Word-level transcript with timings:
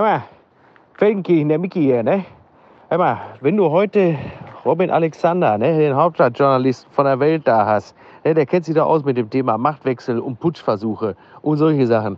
Hör 0.00 0.06
mal, 0.06 0.22
Feldenkirchen, 0.94 1.50
der 1.50 1.58
Mickey 1.58 1.82
hier, 1.82 2.02
ne? 2.02 2.24
Hör 2.88 2.96
mal, 2.96 3.18
wenn 3.42 3.58
du 3.58 3.68
heute 3.68 4.16
Robin 4.64 4.90
Alexander, 4.90 5.58
ne, 5.58 5.76
den 5.76 5.94
Hauptstadtjournalisten 5.94 6.90
von 6.90 7.04
der 7.04 7.20
Welt 7.20 7.46
da 7.46 7.66
hast, 7.66 7.94
ne, 8.24 8.32
der 8.32 8.46
kennt 8.46 8.64
sich 8.64 8.74
da 8.74 8.84
aus 8.84 9.04
mit 9.04 9.18
dem 9.18 9.28
Thema 9.28 9.58
Machtwechsel 9.58 10.18
und 10.18 10.40
Putschversuche 10.40 11.16
und 11.42 11.58
solche 11.58 11.86
Sachen. 11.86 12.16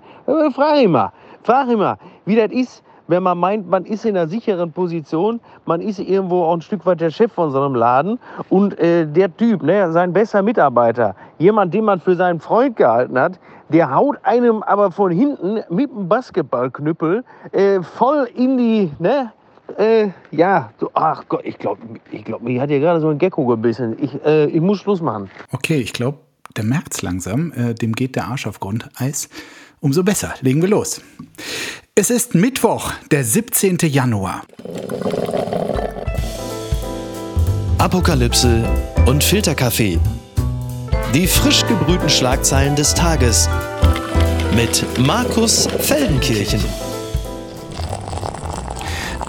Frag 0.55 0.81
ihn 0.81 0.93
mal, 0.93 1.11
frag 1.43 1.67
ihn 1.71 1.81
mal, 1.81 1.97
wie 2.25 2.37
das 2.37 2.53
ist, 2.53 2.85
wenn 3.09 3.25
man 3.25 3.37
meint, 3.37 3.69
man 3.69 3.85
ist 3.85 4.05
in 4.05 4.17
einer 4.17 4.29
sicheren 4.29 4.71
Position, 4.71 5.41
man 5.67 5.81
ist 5.81 5.99
irgendwo 5.99 6.45
auch 6.45 6.55
ein 6.55 6.63
Stück 6.63 6.87
weit 6.87 7.01
der 7.01 7.11
Chef 7.11 7.33
von 7.33 7.51
so 7.51 7.61
einem 7.61 7.75
Laden 7.75 8.21
und 8.49 8.79
äh, 8.79 9.09
der 9.09 9.37
Typ, 9.37 9.65
ne, 9.65 9.91
sein 9.91 10.13
bester 10.13 10.43
Mitarbeiter, 10.43 11.17
jemand, 11.39 11.75
den 11.75 11.85
man 11.85 11.99
für 11.99 12.15
seinen 12.15 12.39
Freund 12.39 12.77
gehalten 12.77 13.19
hat, 13.19 13.41
der 13.73 13.95
haut 13.95 14.19
einem 14.23 14.63
aber 14.63 14.91
von 14.91 15.11
hinten 15.11 15.61
mit 15.71 15.91
dem 15.91 16.09
Basketballknüppel 16.09 17.25
äh, 17.53 17.83
voll 17.83 18.29
in 18.35 18.59
die, 18.59 18.93
ne, 18.99 19.33
äh, 19.79 20.09
ja, 20.31 20.71
so, 20.79 20.91
ach 20.95 21.25
Gott, 21.29 21.43
ich 21.45 21.59
glaube, 21.59 21.81
ich 22.11 22.25
glaub, 22.25 22.43
mich 22.43 22.61
hat 22.61 22.69
hier 22.69 22.81
gerade 22.81 23.01
so 23.01 23.09
ein 23.09 23.19
Gecko 23.19 23.47
gebissen. 23.47 23.97
Ich, 24.01 24.23
äh, 24.25 24.47
ich 24.47 24.61
muss 24.61 24.81
Schluss 24.81 25.01
machen. 25.01 25.31
Okay, 25.51 25.77
ich 25.77 25.93
glaube, 25.93 26.19
der 26.57 26.65
merkt's 26.65 27.03
langsam. 27.03 27.53
Äh, 27.53 27.75
dem 27.75 27.93
geht 27.93 28.17
der 28.17 28.27
Arsch 28.27 28.47
auf 28.47 28.61
Grundeis. 28.61 29.29
Umso 29.81 30.03
besser. 30.03 30.35
Legen 30.41 30.63
wir 30.63 30.69
los. 30.69 31.01
Es 31.95 32.11
ist 32.11 32.35
Mittwoch, 32.35 32.93
der 33.11 33.25
17. 33.25 33.79
Januar. 33.83 34.43
Apokalypse 37.79 38.65
und 39.07 39.25
Filterkaffee. 39.25 39.99
Die 41.15 41.27
frisch 41.27 41.67
gebrühten 41.67 42.09
Schlagzeilen 42.09 42.77
des 42.77 42.95
Tages 42.95 43.49
mit 44.57 44.85
Markus 44.99 45.67
Feldenkirchen. 45.79 46.61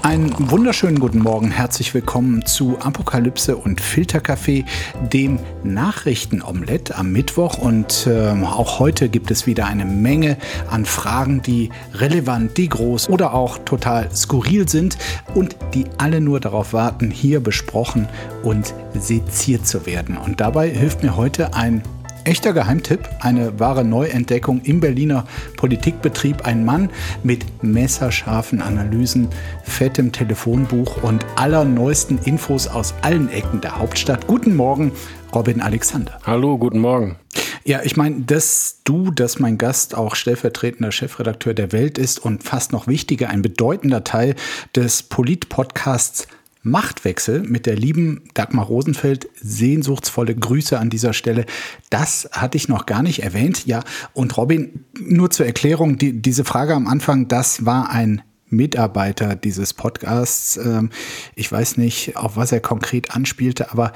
Einen 0.02 0.34
wunderschönen 0.52 1.00
guten 1.00 1.20
Morgen, 1.20 1.50
herzlich 1.50 1.94
willkommen 1.94 2.46
zu 2.46 2.78
Apokalypse 2.80 3.56
und 3.56 3.80
Filterkaffee, 3.80 4.66
dem 5.14 5.40
Nachrichtenomelett 5.64 6.98
am 6.98 7.14
Mittwoch. 7.14 7.58
Und 7.58 8.06
äh, 8.06 8.32
auch 8.44 8.80
heute 8.80 9.08
gibt 9.08 9.32
es 9.32 9.48
wieder 9.48 9.66
eine 9.66 9.86
Menge 9.86 10.38
an 10.70 10.84
Fragen, 10.84 11.42
die 11.42 11.70
relevant, 11.94 12.58
die 12.58 12.68
groß 12.68 13.08
oder 13.08 13.34
auch 13.34 13.60
total 13.60 14.14
skurril 14.14 14.68
sind 14.68 14.98
und 15.36 15.56
die 15.74 15.86
alle 15.98 16.20
nur 16.20 16.42
darauf 16.42 16.74
warten, 16.74 17.10
hier 17.12 17.40
besprochen 17.40 18.10
und 18.44 18.74
seziert 18.94 19.66
zu 19.66 19.86
werden. 19.86 20.18
Und 20.18 20.42
dabei 20.42 20.70
hilft 20.70 21.02
mir 21.02 21.16
heute 21.16 21.54
ein 21.54 21.82
Echter 22.26 22.54
Geheimtipp, 22.54 23.10
eine 23.20 23.60
wahre 23.60 23.84
Neuentdeckung 23.84 24.62
im 24.62 24.80
Berliner 24.80 25.26
Politikbetrieb. 25.58 26.46
Ein 26.46 26.64
Mann 26.64 26.90
mit 27.22 27.64
messerscharfen 27.64 28.62
Analysen, 28.62 29.28
fettem 29.64 30.14
Telefonbuch 30.14 31.04
und 31.04 31.26
allerneuesten 31.36 32.20
Infos 32.20 32.68
aus 32.68 32.94
allen 33.02 33.30
Ecken 33.30 33.60
der 33.60 33.78
Hauptstadt. 33.78 34.26
Guten 34.26 34.56
Morgen, 34.56 34.94
Robin 35.36 35.60
Alexander. 35.60 36.18
Hallo, 36.24 36.58
guten 36.58 36.80
Morgen. 36.80 37.18
Ja, 37.66 37.82
ich 37.84 37.98
meine, 37.98 38.22
dass 38.22 38.80
du, 38.86 39.12
dass 39.12 39.40
mein 39.40 39.58
Gast 39.58 39.96
auch 39.96 40.16
stellvertretender 40.16 40.94
Chefredakteur 40.94 41.54
der 41.54 41.74
Welt 41.74 41.98
ist 41.98 42.20
und 42.20 42.44
fast 42.44 42.72
noch 42.72 42.88
wichtiger, 42.88 43.30
ein 43.30 43.42
bedeutender 43.42 44.06
Teil 44.06 44.36
des 44.76 45.04
Polit-Podcasts 45.04 46.28
Machtwechsel 46.64 47.44
mit 47.44 47.66
der 47.66 47.76
lieben 47.76 48.24
Dagmar 48.34 48.66
Rosenfeld. 48.66 49.28
Sehnsuchtsvolle 49.36 50.34
Grüße 50.36 50.80
an 50.80 50.90
dieser 50.90 51.14
Stelle. 51.14 51.46
Das 51.90 52.30
hatte 52.32 52.58
ich 52.58 52.70
noch 52.70 52.86
gar 52.86 53.04
nicht 53.04 53.22
erwähnt. 53.22 53.66
Ja, 53.66 53.84
und 54.14 54.36
Robin, 54.38 54.86
nur 55.00 55.30
zur 55.30 55.46
Erklärung, 55.46 55.98
die, 55.98 56.22
diese 56.22 56.46
Frage 56.46 56.74
am 56.74 56.88
Anfang, 56.88 57.28
das 57.28 57.66
war 57.66 57.90
ein 57.90 58.22
Mitarbeiter 58.56 59.36
dieses 59.36 59.74
Podcasts. 59.74 60.58
Ähm, 60.58 60.90
ich 61.36 61.52
weiß 61.52 61.78
nicht, 61.78 62.16
auf 62.16 62.38
was 62.38 62.52
er 62.52 62.60
konkret 62.60 63.12
anspielte, 63.12 63.72
aber 63.72 63.94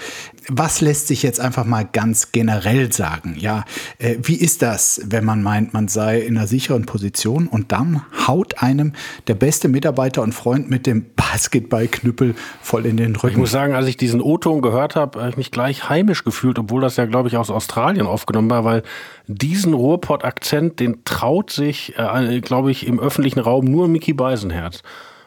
was 0.50 0.82
lässt 0.82 1.08
sich 1.08 1.24
jetzt 1.24 1.40
einfach 1.40 1.66
mal 1.66 1.84
ganz 1.84 2.32
generell 2.32 2.92
sagen? 2.92 3.36
Ja, 3.38 3.66
äh, 4.00 4.18
wie 4.22 4.36
ist 4.36 4.62
das, 4.62 5.02
wenn 5.06 5.26
man 5.26 5.44
meint, 5.44 5.74
man 5.74 5.88
sei 5.88 6.22
in 6.22 6.38
einer 6.38 6.48
sicheren 6.48 6.86
Position 6.86 7.48
und 7.48 7.72
dann 7.72 8.04
haut 8.28 8.62
einem 8.62 8.94
der 9.28 9.36
beste 9.36 9.68
Mitarbeiter 9.68 10.22
und 10.22 10.34
Freund 10.34 10.70
mit 10.70 10.86
dem 10.86 11.06
Basketballknüppel 11.16 12.36
voll 12.62 12.86
in 12.86 12.98
den 12.98 13.16
Rücken? 13.16 13.34
Ich 13.34 13.38
muss 13.38 13.52
sagen, 13.52 13.74
als 13.74 13.88
ich 13.88 13.98
diesen 13.98 14.22
O-Ton 14.22 14.62
gehört 14.62 14.96
habe, 14.96 15.20
habe 15.20 15.30
ich 15.30 15.38
mich 15.38 15.52
gleich 15.52 15.90
heimisch 15.90 16.24
gefühlt, 16.24 16.60
obwohl 16.60 16.82
das 16.82 16.96
ja, 16.98 17.06
glaube 17.06 17.30
ich, 17.30 17.38
aus 17.38 17.50
Australien 17.50 18.08
aufgenommen 18.08 18.50
war, 18.50 18.64
weil 18.64 18.84
diesen 19.28 19.74
Ruhrpott-Akzent, 19.74 20.80
den 20.80 21.04
traut 21.04 21.52
sich, 21.52 21.96
äh, 21.98 22.40
glaube 22.42 22.72
ich, 22.72 22.88
im 22.88 23.00
öffentlichen 23.00 23.40
Raum 23.40 23.66
nur 23.66 23.88
Mickey 23.88 24.14
Beisenherz. 24.14 24.82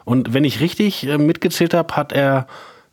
Und 0.05 0.33
wenn 0.33 0.43
ich 0.43 0.59
richtig 0.59 1.07
äh, 1.07 1.17
mitgezählt 1.17 1.73
habe, 1.73 1.95
hat 1.95 2.11
er 2.11 2.47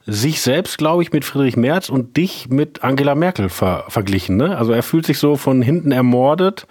sich 0.07 0.41
selbst, 0.41 0.79
glaube 0.79 1.03
ich, 1.03 1.13
mit 1.13 1.25
Friedrich 1.25 1.57
Merz 1.57 1.89
und 1.89 2.17
dich 2.17 2.49
mit 2.49 2.83
Angela 2.83 3.15
Merkel 3.15 3.49
ver 3.49 3.85
verglichen. 3.89 4.37
Ne? 4.37 4.57
Also 4.57 4.73
er 4.73 4.83
fühlt 4.83 5.07
sich 5.07 5.19
so 5.19 5.37
von 5.37 5.61
hinten 5.63 5.93
ermordet. 5.93 6.67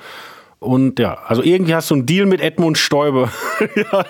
Und 0.59 0.97
ja, 0.97 1.19
also 1.27 1.43
irgendwie 1.43 1.75
hast 1.75 1.91
du 1.91 1.95
einen 1.95 2.07
Deal 2.07 2.25
mit 2.25 2.41
Edmund 2.41 2.79
Stoiber. 2.79 3.31
ja. 3.75 4.05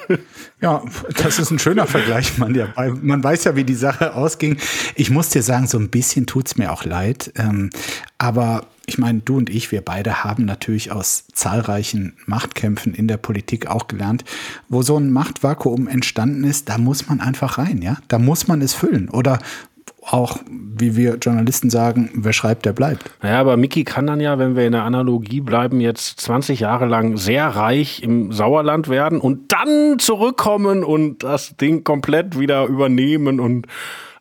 ja, 0.62 0.82
das 1.22 1.40
ist 1.40 1.52
ein 1.52 1.60
schöner 1.60 1.88
Vergleich, 1.88 2.38
man. 2.38 2.56
Ja, 2.56 2.68
man 3.02 3.22
weiß 3.22 3.44
ja, 3.44 3.58
wie 3.58 3.66
die 3.66 3.76
Sache 3.76 4.16
ausging. 4.16 4.58
Ich 4.96 5.10
muss 5.10 5.30
dir 5.30 5.44
sagen, 5.44 5.68
so 5.68 5.78
ein 5.78 5.90
bisschen 5.90 6.26
tut's 6.26 6.56
mir 6.58 6.72
auch 6.72 6.86
leid. 6.86 7.34
Ähm, 7.36 7.70
aber 8.18 8.62
ich 8.90 8.98
meine, 8.98 9.20
du 9.20 9.36
und 9.36 9.50
ich, 9.50 9.72
wir 9.74 9.82
beide 9.82 10.24
haben 10.24 10.46
natürlich 10.46 10.94
aus 10.94 11.26
zahlreichen 11.34 12.14
Machtkämpfen 12.26 12.94
in 12.94 13.10
der 13.10 13.18
Politik 13.18 13.68
auch 13.68 13.88
gelernt, 13.90 14.24
wo 14.70 14.82
so 14.82 14.98
ein 14.98 15.12
Machtvakuum 15.12 15.90
entstanden 15.90 16.46
ist, 16.46 16.70
da 16.70 16.78
muss 16.78 17.10
man 17.10 17.20
einfach 17.20 17.58
rein, 17.58 17.82
ja? 17.82 17.98
Da 18.08 18.18
muss 18.18 18.48
man 18.48 18.62
es 18.62 18.74
füllen. 18.74 19.10
Oder 19.10 19.40
auch, 20.10 20.40
wie 20.50 20.96
wir 20.96 21.16
Journalisten 21.16 21.70
sagen, 21.70 22.10
wer 22.14 22.32
schreibt, 22.32 22.66
der 22.66 22.72
bleibt. 22.72 23.12
Naja, 23.22 23.42
aber 23.42 23.58
Mickey 23.58 23.84
kann 23.84 24.08
dann 24.08 24.22
ja, 24.22 24.40
wenn 24.40 24.56
wir 24.56 24.66
in 24.66 24.72
der 24.72 24.84
Analogie 24.84 25.42
bleiben, 25.42 25.82
jetzt 25.82 26.22
20 26.22 26.62
Jahre 26.62 26.86
lang 26.86 27.18
sehr 27.18 27.46
reich 27.46 28.02
im 28.04 28.32
Sauerland 28.32 28.88
werden 28.88 29.20
und 29.20 29.52
dann 29.52 30.00
zurückkommen 30.00 30.86
und 30.86 31.24
das 31.24 31.58
Ding 31.58 31.84
komplett 31.84 32.40
wieder 32.40 32.68
übernehmen 32.68 33.42
und 33.42 33.68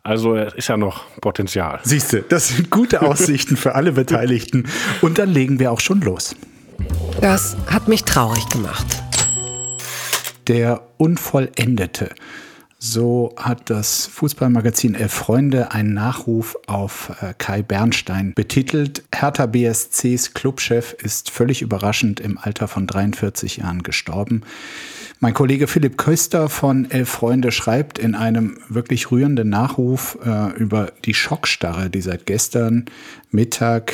also 0.07 0.35
ist 0.35 0.69
ja 0.69 0.77
noch 0.77 1.03
Potenzial. 1.19 1.81
Siehst 1.83 2.13
du, 2.13 2.21
das 2.21 2.47
sind 2.47 2.71
gute 2.71 3.01
Aussichten 3.01 3.57
für 3.57 3.75
alle 3.75 3.91
Beteiligten. 3.91 4.63
Und 5.01 5.17
dann 5.17 5.29
legen 5.29 5.59
wir 5.59 5.71
auch 5.71 5.81
schon 5.81 5.99
los. 5.99 6.33
Das 7.19 7.57
hat 7.67 7.89
mich 7.89 8.05
traurig 8.05 8.47
gemacht. 8.47 8.85
Der 10.47 10.81
Unvollendete. 10.95 12.11
So 12.79 13.33
hat 13.35 13.69
das 13.69 14.05
Fußballmagazin 14.05 14.95
Elf 14.95 15.11
Freunde 15.11 15.71
einen 15.71 15.93
Nachruf 15.93 16.55
auf 16.67 17.11
äh, 17.21 17.33
Kai 17.37 17.61
Bernstein 17.61 18.33
betitelt. 18.33 19.03
Hertha 19.13 19.45
BSCs 19.47 20.33
Clubchef 20.33 20.93
ist 20.93 21.31
völlig 21.31 21.61
überraschend 21.61 22.21
im 22.21 22.37
Alter 22.37 22.69
von 22.69 22.87
43 22.87 23.57
Jahren 23.57 23.83
gestorben. 23.83 24.43
Mein 25.19 25.33
Kollege 25.33 25.65
Philipp 25.65 25.97
Köster 25.97 26.47
von 26.47 26.91
Elf 26.91 27.09
Freunde 27.09 27.51
schreibt 27.51 27.97
in 27.97 28.13
einem 28.13 28.59
wirklich 28.69 29.09
rührenden 29.09 29.49
Nachruf 29.49 30.15
äh, 30.23 30.55
über 30.57 30.91
die 31.05 31.15
Schockstarre, 31.15 31.89
die 31.89 32.01
seit 32.01 32.27
gestern 32.27 32.85
Mittag 33.31 33.93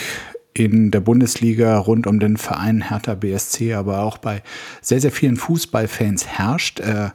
in 0.54 0.92
der 0.92 1.00
Bundesliga 1.00 1.78
rund 1.78 2.08
um 2.08 2.20
den 2.20 2.36
Verein 2.36 2.90
Hertha 2.90 3.16
BSC, 3.16 3.74
aber 3.74 4.00
auch 4.00 4.18
bei 4.18 4.44
sehr, 4.82 5.00
sehr 5.00 5.12
vielen 5.12 5.38
Fußballfans 5.38 6.28
herrscht. 6.28 6.82
Äh, 6.82 7.12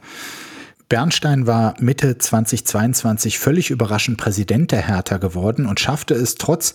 Bernstein 0.89 1.45
war 1.45 1.75
Mitte 1.79 2.17
2022 2.17 3.37
völlig 3.37 3.69
überraschend 3.69 4.17
Präsident 4.17 4.71
der 4.71 4.87
Hertha 4.87 5.17
geworden 5.17 5.67
und 5.67 5.79
schaffte 5.79 6.15
es 6.15 6.33
trotz 6.33 6.73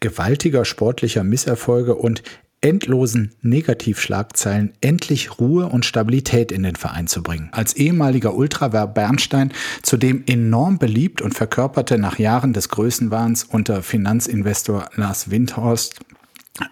gewaltiger 0.00 0.64
sportlicher 0.64 1.22
Misserfolge 1.22 1.94
und 1.94 2.24
endlosen 2.64 3.32
Negativschlagzeilen 3.42 4.72
endlich 4.80 5.38
Ruhe 5.38 5.66
und 5.66 5.84
Stabilität 5.84 6.50
in 6.50 6.62
den 6.62 6.76
Verein 6.76 7.06
zu 7.06 7.22
bringen. 7.22 7.50
Als 7.52 7.74
ehemaliger 7.74 8.34
Ultra 8.34 8.72
war 8.72 8.86
Bernstein 8.86 9.52
zudem 9.82 10.24
enorm 10.26 10.78
beliebt 10.78 11.20
und 11.20 11.34
verkörperte 11.34 11.98
nach 11.98 12.18
Jahren 12.18 12.54
des 12.54 12.70
Größenwahns 12.70 13.44
unter 13.44 13.82
Finanzinvestor 13.82 14.88
Lars 14.96 15.30
Windhorst 15.30 16.00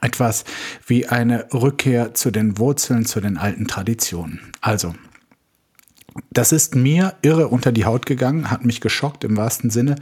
etwas 0.00 0.44
wie 0.86 1.08
eine 1.08 1.46
Rückkehr 1.52 2.14
zu 2.14 2.30
den 2.30 2.56
Wurzeln, 2.56 3.04
zu 3.04 3.20
den 3.20 3.36
alten 3.36 3.66
Traditionen. 3.66 4.40
Also, 4.62 4.94
das 6.30 6.52
ist 6.52 6.74
mir 6.74 7.14
irre 7.22 7.48
unter 7.48 7.72
die 7.72 7.84
Haut 7.84 8.06
gegangen, 8.06 8.50
hat 8.50 8.64
mich 8.64 8.80
geschockt 8.80 9.24
im 9.24 9.36
wahrsten 9.36 9.70
Sinne, 9.70 9.96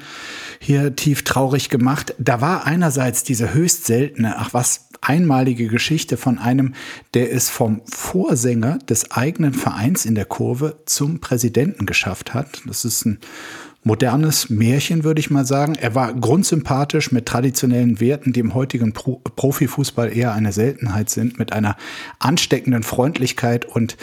hier 0.59 0.97
tief 0.97 1.25
traurig 1.25 1.69
gemacht. 1.69 2.15
Da 2.19 2.41
war 2.41 2.67
einerseits 2.67 3.23
diese 3.25 3.55
höchst 3.55 3.85
seltene, 3.87 4.37
ach 4.39 4.53
was, 4.53 4.89
einmalige 5.01 5.69
Geschichte 5.69 6.17
von 6.17 6.39
einem, 6.39 6.75
der 7.15 7.33
es 7.33 7.49
vom 7.49 7.81
Vorsänger 7.87 8.79
des 8.79 9.11
eigenen 9.11 9.55
Vereins 9.55 10.05
in 10.05 10.15
der 10.15 10.27
Kurve 10.27 10.83
zum 10.85 11.21
Präsidenten 11.21 11.87
geschafft 11.87 12.35
hat. 12.35 12.61
Das 12.67 12.85
ist 12.85 13.07
ein 13.07 13.19
modernes 13.83 14.51
Märchen, 14.51 15.05
würde 15.05 15.21
ich 15.21 15.31
mal 15.31 15.47
sagen. 15.47 15.75
Er 15.75 15.95
war 15.95 16.13
grundsympathisch 16.15 17.13
mit 17.13 17.27
traditionellen 17.27 18.01
Werten, 18.01 18.33
die 18.33 18.41
im 18.41 18.55
heutigen 18.55 18.93
Pro 18.93 19.21
Profifußball 19.37 20.15
eher 20.15 20.35
eine 20.35 20.53
Seltenheit 20.53 21.11
sind, 21.11 21.39
mit 21.39 21.53
einer 21.53 21.77
ansteckenden 22.19 22.83
Freundlichkeit 22.83 23.65
und 23.65 23.97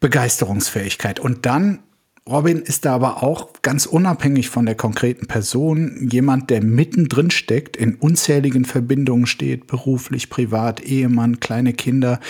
Begeisterungsfähigkeit. 0.00 1.20
Und 1.20 1.46
dann 1.46 1.80
Robin 2.28 2.58
ist 2.58 2.84
da 2.84 2.94
aber 2.94 3.24
auch 3.24 3.48
ganz 3.62 3.84
unabhängig 3.84 4.48
von 4.48 4.64
der 4.64 4.76
konkreten 4.76 5.26
Person 5.26 6.08
jemand, 6.08 6.50
der 6.50 6.62
mittendrin 6.62 7.32
steckt, 7.32 7.76
in 7.76 7.96
unzähligen 7.96 8.64
Verbindungen 8.64 9.26
steht, 9.26 9.66
beruflich, 9.66 10.30
privat, 10.30 10.80
Ehemann, 10.80 11.40
kleine 11.40 11.72
Kinder. 11.72 12.20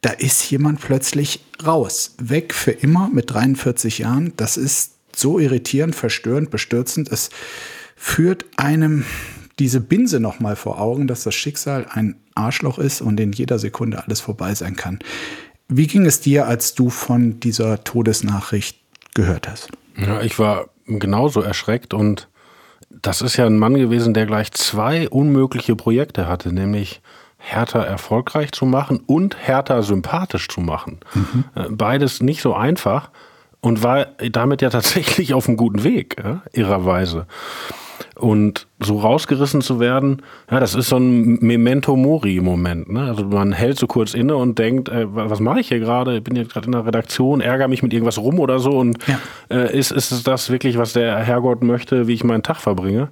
Da 0.00 0.10
ist 0.10 0.50
jemand 0.50 0.80
plötzlich 0.80 1.44
raus, 1.64 2.16
weg 2.18 2.54
für 2.54 2.72
immer 2.72 3.08
mit 3.08 3.30
43 3.32 3.98
Jahren. 3.98 4.32
Das 4.36 4.56
ist 4.56 4.94
so 5.20 5.38
irritierend, 5.38 5.94
verstörend, 5.94 6.50
bestürzend. 6.50 7.10
Es 7.10 7.30
führt 7.96 8.46
einem 8.56 9.04
diese 9.58 9.80
Binse 9.80 10.20
noch 10.20 10.40
mal 10.40 10.56
vor 10.56 10.80
Augen, 10.80 11.06
dass 11.06 11.22
das 11.22 11.34
Schicksal 11.34 11.86
ein 11.90 12.16
Arschloch 12.34 12.78
ist 12.78 13.02
und 13.02 13.20
in 13.20 13.32
jeder 13.32 13.58
Sekunde 13.58 14.02
alles 14.02 14.20
vorbei 14.20 14.54
sein 14.54 14.74
kann. 14.74 14.98
Wie 15.68 15.86
ging 15.86 16.06
es 16.06 16.20
dir, 16.20 16.46
als 16.46 16.74
du 16.74 16.90
von 16.90 17.38
dieser 17.40 17.84
Todesnachricht 17.84 18.78
gehört 19.14 19.48
hast? 19.48 19.68
Ja, 19.96 20.22
ich 20.22 20.38
war 20.38 20.70
genauso 20.86 21.42
erschreckt 21.42 21.94
und 21.94 22.28
das 22.90 23.22
ist 23.22 23.36
ja 23.36 23.46
ein 23.46 23.58
Mann 23.58 23.74
gewesen, 23.74 24.14
der 24.14 24.26
gleich 24.26 24.50
zwei 24.52 25.08
unmögliche 25.08 25.76
Projekte 25.76 26.26
hatte, 26.26 26.52
nämlich 26.52 27.00
Hertha 27.38 27.82
erfolgreich 27.82 28.52
zu 28.52 28.66
machen 28.66 29.00
und 29.06 29.36
Hertha 29.46 29.82
sympathisch 29.82 30.48
zu 30.48 30.60
machen. 30.60 31.00
Mhm. 31.14 31.44
Äh, 31.54 31.68
beides 31.70 32.20
nicht 32.20 32.42
so 32.42 32.54
einfach 32.54 33.10
und 33.60 33.82
war 33.82 34.06
damit 34.32 34.62
ja 34.62 34.70
tatsächlich 34.70 35.34
auf 35.34 35.48
einem 35.48 35.56
guten 35.56 35.84
Weg, 35.84 36.16
ja, 36.22 36.42
irrerweise. 36.52 37.26
Und 38.16 38.66
so 38.80 38.98
rausgerissen 38.98 39.62
zu 39.62 39.80
werden, 39.80 40.22
ja, 40.50 40.60
das 40.60 40.74
ist 40.74 40.88
so 40.88 40.96
ein 40.96 41.38
Memento 41.40 41.96
Mori-Moment. 41.96 42.92
Ne? 42.92 43.02
Also 43.02 43.24
man 43.24 43.52
hält 43.52 43.78
so 43.78 43.86
kurz 43.86 44.14
inne 44.14 44.36
und 44.36 44.58
denkt, 44.58 44.90
äh, 44.90 45.06
was 45.08 45.40
mache 45.40 45.60
ich 45.60 45.68
hier 45.68 45.80
gerade? 45.80 46.18
Ich 46.18 46.24
bin 46.24 46.36
jetzt 46.36 46.52
gerade 46.52 46.66
in 46.66 46.72
der 46.72 46.84
Redaktion, 46.84 47.40
ärgere 47.40 47.68
mich 47.68 47.82
mit 47.82 47.92
irgendwas 47.92 48.18
rum 48.18 48.38
oder 48.38 48.58
so. 48.58 48.72
Und 48.72 48.98
ja. 49.06 49.18
äh, 49.50 49.76
ist, 49.76 49.90
ist 49.90 50.26
das 50.26 50.50
wirklich, 50.50 50.76
was 50.76 50.92
der 50.92 51.16
Herrgott 51.18 51.62
möchte, 51.62 52.08
wie 52.08 52.14
ich 52.14 52.24
meinen 52.24 52.42
Tag 52.42 52.58
verbringe? 52.58 53.08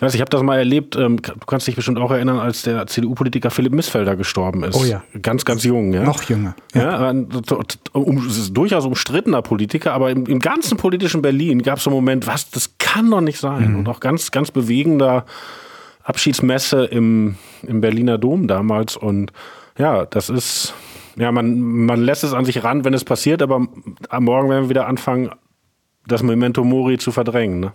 Ich 0.00 0.02
weiß, 0.02 0.14
ich 0.14 0.22
habe 0.22 0.30
das 0.30 0.42
mal 0.42 0.56
erlebt, 0.56 0.96
ähm, 0.96 1.20
du 1.20 1.46
kannst 1.46 1.66
dich 1.66 1.76
bestimmt 1.76 1.98
auch 1.98 2.10
erinnern, 2.10 2.38
als 2.38 2.62
der 2.62 2.86
CDU-Politiker 2.86 3.50
Philipp 3.50 3.74
Missfelder 3.74 4.16
gestorben 4.16 4.64
ist. 4.64 4.74
Oh 4.74 4.84
ja. 4.86 5.02
Ganz, 5.20 5.44
ganz 5.44 5.62
jung. 5.62 5.92
Ja? 5.92 6.04
Noch 6.04 6.22
jünger. 6.22 6.56
Ja, 6.72 7.10
um, 7.10 8.26
durchaus 8.54 8.86
umstrittener 8.86 9.42
Politiker, 9.42 9.92
aber 9.92 10.10
im, 10.10 10.24
im 10.24 10.38
ganzen 10.38 10.78
politischen 10.78 11.20
Berlin 11.20 11.62
gab 11.62 11.76
es 11.76 11.84
so 11.84 11.90
einen 11.90 11.96
Moment, 11.96 12.26
was, 12.26 12.50
das 12.50 12.78
kann 12.78 13.10
doch 13.10 13.20
nicht 13.20 13.38
sein. 13.38 13.72
Mhm. 13.72 13.78
Und 13.80 13.88
auch 13.90 14.00
ganz, 14.00 14.30
ganz 14.30 14.50
bewegender 14.50 15.26
Abschiedsmesse 16.02 16.86
im, 16.86 17.34
im 17.62 17.82
Berliner 17.82 18.16
Dom 18.16 18.48
damals. 18.48 18.96
Und 18.96 19.34
ja, 19.76 20.06
das 20.06 20.30
ist, 20.30 20.72
ja, 21.16 21.30
man, 21.30 21.60
man 21.60 22.00
lässt 22.00 22.24
es 22.24 22.32
an 22.32 22.46
sich 22.46 22.64
ran, 22.64 22.86
wenn 22.86 22.94
es 22.94 23.04
passiert, 23.04 23.42
aber 23.42 23.68
am 24.08 24.24
Morgen 24.24 24.48
werden 24.48 24.64
wir 24.64 24.70
wieder 24.70 24.86
anfangen, 24.86 25.28
das 26.06 26.22
Memento 26.22 26.64
Mori 26.64 26.96
zu 26.96 27.12
verdrängen. 27.12 27.60
Ne? 27.60 27.72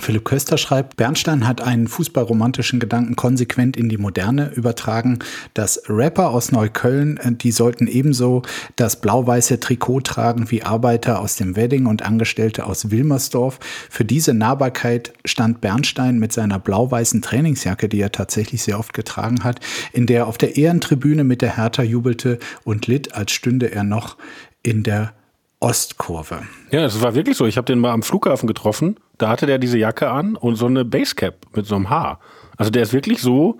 Philipp 0.00 0.24
Köster 0.24 0.58
schreibt, 0.58 0.96
Bernstein 0.96 1.46
hat 1.46 1.60
einen 1.60 1.88
fußballromantischen 1.88 2.80
Gedanken 2.80 3.16
konsequent 3.16 3.76
in 3.76 3.88
die 3.88 3.96
Moderne 3.96 4.52
übertragen. 4.54 5.18
Dass 5.54 5.82
Rapper 5.88 6.30
aus 6.30 6.52
Neukölln, 6.52 7.16
äh, 7.18 7.32
die 7.32 7.52
sollten 7.52 7.86
ebenso 7.86 8.42
das 8.76 9.00
blau-weiße 9.00 9.60
Trikot 9.60 10.00
tragen 10.00 10.50
wie 10.50 10.62
Arbeiter 10.62 11.20
aus 11.20 11.36
dem 11.36 11.56
Wedding 11.56 11.86
und 11.86 12.02
Angestellte 12.02 12.66
aus 12.66 12.90
Wilmersdorf. 12.90 13.58
Für 13.90 14.04
diese 14.04 14.34
Nahbarkeit 14.34 15.12
stand 15.24 15.60
Bernstein 15.60 16.18
mit 16.18 16.32
seiner 16.32 16.58
blau-weißen 16.58 17.22
Trainingsjacke, 17.22 17.88
die 17.88 18.00
er 18.00 18.12
tatsächlich 18.12 18.62
sehr 18.62 18.78
oft 18.78 18.92
getragen 18.92 19.44
hat, 19.44 19.60
in 19.92 20.06
der 20.06 20.16
er 20.16 20.26
auf 20.26 20.38
der 20.38 20.56
Ehrentribüne 20.56 21.24
mit 21.24 21.42
der 21.42 21.56
Hertha 21.56 21.82
jubelte 21.82 22.38
und 22.64 22.86
litt, 22.86 23.14
als 23.14 23.32
stünde 23.32 23.70
er 23.72 23.84
noch 23.84 24.16
in 24.62 24.82
der 24.82 25.12
Ostkurve. 25.60 26.40
Ja, 26.70 26.84
es 26.84 27.00
war 27.00 27.14
wirklich 27.14 27.36
so. 27.36 27.46
Ich 27.46 27.56
habe 27.56 27.64
den 27.64 27.78
mal 27.78 27.92
am 27.92 28.02
Flughafen 28.02 28.46
getroffen. 28.46 28.96
Da 29.18 29.28
hatte 29.28 29.46
der 29.46 29.58
diese 29.58 29.78
Jacke 29.78 30.10
an 30.10 30.36
und 30.36 30.56
so 30.56 30.66
eine 30.66 30.84
Basecap 30.84 31.34
mit 31.54 31.66
so 31.66 31.74
einem 31.74 31.90
Haar. 31.90 32.20
Also 32.56 32.70
der 32.70 32.82
ist 32.82 32.92
wirklich 32.92 33.20
so 33.20 33.58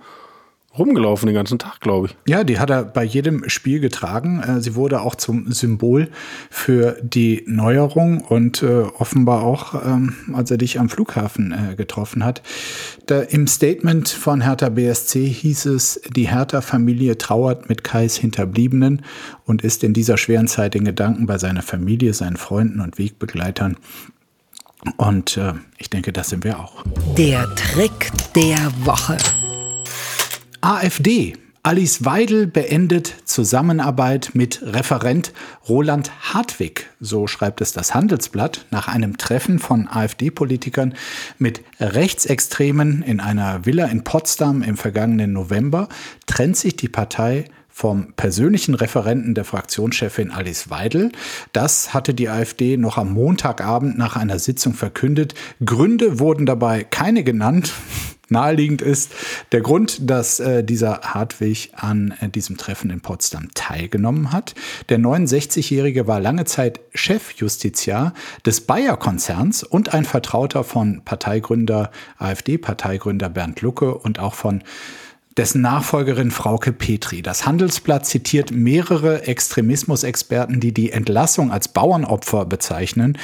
rumgelaufen 0.77 1.27
den 1.27 1.35
ganzen 1.35 1.59
Tag, 1.59 1.79
glaube 1.79 2.07
ich. 2.07 2.17
Ja, 2.27 2.43
die 2.43 2.59
hat 2.59 2.69
er 2.69 2.83
bei 2.83 3.03
jedem 3.03 3.47
Spiel 3.49 3.79
getragen. 3.79 4.41
Äh, 4.41 4.61
sie 4.61 4.75
wurde 4.75 5.01
auch 5.01 5.15
zum 5.15 5.51
Symbol 5.51 6.09
für 6.49 6.97
die 7.01 7.43
Neuerung 7.47 8.21
und 8.21 8.63
äh, 8.63 8.83
offenbar 8.97 9.43
auch, 9.43 9.73
ähm, 9.85 10.15
als 10.33 10.51
er 10.51 10.57
dich 10.57 10.79
am 10.79 10.89
Flughafen 10.89 11.51
äh, 11.51 11.75
getroffen 11.75 12.23
hat. 12.23 12.41
Da, 13.07 13.21
Im 13.21 13.47
Statement 13.47 14.09
von 14.09 14.41
Hertha 14.41 14.69
BSC 14.69 15.27
hieß 15.27 15.65
es, 15.67 16.01
die 16.15 16.29
Hertha-Familie 16.29 17.17
trauert 17.17 17.69
mit 17.69 17.83
Kais 17.83 18.17
Hinterbliebenen 18.17 19.03
und 19.45 19.63
ist 19.63 19.83
in 19.83 19.93
dieser 19.93 20.17
schweren 20.17 20.47
Zeit 20.47 20.75
in 20.75 20.85
Gedanken 20.85 21.25
bei 21.25 21.37
seiner 21.37 21.61
Familie, 21.61 22.13
seinen 22.13 22.37
Freunden 22.37 22.81
und 22.81 22.97
Wegbegleitern. 22.97 23.77
Und 24.97 25.37
äh, 25.37 25.53
ich 25.77 25.89
denke, 25.89 26.13
das 26.13 26.29
sind 26.29 26.43
wir 26.43 26.59
auch. 26.59 26.83
Der 27.17 27.53
Trick 27.55 28.11
der 28.35 28.71
Woche. 28.85 29.17
AfD. 30.61 31.33
Alice 31.63 32.05
Weidel 32.05 32.47
beendet 32.47 33.13
Zusammenarbeit 33.25 34.29
mit 34.33 34.61
Referent 34.63 35.33
Roland 35.67 36.11
Hartwig, 36.33 36.89
so 37.01 37.27
schreibt 37.27 37.59
es 37.59 37.73
das 37.73 37.93
Handelsblatt, 37.93 38.65
nach 38.71 38.87
einem 38.87 39.17
Treffen 39.17 39.59
von 39.59 39.85
AfD-Politikern 39.89 40.93
mit 41.39 41.61
Rechtsextremen 41.81 43.01
in 43.01 43.19
einer 43.19 43.65
Villa 43.65 43.87
in 43.87 44.05
Potsdam 44.05 44.61
im 44.61 44.77
vergangenen 44.77 45.33
November 45.33 45.89
trennt 46.25 46.55
sich 46.55 46.77
die 46.77 46.87
Partei 46.87 47.43
vom 47.77 48.13
persönlichen 48.13 48.73
Referenten 48.73 49.35
der 49.35 49.45
Fraktionschefin 49.45 50.31
Alice 50.31 50.71
Weidel. 50.71 51.11
Das 51.53 51.93
hatte 51.93 52.15
die 52.15 52.27
AfD 52.27 52.75
noch 52.75 52.97
am 52.97 53.13
Montagabend 53.13 53.99
nach 53.99 54.15
einer 54.15 54.39
Sitzung 54.39 54.73
verkündet. 54.73 55.35
Gründe 55.63 56.17
wurden 56.17 56.47
dabei 56.47 56.83
keine 56.83 57.23
genannt. 57.23 57.71
Naheliegend 58.29 58.81
ist 58.81 59.11
der 59.51 59.61
Grund, 59.61 60.09
dass 60.09 60.39
äh, 60.39 60.63
dieser 60.63 61.01
Hartwig 61.01 61.69
an 61.75 62.15
äh, 62.19 62.29
diesem 62.29 62.57
Treffen 62.57 62.89
in 62.89 63.01
Potsdam 63.01 63.49
teilgenommen 63.53 64.31
hat. 64.31 64.55
Der 64.89 64.97
69-Jährige 64.97 66.07
war 66.07 66.19
lange 66.19 66.45
Zeit 66.45 66.79
Chefjustiziar 66.95 68.15
des 68.43 68.61
Bayer-Konzerns 68.61 69.61
und 69.61 69.93
ein 69.93 70.03
Vertrauter 70.03 70.63
von 70.63 71.03
Parteigründer, 71.05 71.91
AfD-Parteigründer 72.17 73.29
Bernd 73.29 73.61
Lucke 73.61 73.93
und 73.93 74.17
auch 74.17 74.33
von 74.33 74.63
dessen 75.37 75.61
Nachfolgerin 75.61 76.31
Frauke 76.31 76.73
Petri. 76.73 77.21
Das 77.21 77.45
Handelsblatt 77.45 78.05
zitiert 78.05 78.51
mehrere 78.51 79.23
Extremismusexperten, 79.23 80.59
die 80.59 80.73
die 80.73 80.91
Entlassung 80.91 81.51
als 81.51 81.67
Bauernopfer 81.67 82.45
bezeichnen, 82.45 83.17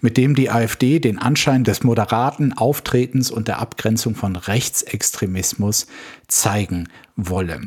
mit 0.00 0.16
dem 0.16 0.34
die 0.34 0.50
AfD 0.50 0.98
den 0.98 1.18
Anschein 1.18 1.64
des 1.64 1.82
moderaten 1.82 2.52
Auftretens 2.52 3.30
und 3.30 3.48
der 3.48 3.60
Abgrenzung 3.60 4.14
von 4.14 4.36
Rechtsextremismus 4.36 5.86
zeigen 6.26 6.88
wolle. 7.16 7.60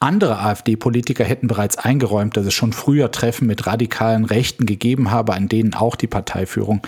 Andere 0.00 0.38
AfD-Politiker 0.38 1.24
hätten 1.24 1.46
bereits 1.46 1.78
eingeräumt, 1.78 2.36
dass 2.36 2.46
es 2.46 2.54
schon 2.54 2.72
früher 2.72 3.10
Treffen 3.10 3.46
mit 3.46 3.66
radikalen 3.66 4.24
Rechten 4.24 4.66
gegeben 4.66 5.10
habe, 5.10 5.34
an 5.34 5.48
denen 5.48 5.74
auch 5.74 5.96
die 5.96 6.06
Parteiführung 6.06 6.82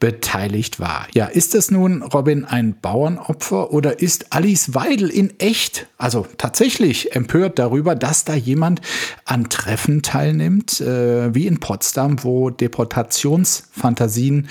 beteiligt 0.00 0.80
war. 0.80 1.06
Ja, 1.14 1.26
ist 1.26 1.54
es 1.54 1.70
nun, 1.70 2.02
Robin, 2.02 2.44
ein 2.44 2.74
Bauernopfer 2.80 3.72
oder 3.72 4.00
ist 4.00 4.32
Alice 4.32 4.74
Weidel 4.74 5.10
in 5.10 5.38
echt, 5.38 5.86
also 5.98 6.26
tatsächlich 6.38 7.14
empört 7.14 7.58
darüber, 7.58 7.94
dass 7.94 8.24
da 8.24 8.34
jemand 8.34 8.80
an 9.24 9.48
Treffen 9.48 10.02
teilnimmt, 10.02 10.80
äh, 10.80 11.34
wie 11.34 11.46
in 11.46 11.60
Potsdam, 11.60 12.22
wo 12.24 12.50
Deportationsfantasien 12.50 14.48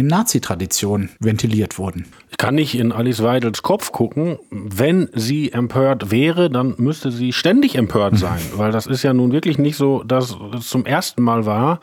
in 0.00 0.06
Nazi-Tradition 0.06 1.10
ventiliert 1.20 1.78
wurden. 1.78 2.06
Ich 2.30 2.38
kann 2.38 2.54
nicht 2.54 2.74
in 2.74 2.90
Alice 2.90 3.22
Weidels 3.22 3.62
Kopf 3.62 3.92
gucken. 3.92 4.38
Wenn 4.50 5.08
sie 5.14 5.52
empört 5.52 6.10
wäre, 6.10 6.50
dann 6.50 6.74
müsste 6.78 7.10
sie 7.10 7.32
ständig 7.32 7.76
empört 7.76 8.18
sein, 8.18 8.40
weil 8.54 8.72
das 8.72 8.86
ist 8.86 9.02
ja 9.02 9.12
nun 9.12 9.32
wirklich 9.32 9.58
nicht 9.58 9.76
so, 9.76 10.02
dass 10.02 10.36
es 10.56 10.68
zum 10.68 10.86
ersten 10.86 11.22
Mal 11.22 11.46
war, 11.46 11.80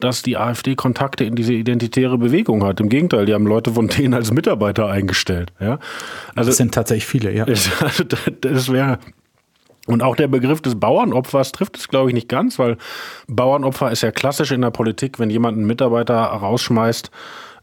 dass 0.00 0.22
die 0.22 0.36
AfD 0.36 0.74
Kontakte 0.74 1.22
in 1.22 1.36
diese 1.36 1.52
identitäre 1.52 2.18
Bewegung 2.18 2.64
hat. 2.64 2.80
Im 2.80 2.88
Gegenteil, 2.88 3.24
die 3.26 3.34
haben 3.34 3.46
Leute 3.46 3.72
von 3.72 3.86
denen 3.86 4.14
als 4.14 4.32
Mitarbeiter 4.32 4.88
eingestellt. 4.88 5.52
Ja? 5.60 5.78
Also, 6.34 6.50
das 6.50 6.56
sind 6.56 6.74
tatsächlich 6.74 7.06
viele, 7.06 7.32
ja. 7.32 7.44
Also, 7.80 8.04
das 8.40 8.72
wäre 8.72 8.98
und 9.86 10.02
auch 10.02 10.14
der 10.14 10.28
Begriff 10.28 10.60
des 10.60 10.78
Bauernopfers 10.78 11.52
trifft 11.52 11.76
es, 11.76 11.88
glaube 11.88 12.10
ich, 12.10 12.14
nicht 12.14 12.28
ganz, 12.28 12.58
weil 12.58 12.76
Bauernopfer 13.26 13.90
ist 13.90 14.02
ja 14.02 14.12
klassisch 14.12 14.52
in 14.52 14.60
der 14.60 14.70
Politik, 14.70 15.18
wenn 15.18 15.28
jemand 15.28 15.56
einen 15.56 15.66
Mitarbeiter 15.66 16.14
rausschmeißt, 16.14 17.10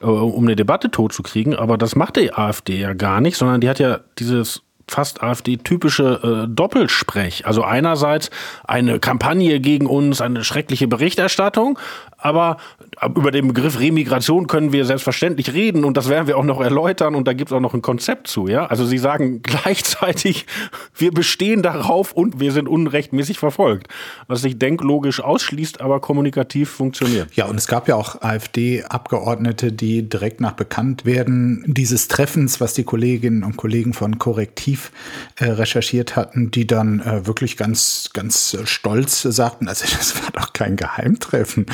um 0.01 0.43
eine 0.43 0.55
Debatte 0.55 0.91
totzukriegen. 0.91 1.55
Aber 1.55 1.77
das 1.77 1.95
macht 1.95 2.15
die 2.15 2.33
AfD 2.33 2.79
ja 2.79 2.93
gar 2.93 3.21
nicht, 3.21 3.37
sondern 3.37 3.61
die 3.61 3.69
hat 3.69 3.79
ja 3.79 3.99
dieses 4.17 4.63
fast 4.91 5.23
AfD-typische 5.23 6.45
äh, 6.45 6.53
Doppelsprech. 6.53 7.45
Also 7.45 7.63
einerseits 7.63 8.29
eine 8.65 8.99
Kampagne 8.99 9.59
gegen 9.59 9.85
uns, 9.85 10.21
eine 10.21 10.43
schreckliche 10.43 10.87
Berichterstattung, 10.87 11.79
aber 12.17 12.57
über 13.15 13.31
den 13.31 13.47
Begriff 13.47 13.79
Remigration 13.79 14.47
können 14.47 14.73
wir 14.73 14.85
selbstverständlich 14.85 15.53
reden 15.53 15.85
und 15.85 15.95
das 15.95 16.09
werden 16.09 16.27
wir 16.27 16.37
auch 16.37 16.43
noch 16.43 16.59
erläutern 16.59 17.15
und 17.15 17.27
da 17.27 17.33
gibt 17.33 17.51
es 17.51 17.55
auch 17.55 17.61
noch 17.61 17.73
ein 17.73 17.81
Konzept 17.81 18.27
zu. 18.27 18.47
Ja? 18.47 18.65
Also 18.65 18.85
Sie 18.85 18.97
sagen 18.97 19.41
gleichzeitig, 19.43 20.45
wir 20.95 21.11
bestehen 21.11 21.61
darauf 21.61 22.11
und 22.11 22.39
wir 22.39 22.51
sind 22.51 22.67
unrechtmäßig 22.67 23.39
verfolgt. 23.39 23.87
Was 24.27 24.41
sich 24.41 24.59
denklogisch 24.59 25.21
ausschließt, 25.21 25.81
aber 25.81 25.99
kommunikativ 25.99 26.69
funktioniert. 26.69 27.33
Ja, 27.35 27.45
und 27.45 27.55
es 27.55 27.67
gab 27.67 27.87
ja 27.87 27.95
auch 27.95 28.21
AfD-Abgeordnete, 28.21 29.71
die 29.71 30.07
direkt 30.07 30.41
nach 30.41 30.53
Bekanntwerden 30.53 31.63
dieses 31.67 32.07
Treffens, 32.07 32.59
was 32.59 32.73
die 32.73 32.83
Kolleginnen 32.83 33.43
und 33.43 33.57
Kollegen 33.57 33.93
von 33.93 34.19
Korrektiv 34.19 34.78
äh, 35.35 35.45
recherchiert 35.45 36.15
hatten, 36.15 36.51
die 36.51 36.67
dann 36.67 36.99
äh, 36.99 37.25
wirklich 37.25 37.57
ganz, 37.57 38.09
ganz 38.13 38.57
stolz 38.65 39.21
sagten, 39.21 39.67
also 39.67 39.85
das 39.97 40.21
war 40.21 40.31
doch 40.31 40.53
kein 40.53 40.75
Geheimtreffen. 40.75 41.65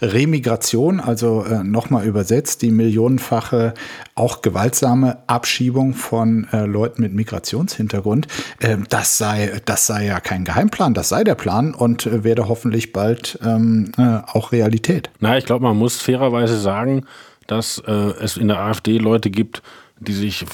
Remigration, 0.00 1.00
also 1.00 1.44
äh, 1.44 1.64
nochmal 1.64 2.06
übersetzt, 2.06 2.62
die 2.62 2.70
millionenfache, 2.70 3.74
auch 4.14 4.42
gewaltsame 4.42 5.18
Abschiebung 5.26 5.94
von 5.94 6.46
äh, 6.52 6.66
Leuten 6.66 7.02
mit 7.02 7.14
Migrationshintergrund, 7.14 8.28
äh, 8.60 8.76
das, 8.88 9.18
sei, 9.18 9.60
das 9.64 9.86
sei 9.86 10.06
ja 10.06 10.20
kein 10.20 10.44
Geheimplan, 10.44 10.94
das 10.94 11.08
sei 11.08 11.24
der 11.24 11.34
Plan 11.34 11.74
und 11.74 12.06
äh, 12.06 12.24
werde 12.24 12.48
hoffentlich 12.48 12.92
bald 12.92 13.38
ähm, 13.44 13.92
äh, 13.98 14.20
auch 14.26 14.52
Realität. 14.52 15.10
Na, 15.20 15.38
ich 15.38 15.44
glaube, 15.44 15.64
man 15.64 15.76
muss 15.76 16.00
fairerweise 16.00 16.58
sagen, 16.58 17.04
dass 17.46 17.82
äh, 17.86 17.92
es 17.92 18.36
in 18.36 18.48
der 18.48 18.60
AfD 18.60 18.98
Leute 18.98 19.30
gibt, 19.30 19.62
die 20.00 20.12
sich 20.12 20.44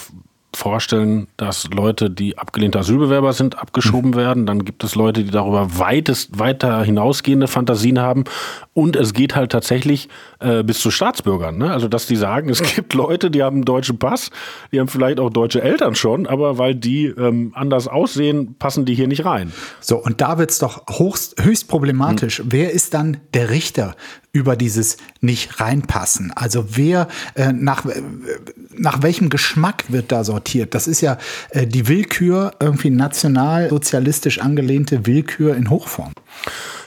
vorstellen, 0.56 1.28
dass 1.36 1.68
Leute, 1.68 2.10
die 2.10 2.38
abgelehnte 2.38 2.78
Asylbewerber 2.78 3.32
sind, 3.32 3.58
abgeschoben 3.58 4.14
werden. 4.14 4.46
Dann 4.46 4.64
gibt 4.64 4.84
es 4.84 4.94
Leute, 4.94 5.24
die 5.24 5.30
darüber 5.30 5.78
weitest, 5.78 6.38
weiter 6.38 6.82
hinausgehende 6.82 7.48
Fantasien 7.48 7.98
haben. 7.98 8.24
Und 8.72 8.96
es 8.96 9.12
geht 9.12 9.34
halt 9.36 9.52
tatsächlich 9.52 10.08
äh, 10.40 10.62
bis 10.62 10.80
zu 10.80 10.90
Staatsbürgern. 10.90 11.58
Ne? 11.58 11.72
Also, 11.72 11.88
dass 11.88 12.06
die 12.06 12.16
sagen, 12.16 12.48
es 12.48 12.62
gibt 12.62 12.94
Leute, 12.94 13.30
die 13.30 13.42
haben 13.42 13.56
einen 13.56 13.64
deutschen 13.64 13.98
Pass, 13.98 14.30
die 14.72 14.80
haben 14.80 14.88
vielleicht 14.88 15.20
auch 15.20 15.30
deutsche 15.30 15.62
Eltern 15.62 15.94
schon, 15.94 16.26
aber 16.26 16.58
weil 16.58 16.74
die 16.74 17.06
ähm, 17.06 17.52
anders 17.54 17.88
aussehen, 17.88 18.56
passen 18.58 18.84
die 18.84 18.94
hier 18.94 19.08
nicht 19.08 19.24
rein. 19.24 19.52
So, 19.80 19.96
und 19.96 20.20
da 20.20 20.38
wird 20.38 20.50
es 20.50 20.58
doch 20.58 20.82
hochst, 20.90 21.42
höchst 21.42 21.68
problematisch. 21.68 22.38
Hm. 22.38 22.46
Wer 22.50 22.72
ist 22.72 22.94
dann 22.94 23.18
der 23.34 23.50
Richter 23.50 23.94
über 24.32 24.56
dieses 24.56 24.96
nicht 25.20 25.60
reinpassen? 25.60 26.32
Also 26.34 26.76
wer, 26.76 27.08
äh, 27.34 27.52
nach, 27.52 27.86
äh, 27.86 28.02
nach 28.76 29.02
welchem 29.02 29.28
Geschmack 29.28 29.84
wird 29.88 30.12
da 30.12 30.24
sortiert? 30.24 30.74
Das 30.74 30.86
ist 30.86 31.00
ja 31.00 31.18
äh, 31.50 31.66
die 31.66 31.88
Willkür, 31.88 32.52
irgendwie 32.60 32.90
nationalsozialistisch 32.90 34.40
angelehnte 34.40 35.06
Willkür 35.06 35.56
in 35.56 35.70
Hochform. 35.70 36.12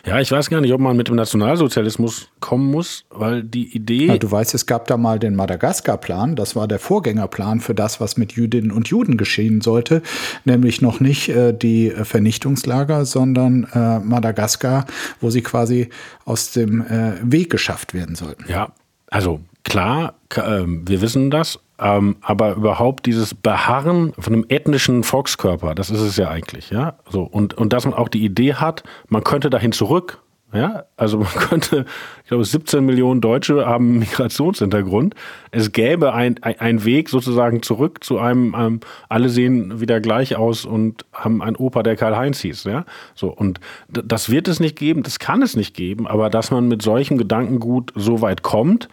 Ja, 0.05 0.19
ich 0.19 0.29
weiß 0.31 0.49
gar 0.49 0.59
nicht, 0.59 0.73
ob 0.73 0.81
man 0.81 0.97
mit 0.97 1.07
dem 1.07 1.15
Nationalsozialismus 1.15 2.27
kommen 2.41 2.69
muss, 2.69 3.05
weil 3.09 3.41
die 3.41 3.73
Idee. 3.73 4.07
Ja, 4.07 4.17
du 4.17 4.29
weißt, 4.29 4.53
es 4.53 4.65
gab 4.65 4.85
da 4.87 4.97
mal 4.97 5.17
den 5.17 5.33
Madagaskar-Plan. 5.33 6.35
Das 6.35 6.57
war 6.57 6.67
der 6.67 6.79
Vorgängerplan 6.79 7.61
für 7.61 7.73
das, 7.73 8.01
was 8.01 8.17
mit 8.17 8.33
Jüdinnen 8.33 8.71
und 8.71 8.89
Juden 8.89 9.15
geschehen 9.15 9.61
sollte. 9.61 10.01
Nämlich 10.43 10.81
noch 10.81 10.99
nicht 10.99 11.29
äh, 11.29 11.53
die 11.53 11.89
Vernichtungslager, 11.89 13.05
sondern 13.05 13.65
äh, 13.73 13.99
Madagaskar, 13.99 14.87
wo 15.21 15.29
sie 15.29 15.41
quasi 15.41 15.89
aus 16.25 16.51
dem 16.51 16.81
äh, 16.81 17.13
Weg 17.23 17.49
geschafft 17.49 17.93
werden 17.93 18.15
sollten. 18.15 18.43
Ja, 18.49 18.73
also 19.07 19.39
klar, 19.63 20.15
ähm, 20.35 20.85
wir 20.85 20.99
wissen 20.99 21.31
das, 21.31 21.59
ähm, 21.79 22.17
aber 22.21 22.55
überhaupt 22.55 23.05
dieses 23.05 23.33
Beharren 23.33 24.13
von 24.17 24.33
einem 24.33 24.45
ethnischen 24.49 25.03
Volkskörper, 25.03 25.75
das 25.75 25.89
ist 25.89 26.01
es 26.01 26.17
ja 26.17 26.29
eigentlich, 26.29 26.69
ja. 26.69 26.95
So, 27.09 27.23
und, 27.23 27.55
und 27.55 27.73
dass 27.73 27.85
man 27.85 27.93
auch 27.93 28.09
die 28.09 28.23
Idee 28.23 28.55
hat, 28.55 28.83
man 29.07 29.23
könnte 29.23 29.49
dahin 29.49 29.71
zurück, 29.71 30.19
ja, 30.53 30.83
also 30.97 31.17
man 31.17 31.27
könnte, 31.33 31.85
ich 32.23 32.29
glaube, 32.29 32.45
17 32.45 32.85
Millionen 32.85 33.21
Deutsche 33.21 33.65
haben 33.65 33.99
Migrationshintergrund. 33.99 35.15
Es 35.51 35.71
gäbe 35.71 36.13
ein, 36.13 36.41
ein, 36.43 36.85
Weg 36.85 37.09
sozusagen 37.09 37.63
zurück 37.63 38.03
zu 38.03 38.19
einem, 38.19 38.55
ähm, 38.57 38.79
alle 39.09 39.29
sehen 39.29 39.81
wieder 39.81 39.99
gleich 39.99 40.35
aus 40.35 40.65
und 40.65 41.05
haben 41.11 41.41
einen 41.41 41.55
Opa, 41.55 41.81
der 41.81 41.95
Karl-Heinz 41.95 42.39
hieß, 42.41 42.65
ja. 42.65 42.85
So, 43.15 43.29
und 43.29 43.59
das 43.87 44.29
wird 44.29 44.47
es 44.47 44.59
nicht 44.59 44.77
geben, 44.77 45.01
das 45.01 45.17
kann 45.17 45.41
es 45.41 45.55
nicht 45.55 45.75
geben, 45.75 46.07
aber 46.07 46.29
dass 46.29 46.51
man 46.51 46.67
mit 46.67 46.83
solchem 46.83 47.17
Gedankengut 47.17 47.91
so 47.95 48.21
weit 48.21 48.43
kommt, 48.43 48.89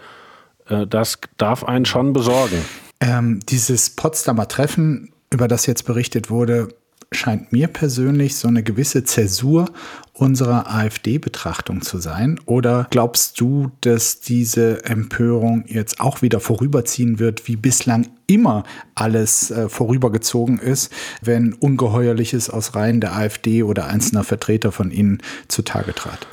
das 0.71 1.19
darf 1.37 1.65
einen 1.65 1.85
schon 1.85 2.13
besorgen. 2.13 2.65
Ähm, 3.01 3.41
dieses 3.49 3.91
Potsdamer 3.91 4.49
Treffen, 4.49 5.13
über 5.33 5.49
das 5.49 5.67
jetzt 5.67 5.85
berichtet 5.85 6.31
wurde, 6.31 6.69
scheint 7.13 7.53
mir 7.53 7.67
persönlich 7.67 8.37
so 8.37 8.47
eine 8.47 8.63
gewisse 8.63 9.05
Zäsur 9.05 9.71
unserer 10.13 10.71
AfD-Betrachtung 10.71 11.83
zu 11.83 11.99
sein. 11.99 12.39
Oder 12.47 12.87
glaubst 12.91 13.41
du, 13.41 13.73
dass 13.81 14.21
diese 14.21 14.85
Empörung 14.85 15.65
jetzt 15.67 16.01
auch 16.01 16.23
wieder 16.23 16.41
vorüberziehen 16.41 17.19
wird, 17.19 17.49
wie 17.49 17.57
bislang 17.57 18.07
immer 18.27 18.65
alles 18.95 19.51
äh, 19.51 19.69
vorübergezogen 19.69 20.59
ist, 20.59 20.93
wenn 21.21 21.53
Ungeheuerliches 21.55 22.51
aus 22.51 22.75
Reihen 22.75 23.01
der 23.01 23.17
AfD 23.17 23.63
oder 23.63 23.87
einzelner 23.87 24.25
Vertreter 24.25 24.71
von 24.71 24.91
ihnen 24.91 25.19
zutage 25.49 25.95
trat? 25.95 26.27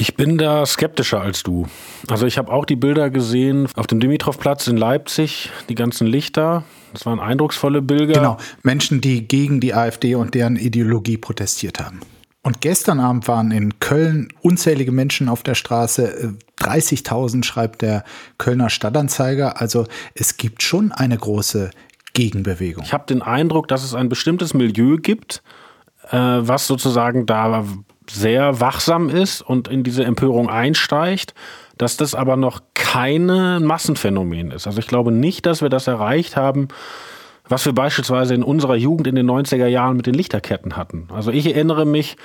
Ich 0.00 0.14
bin 0.14 0.38
da 0.38 0.64
skeptischer 0.64 1.20
als 1.20 1.42
du. 1.42 1.66
Also 2.08 2.26
ich 2.26 2.38
habe 2.38 2.52
auch 2.52 2.64
die 2.64 2.76
Bilder 2.76 3.10
gesehen 3.10 3.68
auf 3.74 3.88
dem 3.88 3.98
Dimitrovplatz 3.98 4.68
in 4.68 4.76
Leipzig, 4.76 5.50
die 5.68 5.74
ganzen 5.74 6.06
Lichter. 6.06 6.62
Das 6.92 7.04
waren 7.04 7.18
eindrucksvolle 7.18 7.82
Bilder. 7.82 8.12
Genau, 8.12 8.36
Menschen, 8.62 9.00
die 9.00 9.26
gegen 9.26 9.58
die 9.58 9.74
AfD 9.74 10.14
und 10.14 10.34
deren 10.34 10.54
Ideologie 10.54 11.16
protestiert 11.16 11.80
haben. 11.80 11.98
Und 12.42 12.60
gestern 12.60 13.00
Abend 13.00 13.26
waren 13.26 13.50
in 13.50 13.80
Köln 13.80 14.28
unzählige 14.40 14.92
Menschen 14.92 15.28
auf 15.28 15.42
der 15.42 15.56
Straße. 15.56 16.36
30.000 16.60 17.42
schreibt 17.42 17.82
der 17.82 18.04
Kölner 18.38 18.70
Stadtanzeiger. 18.70 19.60
Also 19.60 19.86
es 20.14 20.36
gibt 20.36 20.62
schon 20.62 20.92
eine 20.92 21.18
große 21.18 21.70
Gegenbewegung. 22.12 22.84
Ich 22.84 22.92
habe 22.92 23.06
den 23.06 23.20
Eindruck, 23.20 23.66
dass 23.66 23.82
es 23.82 23.94
ein 23.94 24.08
bestimmtes 24.08 24.54
Milieu 24.54 24.96
gibt, 24.98 25.42
äh, 26.10 26.16
was 26.16 26.68
sozusagen 26.68 27.26
da 27.26 27.64
sehr 28.10 28.60
wachsam 28.60 29.08
ist 29.08 29.42
und 29.42 29.68
in 29.68 29.82
diese 29.82 30.04
Empörung 30.04 30.48
einsteigt, 30.48 31.34
dass 31.76 31.96
das 31.96 32.14
aber 32.14 32.36
noch 32.36 32.60
kein 32.74 33.26
Massenphänomen 33.64 34.50
ist. 34.50 34.66
Also 34.66 34.78
ich 34.78 34.86
glaube 34.86 35.12
nicht, 35.12 35.46
dass 35.46 35.62
wir 35.62 35.68
das 35.68 35.86
erreicht 35.86 36.36
haben, 36.36 36.68
was 37.48 37.64
wir 37.64 37.72
beispielsweise 37.72 38.34
in 38.34 38.42
unserer 38.42 38.76
Jugend 38.76 39.06
in 39.06 39.14
den 39.14 39.30
90er 39.30 39.66
Jahren 39.66 39.96
mit 39.96 40.06
den 40.06 40.14
Lichterketten 40.14 40.76
hatten. 40.76 41.08
Also 41.12 41.30
ich 41.30 41.46
erinnere 41.46 41.86
mich, 41.86 42.16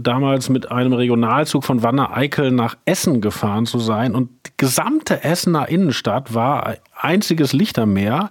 damals 0.00 0.48
mit 0.48 0.70
einem 0.70 0.92
Regionalzug 0.92 1.64
von 1.64 1.82
Wanne-Eickel 1.82 2.50
nach 2.50 2.76
Essen 2.84 3.20
gefahren 3.20 3.66
zu 3.66 3.78
sein 3.78 4.14
und 4.14 4.30
die 4.46 4.52
gesamte 4.56 5.24
Essener 5.24 5.68
Innenstadt 5.68 6.34
war 6.34 6.76
einziges 6.94 7.52
Lichtermeer 7.52 8.30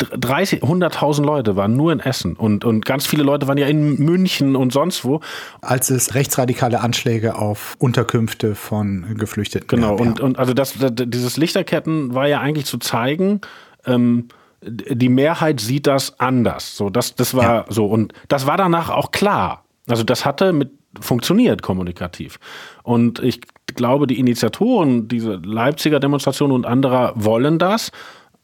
100.000 0.00 1.24
Leute 1.24 1.56
waren 1.56 1.76
nur 1.76 1.92
in 1.92 2.00
Essen 2.00 2.34
und, 2.36 2.64
und 2.64 2.84
ganz 2.84 3.06
viele 3.06 3.22
Leute 3.22 3.46
waren 3.48 3.58
ja 3.58 3.66
in 3.66 3.98
München 3.98 4.56
und 4.56 4.72
sonst 4.72 5.04
wo. 5.04 5.20
Als 5.60 5.90
es 5.90 6.14
rechtsradikale 6.14 6.80
Anschläge 6.80 7.36
auf 7.36 7.76
Unterkünfte 7.78 8.54
von 8.54 9.14
Geflüchteten 9.16 9.68
Genau, 9.68 9.96
gab, 9.96 10.00
und, 10.00 10.18
ja. 10.18 10.24
und 10.24 10.38
also 10.38 10.54
das, 10.54 10.74
das, 10.78 10.92
dieses 10.94 11.36
Lichterketten 11.36 12.14
war 12.14 12.26
ja 12.26 12.40
eigentlich 12.40 12.66
zu 12.66 12.78
zeigen, 12.78 13.40
ähm, 13.86 14.28
die 14.62 15.08
Mehrheit 15.08 15.60
sieht 15.60 15.86
das 15.86 16.18
anders. 16.20 16.76
So, 16.76 16.90
das, 16.90 17.14
das 17.14 17.34
war 17.34 17.44
ja. 17.44 17.64
so. 17.68 17.86
Und 17.86 18.12
das 18.28 18.46
war 18.46 18.56
danach 18.56 18.90
auch 18.90 19.10
klar. 19.10 19.64
Also 19.88 20.04
das 20.04 20.24
hatte 20.24 20.52
mit 20.52 20.70
funktioniert 21.00 21.62
kommunikativ. 21.62 22.38
Und 22.82 23.20
ich 23.20 23.40
glaube, 23.66 24.06
die 24.06 24.18
Initiatoren 24.18 25.08
dieser 25.08 25.38
Leipziger 25.38 26.00
Demonstration 26.00 26.50
und 26.50 26.66
anderer 26.66 27.12
wollen 27.14 27.58
das. 27.58 27.92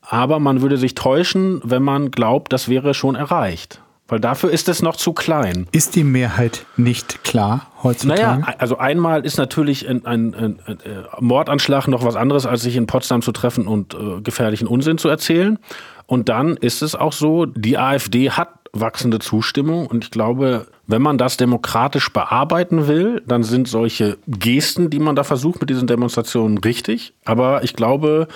Aber 0.09 0.39
man 0.39 0.63
würde 0.63 0.77
sich 0.77 0.95
täuschen, 0.95 1.61
wenn 1.65 1.83
man 1.83 2.11
glaubt, 2.11 2.53
das 2.53 2.69
wäre 2.69 2.95
schon 2.95 3.15
erreicht. 3.15 3.81
Weil 4.09 4.21
dafür 4.21 4.51
ist 4.53 4.69
es 4.69 4.83
noch 4.83 4.95
zu 4.95 5.13
klein. 5.13 5.67
Ist 5.73 5.97
die 5.97 6.05
Mehrheit 6.05 6.65
nicht 6.77 7.25
klar 7.25 7.67
heutzutage? 7.83 8.21
Naja, 8.21 8.55
also 8.59 8.79
einmal 8.79 9.27
ist 9.27 9.37
natürlich 9.37 9.89
ein, 9.89 10.07
ein, 10.07 10.33
ein, 10.35 10.61
ein 10.65 10.79
äh, 10.81 11.03
Mordanschlag 11.19 11.89
noch 11.89 12.05
was 12.05 12.15
anderes, 12.15 12.47
als 12.47 12.63
sich 12.63 12.77
in 12.77 12.87
Potsdam 12.87 13.21
zu 13.21 13.33
treffen 13.33 13.67
und 13.67 13.95
äh, 13.95 14.21
gefährlichen 14.21 14.69
Unsinn 14.69 14.99
zu 14.99 15.09
erzählen. 15.09 15.59
Und 16.07 16.29
dann 16.29 16.57
ist 16.57 16.83
es 16.83 16.95
auch 16.95 17.13
so, 17.13 17.47
die 17.47 17.79
AfD 17.79 18.31
hat 18.31 18.51
wachsende 18.73 19.19
Zustimmung. 19.19 19.89
Und 19.89 20.05
ich 20.05 20.11
glaube, 20.13 20.69
wenn 20.87 21.03
man 21.03 21.19
das 21.19 21.37
demokratisch 21.37 22.13
bearbeiten 22.13 22.87
will, 22.87 23.23
dann 23.27 23.43
sind 23.43 23.67
solche 23.67 24.19
Gesten, 24.29 24.89
die 24.89 25.01
man 25.01 25.17
da 25.17 25.25
versucht 25.25 25.61
mit 25.61 25.71
diesen 25.71 25.89
Demonstrationen, 25.89 26.59
richtig. 26.59 27.13
Aber 27.25 27.65
ich 27.65 27.75
glaube, 27.75 28.29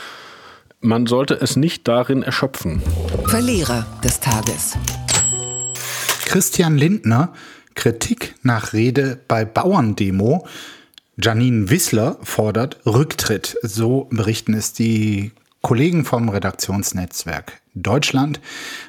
man 0.81 1.07
sollte 1.07 1.35
es 1.35 1.57
nicht 1.57 1.87
darin 1.89 2.23
erschöpfen. 2.23 2.83
Verlierer 3.27 3.87
des 4.03 4.21
Tages. 4.21 4.77
Christian 6.25 6.77
Lindner, 6.77 7.33
Kritik 7.75 8.35
nach 8.43 8.73
Rede 8.73 9.19
bei 9.29 9.45
Bauerndemo. 9.45 10.47
Janine 11.17 11.71
Wissler 11.71 12.17
fordert 12.23 12.81
Rücktritt. 12.87 13.57
So 13.63 14.09
berichten 14.11 14.55
es 14.55 14.73
die 14.73 15.33
Kollegen 15.61 16.05
vom 16.05 16.29
Redaktionsnetzwerk 16.29 17.60
Deutschland. 17.75 18.41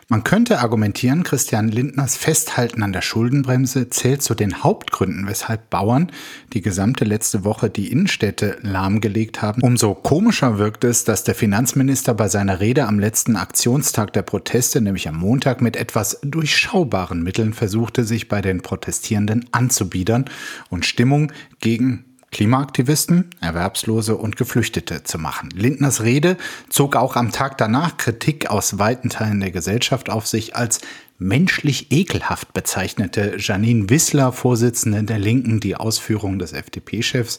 Man 0.10 0.24
könnte 0.24 0.60
argumentieren, 0.60 1.24
Christian 1.24 1.68
Lindners 1.68 2.18
Festhalten 2.18 2.84
an 2.84 2.94
der 2.94 3.02
Schuldenbremse 3.02 3.90
zählt 3.90 4.24
zu 4.24 4.34
den 4.34 4.64
Hauptgründen, 4.64 5.28
weshalb 5.28 5.70
Bauern 5.70 6.12
die 6.54 6.62
gesamte 6.62 7.06
letzte 7.06 7.44
Woche 7.44 7.70
die 7.70 7.92
Innenstädte 7.92 8.58
lahmgelegt 8.62 9.42
haben. 9.42 9.62
Umso 9.62 9.94
komischer 9.94 10.58
wirkt 10.58 10.84
es, 10.84 11.04
dass 11.04 11.24
der 11.24 11.36
Finanzminister 11.36 12.14
bei 12.14 12.28
seiner 12.28 12.60
Rede 12.60 12.88
am 12.88 13.00
letzten 13.00 13.36
Aktionstag 13.36 14.14
der 14.14 14.24
Proteste, 14.24 14.82
nämlich 14.82 15.08
am 15.08 15.18
Montag, 15.18 15.62
mit 15.62 15.76
etwas 15.76 16.20
durchschaubaren 16.24 17.24
Mitteln 17.24 17.54
versuchte, 17.54 18.04
sich 18.04 18.28
bei 18.28 18.42
den 18.42 18.62
Protestierenden 18.62 19.46
anzubiedern 19.52 20.26
und 20.70 20.86
Stimmung 20.86 21.32
gegen 21.60 22.06
Klimaaktivisten, 22.32 23.30
Erwerbslose 23.42 24.16
und 24.16 24.38
Geflüchtete 24.38 25.04
zu 25.04 25.20
machen. 25.20 25.50
Lindners 25.54 26.02
Rede 26.02 26.38
zog 26.70 26.96
auch 26.96 27.16
am 27.16 27.32
Tag 27.32 27.58
danach 27.58 27.98
Kritik 27.98 28.50
aus 28.50 28.80
weiten 28.80 29.10
Teilen 29.10 29.42
der 29.42 29.52
Gesellschaft 29.52 30.10
auf 30.10 30.28
sich 30.28 30.56
als 30.56 30.80
menschlich 31.22 31.92
ekelhaft 31.92 32.52
bezeichnete 32.54 33.36
Janine 33.38 33.90
Wissler, 33.92 34.34
Vorsitzende 34.34 35.04
der 35.04 35.20
Linken, 35.20 35.60
die 35.60 35.76
Ausführungen 35.76 36.40
des 36.40 36.52
FDP-Chefs. 36.52 37.38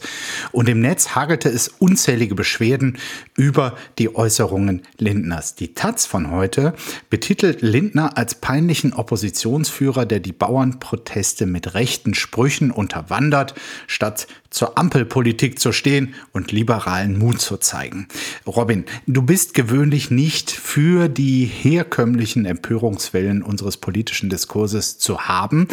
Und 0.53 0.69
im 0.69 0.79
Netz 0.79 1.09
hagelte 1.09 1.49
es 1.49 1.67
unzählige 1.67 2.33
Beschwerden 2.33 2.97
über 3.35 3.75
die 3.99 4.15
Äußerungen 4.15 4.83
Lindners. 4.97 5.55
Die 5.55 5.73
Taz 5.73 6.05
von 6.05 6.31
heute 6.31 6.73
betitelt 7.09 7.61
Lindner 7.61 8.17
als 8.17 8.35
peinlichen 8.35 8.93
Oppositionsführer, 8.93 10.05
der 10.05 10.21
die 10.21 10.31
Bauernproteste 10.31 11.45
mit 11.45 11.73
rechten 11.73 12.13
Sprüchen 12.13 12.71
unterwandert, 12.71 13.53
statt 13.87 14.27
zur 14.53 14.77
Ampelpolitik 14.77 15.59
zu 15.59 15.71
stehen 15.71 16.13
und 16.31 16.51
liberalen 16.51 17.17
Mut 17.17 17.41
zu 17.41 17.57
zeigen. 17.57 18.07
Robin, 18.45 18.85
du 19.07 19.23
bist 19.23 19.53
gewöhnlich 19.53 20.11
nicht 20.11 20.51
für 20.51 21.09
die 21.09 21.45
herkömmlichen 21.45 22.45
Empörungswellen 22.45 23.41
unseres 23.41 23.77
politischen 23.77 24.29
Diskurses 24.29 24.99
zu 24.99 25.21
haben. 25.21 25.67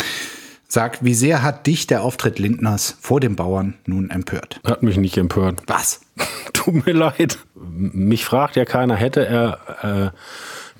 Sag, 0.66 1.04
wie 1.04 1.14
sehr 1.14 1.42
hat 1.42 1.66
dich 1.66 1.88
der 1.88 2.02
Auftritt 2.02 2.38
Lindners 2.38 2.96
vor 3.00 3.20
den 3.20 3.34
Bauern 3.34 3.74
nun 3.86 4.08
empört? 4.08 4.60
Hat 4.64 4.82
mich 4.82 4.96
nicht 4.96 5.16
empört. 5.16 5.62
Was? 5.66 6.00
Tut 6.52 6.86
mir 6.86 6.92
leid. 6.92 7.38
Mich 7.56 8.24
fragt 8.24 8.56
ja 8.56 8.64
keiner, 8.64 8.94
hätte 8.94 9.26
er 9.26 10.12
äh, 10.12 10.18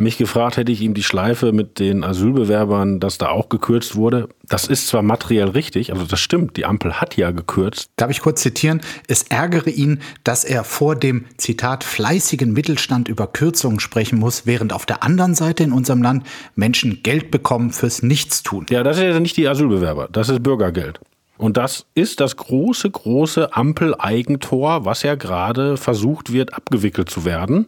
mich 0.01 0.19
gefragt, 0.19 0.57
hätte 0.57 0.73
ich 0.73 0.81
ihm 0.81 0.95
die 0.95 1.03
Schleife 1.03 1.53
mit 1.53 1.79
den 1.79 2.03
Asylbewerbern, 2.03 3.01
dass 3.01 3.19
da 3.19 3.29
auch 3.29 3.49
gekürzt 3.49 3.97
wurde. 3.97 4.29
Das 4.49 4.67
ist 4.67 4.89
zwar 4.89 5.03
materiell 5.03 5.51
richtig, 5.51 5.93
also 5.93 6.05
das 6.05 6.19
stimmt, 6.21 6.57
die 6.57 6.65
Ampel 6.65 7.01
hat 7.01 7.17
ja 7.17 7.31
gekürzt. 7.31 7.91
Darf 7.97 8.11
ich 8.11 8.21
kurz 8.21 8.41
zitieren? 8.41 8.81
Es 9.07 9.23
ärgere 9.25 9.69
ihn, 9.69 10.01
dass 10.25 10.45
er 10.45 10.65
vor 10.65 10.97
dem, 10.97 11.27
Zitat, 11.37 11.85
fleißigen 11.85 12.53
Mittelstand 12.53 13.09
über 13.09 13.27
Kürzungen 13.27 13.81
sprechen 13.81 14.19
muss, 14.19 14.47
während 14.47 14.73
auf 14.73 14.87
der 14.87 15.03
anderen 15.03 15.35
Seite 15.35 15.63
in 15.63 15.73
unserem 15.73 16.03
Land 16.03 16.27
Menschen 16.55 17.03
Geld 17.03 17.31
bekommen 17.31 17.71
fürs 17.71 18.03
Nichtstun. 18.03 18.67
Ja, 18.71 18.83
das 18.83 18.97
ist 18.97 19.05
ja 19.05 19.21
nicht 19.21 19.37
die 19.37 19.49
Asylbewerber, 19.49 20.09
das 20.11 20.29
ist 20.29 20.43
Bürgergeld. 20.43 21.01
Und 21.37 21.57
das 21.57 21.87
ist 21.95 22.21
das 22.21 22.37
große, 22.37 22.91
große 22.91 23.55
Ampel-Eigentor, 23.55 24.85
was 24.85 25.03
ja 25.03 25.15
gerade 25.15 25.79
versucht 25.79 26.33
wird, 26.33 26.53
abgewickelt 26.53 27.09
zu 27.09 27.25
werden 27.25 27.67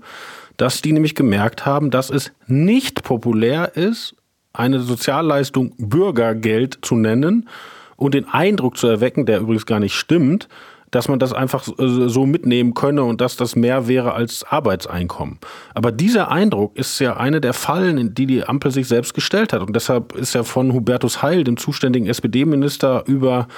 dass 0.63 0.81
die 0.81 0.93
nämlich 0.93 1.17
gemerkt 1.17 1.67
haben, 1.67 1.91
dass 1.91 2.09
es 2.09 2.31
nicht 2.47 3.03
populär 3.03 3.77
ist, 3.77 4.15
eine 4.53 4.79
Sozialleistung 4.79 5.75
Bürgergeld 5.77 6.79
zu 6.83 6.95
nennen 6.95 7.49
und 7.97 8.15
den 8.15 8.29
Eindruck 8.29 8.77
zu 8.77 8.87
erwecken, 8.87 9.27
der 9.27 9.41
übrigens 9.41 9.67
gar 9.67 9.81
nicht 9.81 9.97
stimmt, 9.97 10.49
dass 10.93 11.09
man 11.09 11.19
das 11.19 11.33
einfach 11.33 11.65
so 11.65 12.27
mitnehmen 12.27 12.75
könne 12.75 13.03
und 13.03 13.21
dass 13.21 13.35
das 13.35 13.57
mehr 13.57 13.89
wäre 13.89 14.13
als 14.13 14.45
Arbeitseinkommen. 14.45 15.41
Aber 15.75 15.91
dieser 15.91 16.31
Eindruck 16.31 16.77
ist 16.77 16.97
ja 17.01 17.17
eine 17.17 17.41
der 17.41 17.55
Fallen, 17.55 17.99
in 17.99 18.15
die 18.15 18.27
die 18.27 18.45
Ampel 18.45 18.71
sich 18.71 18.87
selbst 18.87 19.15
gestellt 19.15 19.53
hat. 19.53 19.63
Und 19.63 19.75
deshalb 19.75 20.15
ist 20.15 20.33
ja 20.33 20.45
von 20.45 20.73
Hubertus 20.73 21.23
Heil, 21.23 21.43
dem 21.43 21.57
zuständigen 21.57 22.07
SPD-Minister, 22.07 23.03
über 23.09 23.49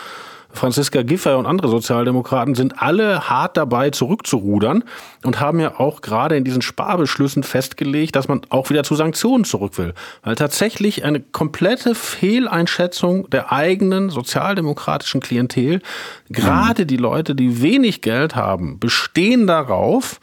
Franziska 0.55 1.03
Giffey 1.03 1.35
und 1.35 1.47
andere 1.47 1.69
Sozialdemokraten 1.69 2.55
sind 2.55 2.81
alle 2.81 3.29
hart 3.29 3.57
dabei, 3.57 3.91
zurückzurudern 3.91 4.85
und 5.25 5.41
haben 5.41 5.61
ja 5.61 5.79
auch 5.79 6.01
gerade 6.01 6.37
in 6.37 6.45
diesen 6.45 6.63
Sparbeschlüssen 6.63 7.43
festgelegt, 7.43 8.17
dass 8.17 8.29
man 8.29 8.43
auch 8.51 8.71
wieder 8.71 8.85
zu 8.85 8.95
Sanktionen 8.95 9.45
zurück 9.45 9.77
will. 9.79 9.95
Weil 10.23 10.37
tatsächlich 10.37 11.05
eine 11.05 11.21
komplette 11.21 11.95
Fehleinschätzung 11.95 13.29
der 13.31 13.53
eigenen 13.53 14.11
sozialdemokratischen 14.11 15.21
Klientel, 15.21 15.83
gerade 16.29 16.87
die 16.87 16.97
Leute, 16.97 17.35
die 17.35 17.61
wenig 17.61 18.01
Geld 18.01 18.37
haben, 18.37 18.79
bestehen 18.79 19.47
darauf, 19.47 20.21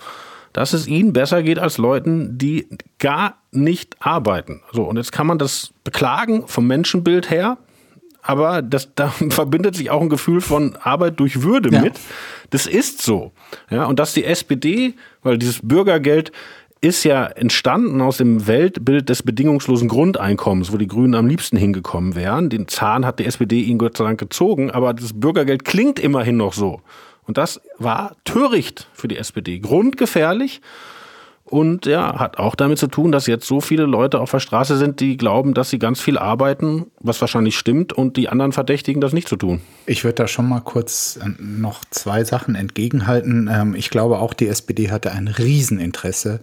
dass 0.53 0.73
es 0.73 0.87
ihnen 0.87 1.13
besser 1.13 1.43
geht 1.43 1.59
als 1.59 1.77
Leuten, 1.77 2.37
die 2.37 2.67
gar 2.99 3.37
nicht 3.51 3.95
arbeiten. 3.99 4.61
So, 4.71 4.83
und 4.83 4.97
jetzt 4.97 5.11
kann 5.11 5.27
man 5.27 5.37
das 5.37 5.73
beklagen 5.83 6.47
vom 6.47 6.67
Menschenbild 6.67 7.29
her 7.29 7.57
aber 8.21 8.61
das, 8.61 8.93
da 8.95 9.09
verbindet 9.29 9.75
sich 9.75 9.89
auch 9.89 10.01
ein 10.01 10.09
Gefühl 10.09 10.41
von 10.41 10.75
Arbeit 10.81 11.19
durch 11.19 11.43
Würde 11.43 11.69
ja. 11.71 11.81
mit. 11.81 11.99
Das 12.49 12.65
ist 12.65 13.01
so. 13.01 13.31
Ja, 13.69 13.85
und 13.85 13.99
dass 13.99 14.13
die 14.13 14.25
SPD, 14.25 14.95
weil 15.23 15.37
dieses 15.37 15.59
Bürgergeld 15.63 16.31
ist 16.81 17.03
ja 17.03 17.25
entstanden 17.25 18.01
aus 18.01 18.17
dem 18.17 18.47
Weltbild 18.47 19.07
des 19.07 19.21
bedingungslosen 19.21 19.87
Grundeinkommens, 19.87 20.73
wo 20.73 20.77
die 20.77 20.87
Grünen 20.87 21.13
am 21.13 21.27
liebsten 21.27 21.55
hingekommen 21.55 22.15
wären. 22.15 22.49
Den 22.49 22.67
Zahn 22.67 23.05
hat 23.05 23.19
die 23.19 23.25
SPD 23.25 23.61
ihnen 23.61 23.77
Gott 23.77 23.97
sei 23.97 24.03
Dank 24.03 24.19
gezogen, 24.19 24.71
aber 24.71 24.95
das 24.95 25.13
Bürgergeld 25.13 25.63
klingt 25.63 25.99
immerhin 25.99 26.37
noch 26.37 26.53
so. 26.53 26.81
Und 27.27 27.37
das 27.37 27.61
war 27.77 28.15
töricht 28.25 28.87
für 28.93 29.07
die 29.07 29.17
SPD, 29.17 29.59
grundgefährlich. 29.59 30.61
Und 31.51 31.85
ja, 31.85 32.17
hat 32.17 32.37
auch 32.37 32.55
damit 32.55 32.77
zu 32.77 32.87
tun, 32.87 33.11
dass 33.11 33.27
jetzt 33.27 33.45
so 33.45 33.59
viele 33.59 33.85
Leute 33.85 34.21
auf 34.21 34.31
der 34.31 34.39
Straße 34.39 34.77
sind, 34.77 35.01
die 35.01 35.17
glauben, 35.17 35.53
dass 35.53 35.69
sie 35.69 35.79
ganz 35.79 35.99
viel 35.99 36.17
arbeiten, 36.17 36.85
was 37.01 37.19
wahrscheinlich 37.19 37.57
stimmt, 37.57 37.91
und 37.91 38.15
die 38.15 38.29
anderen 38.29 38.53
verdächtigen, 38.53 39.01
das 39.01 39.11
nicht 39.11 39.27
zu 39.27 39.35
tun. 39.35 39.59
Ich 39.85 40.05
würde 40.05 40.15
da 40.15 40.27
schon 40.29 40.47
mal 40.47 40.61
kurz 40.61 41.19
äh, 41.21 41.27
noch 41.39 41.83
zwei 41.89 42.23
Sachen 42.23 42.55
entgegenhalten. 42.55 43.49
Ähm, 43.51 43.75
ich 43.75 43.89
glaube 43.89 44.19
auch, 44.19 44.33
die 44.33 44.47
SPD 44.47 44.91
hatte 44.91 45.11
ein 45.11 45.27
Rieseninteresse, 45.27 46.39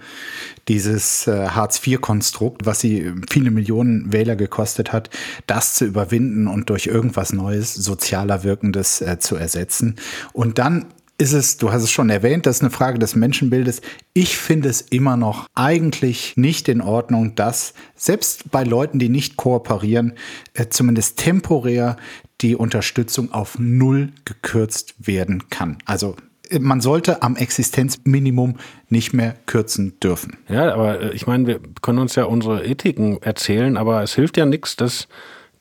dieses 0.69 1.27
äh, 1.27 1.49
Hartz-IV-Konstrukt, 1.49 2.67
was 2.67 2.81
sie 2.81 3.11
viele 3.31 3.51
Millionen 3.51 4.13
Wähler 4.13 4.37
gekostet 4.37 4.93
hat, 4.93 5.09
das 5.47 5.75
zu 5.75 5.87
überwinden 5.87 6.49
und 6.49 6.69
durch 6.69 6.87
irgendwas 6.87 7.33
Neues, 7.33 7.73
sozialer 7.73 8.45
Wirkendes 8.45 9.01
äh, 9.01 9.19
zu 9.19 9.37
ersetzen. 9.37 9.97
Und 10.35 10.59
dann 10.59 10.85
ist 11.19 11.33
es, 11.33 11.57
du 11.57 11.73
hast 11.73 11.83
es 11.83 11.91
schon 11.91 12.11
erwähnt, 12.11 12.47
das 12.47 12.57
ist 12.57 12.63
eine 12.63 12.71
Frage 12.71 13.01
des 13.01 13.17
Menschenbildes. 13.17 13.83
Ich 14.15 14.39
finde 14.39 14.69
es 14.69 14.81
immer 14.81 15.17
noch 15.17 15.49
eigentlich 15.55 16.37
nicht 16.37 16.69
in 16.69 16.81
Ordnung, 16.81 17.35
dass 17.35 17.75
selbst 17.97 18.53
bei 18.53 18.63
Leuten, 18.63 19.01
die 19.01 19.09
nicht 19.09 19.37
kooperieren, 19.37 20.15
äh, 20.55 20.69
zumindest 20.69 21.19
temporär 21.19 21.97
die 22.41 22.55
Unterstützung 22.55 23.33
auf 23.33 23.59
Null 23.59 24.13
gekürzt 24.25 24.95
werden 24.99 25.51
kann. 25.51 25.79
Also 25.87 26.15
äh, 26.51 26.61
man 26.61 26.81
sollte 26.81 27.21
am 27.23 27.35
Existenzminimum 27.35 28.59
nicht 28.89 29.13
mehr 29.13 29.35
kürzen 29.47 29.99
dürfen. 29.99 30.37
Ja, 30.49 30.73
aber 30.73 31.01
äh, 31.01 31.15
ich 31.15 31.27
meine, 31.27 31.49
wir 31.49 31.61
können 31.83 31.99
uns 31.99 32.15
ja 32.15 32.25
unsere 32.25 32.65
Ethiken 32.65 33.21
erzählen, 33.23 33.77
aber 33.77 34.05
es 34.05 34.15
hilft 34.15 34.37
ja 34.37 34.47
nichts, 34.47 34.77
dass 34.77 35.09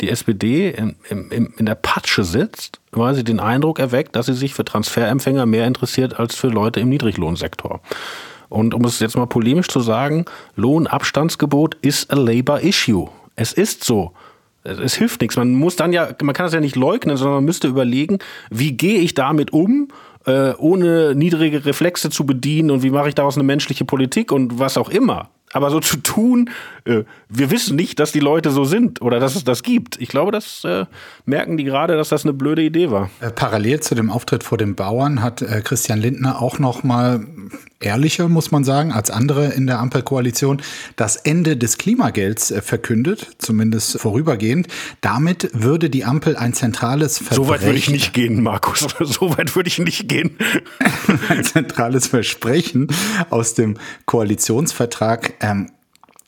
die 0.01 0.10
SPD 0.10 0.69
in, 0.69 0.95
in, 1.10 1.53
in 1.57 1.65
der 1.65 1.75
Patsche 1.75 2.23
sitzt, 2.23 2.79
weil 2.91 3.15
sie 3.15 3.23
den 3.23 3.39
Eindruck 3.39 3.79
erweckt, 3.79 4.15
dass 4.15 4.27
sie 4.27 4.33
sich 4.33 4.53
für 4.53 4.65
Transferempfänger 4.65 5.45
mehr 5.45 5.67
interessiert 5.67 6.19
als 6.19 6.36
für 6.36 6.47
Leute 6.47 6.79
im 6.79 6.89
Niedriglohnsektor. 6.89 7.81
Und 8.49 8.73
um 8.73 8.86
es 8.86 8.99
jetzt 8.99 9.17
mal 9.17 9.25
polemisch 9.25 9.67
zu 9.67 9.79
sagen, 9.79 10.25
Lohnabstandsgebot 10.55 11.75
ist 11.81 12.12
a 12.12 12.15
labor 12.15 12.62
issue. 12.62 13.10
Es 13.36 13.53
ist 13.53 13.83
so. 13.83 14.13
Es 14.63 14.95
hilft 14.95 15.21
nichts. 15.21 15.38
Man 15.38 15.53
muss 15.53 15.75
dann 15.75 15.93
ja, 15.93 16.10
man 16.21 16.33
kann 16.33 16.45
das 16.45 16.53
ja 16.53 16.60
nicht 16.60 16.75
leugnen, 16.75 17.15
sondern 17.15 17.36
man 17.36 17.45
müsste 17.45 17.67
überlegen, 17.67 18.19
wie 18.49 18.73
gehe 18.73 18.99
ich 18.99 19.13
damit 19.13 19.53
um, 19.53 19.89
äh, 20.25 20.53
ohne 20.57 21.15
niedrige 21.15 21.65
Reflexe 21.65 22.10
zu 22.10 22.25
bedienen 22.25 22.71
und 22.71 22.83
wie 22.83 22.89
mache 22.89 23.10
ich 23.10 23.15
daraus 23.15 23.36
eine 23.36 23.45
menschliche 23.45 23.86
Politik 23.86 24.31
und 24.31 24.60
was 24.60 24.77
auch 24.77 24.89
immer. 24.89 25.29
Aber 25.53 25.69
so 25.69 25.79
zu 25.79 25.97
tun, 25.97 26.49
äh, 26.83 27.03
wir 27.29 27.51
wissen 27.51 27.77
nicht, 27.77 27.99
dass 27.99 28.12
die 28.12 28.19
Leute 28.19 28.51
so 28.51 28.65
sind 28.65 29.01
oder 29.01 29.19
dass 29.19 29.36
es 29.36 29.45
das 29.45 29.63
gibt. 29.63 29.99
Ich 30.01 30.10
glaube, 30.10 30.31
das 30.31 30.63
äh, 30.65 30.86
merken 31.25 31.55
die 31.55 31.63
gerade, 31.63 31.95
dass 31.95 32.10
das 32.10 32.25
eine 32.25 32.33
blöde 32.33 32.62
Idee 32.62 32.91
war. 32.91 33.10
Äh, 33.21 33.31
parallel 33.31 33.79
zu 33.79 33.95
dem 33.95 34.10
Auftritt 34.10 34.43
vor 34.43 34.57
den 34.57 34.75
Bauern 34.75 35.21
hat 35.21 35.41
äh, 35.41 35.62
Christian 35.63 35.99
Lindner 35.99 36.41
auch 36.41 36.60
noch 36.60 36.83
mal 36.83 37.25
ehrlicher, 37.79 38.27
muss 38.27 38.51
man 38.51 38.63
sagen, 38.63 38.91
als 38.91 39.09
andere 39.09 39.47
in 39.47 39.67
der 39.67 39.79
Ampelkoalition 39.79 40.61
das 40.95 41.15
Ende 41.15 41.57
des 41.57 41.77
Klimagelds 41.77 42.51
äh, 42.51 42.61
verkündet, 42.61 43.35
zumindest 43.37 43.99
vorübergehend. 43.99 44.67
Damit 45.01 45.49
würde 45.53 45.89
die 45.89 46.05
Ampel 46.05 46.35
ein 46.35 46.53
zentrales 46.53 47.17
Versprechen. 47.17 47.37
So 47.47 47.49
weit 47.49 47.61
würde 47.61 47.77
ich 47.77 47.89
nicht 47.89 48.13
gehen, 48.13 48.41
Markus. 48.41 48.87
So 48.99 49.37
weit 49.37 49.55
würde 49.55 49.67
ich 49.67 49.77
nicht 49.77 50.09
gehen. 50.09 50.37
ein 51.29 51.43
zentrales 51.43 52.07
Versprechen 52.07 52.87
aus 53.29 53.53
dem 53.53 53.77
Koalitionsvertrag 54.05 55.35
ähm, 55.39 55.69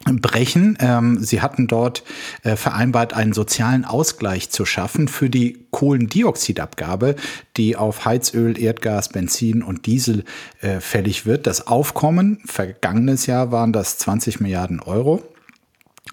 brechen. 0.06 0.78
Ähm, 0.80 1.22
sie 1.22 1.42
hatten 1.42 1.68
dort 1.68 2.04
äh, 2.44 2.56
vereinbart, 2.56 3.14
einen 3.14 3.34
sozialen 3.34 3.86
Ausgleich 3.86 4.50
zu 4.50 4.66
schaffen 4.66 5.08
für 5.08 5.30
die 5.30 5.66
Kohlendioxidabgabe, 5.72 7.16
die 7.58 7.76
auf 7.76 8.06
Heizöl, 8.06 8.58
Erdgas, 8.58 9.10
Benzin 9.10 9.62
und 9.62 9.86
Diesel 9.86 10.24
äh, 10.62 10.80
fällig 10.80 11.26
wird. 11.26 11.48
Das 11.48 11.68
Aufkommen, 11.68 12.40
vergangenes 12.46 13.26
Jahr 13.26 13.52
waren 13.52 13.74
das 13.74 13.98
20 13.98 14.40
Milliarden 14.40 14.80
Euro. 14.80 15.22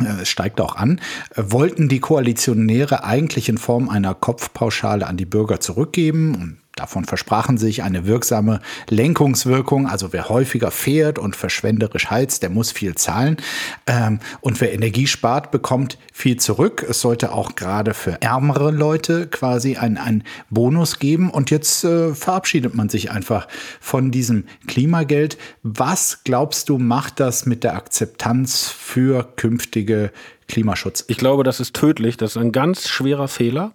Äh, 0.01 0.27
steigt 0.27 0.61
auch 0.61 0.77
an, 0.77 1.01
äh, 1.35 1.43
wollten 1.47 1.89
die 1.89 2.01
Koalitionäre 2.01 3.05
eigentlich 3.05 3.49
in 3.49 3.57
Form 3.57 3.89
einer 3.89 4.15
Kopfpauschale 4.15 5.07
an 5.07 5.17
die 5.17 5.25
Bürger 5.25 5.61
zurückgeben 5.61 6.35
und 6.35 6.59
Davon 6.77 7.07
versprachen 7.07 7.57
sich 7.57 7.83
eine 7.83 8.07
wirksame 8.07 8.61
Lenkungswirkung. 8.91 9.89
Also 9.89 10.13
wer 10.13 10.29
häufiger 10.29 10.71
fährt 10.71 11.19
und 11.19 11.35
verschwenderisch 11.35 12.11
heizt, 12.11 12.43
der 12.43 12.51
muss 12.51 12.71
viel 12.71 12.95
zahlen. 12.95 13.39
Ähm, 13.87 14.21
und 14.43 14.61
wer 14.61 14.75
Energie 14.75 15.07
spart, 15.07 15.51
bekommt 15.51 15.97
viel 16.13 16.37
zurück. 16.37 16.85
Es 16.87 17.01
sollte 17.01 17.33
auch 17.33 17.55
gerade 17.55 17.95
für 17.95 18.21
ärmere 18.21 18.73
Leute 18.73 19.27
quasi 19.27 19.77
einen 19.77 20.23
Bonus 20.51 20.99
geben. 20.99 21.31
Und 21.31 21.51
jetzt 21.51 21.83
äh, 21.85 22.15
verabschiedet 22.15 22.75
man 22.75 22.91
sich 22.91 23.11
einfach 23.11 23.49
von 23.81 24.11
diesem 24.11 24.45
Klimageld. 24.67 25.39
Was 25.63 26.25
glaubst 26.25 26.69
du, 26.69 26.77
macht 26.77 27.21
das 27.21 27.47
mit 27.47 27.65
der 27.65 27.75
Akzeptanz 27.75 28.69
für 28.69 29.27
künftige 29.37 30.13
Klimaschutz? 30.47 31.07
Ich 31.09 31.17
glaube, 31.17 31.43
das 31.43 31.59
ist 31.59 31.75
tödlich. 31.75 32.19
Das 32.19 32.33
ist 32.33 32.37
ein 32.37 32.53
ganz 32.53 32.87
schwerer 32.87 33.29
Fehler 33.29 33.73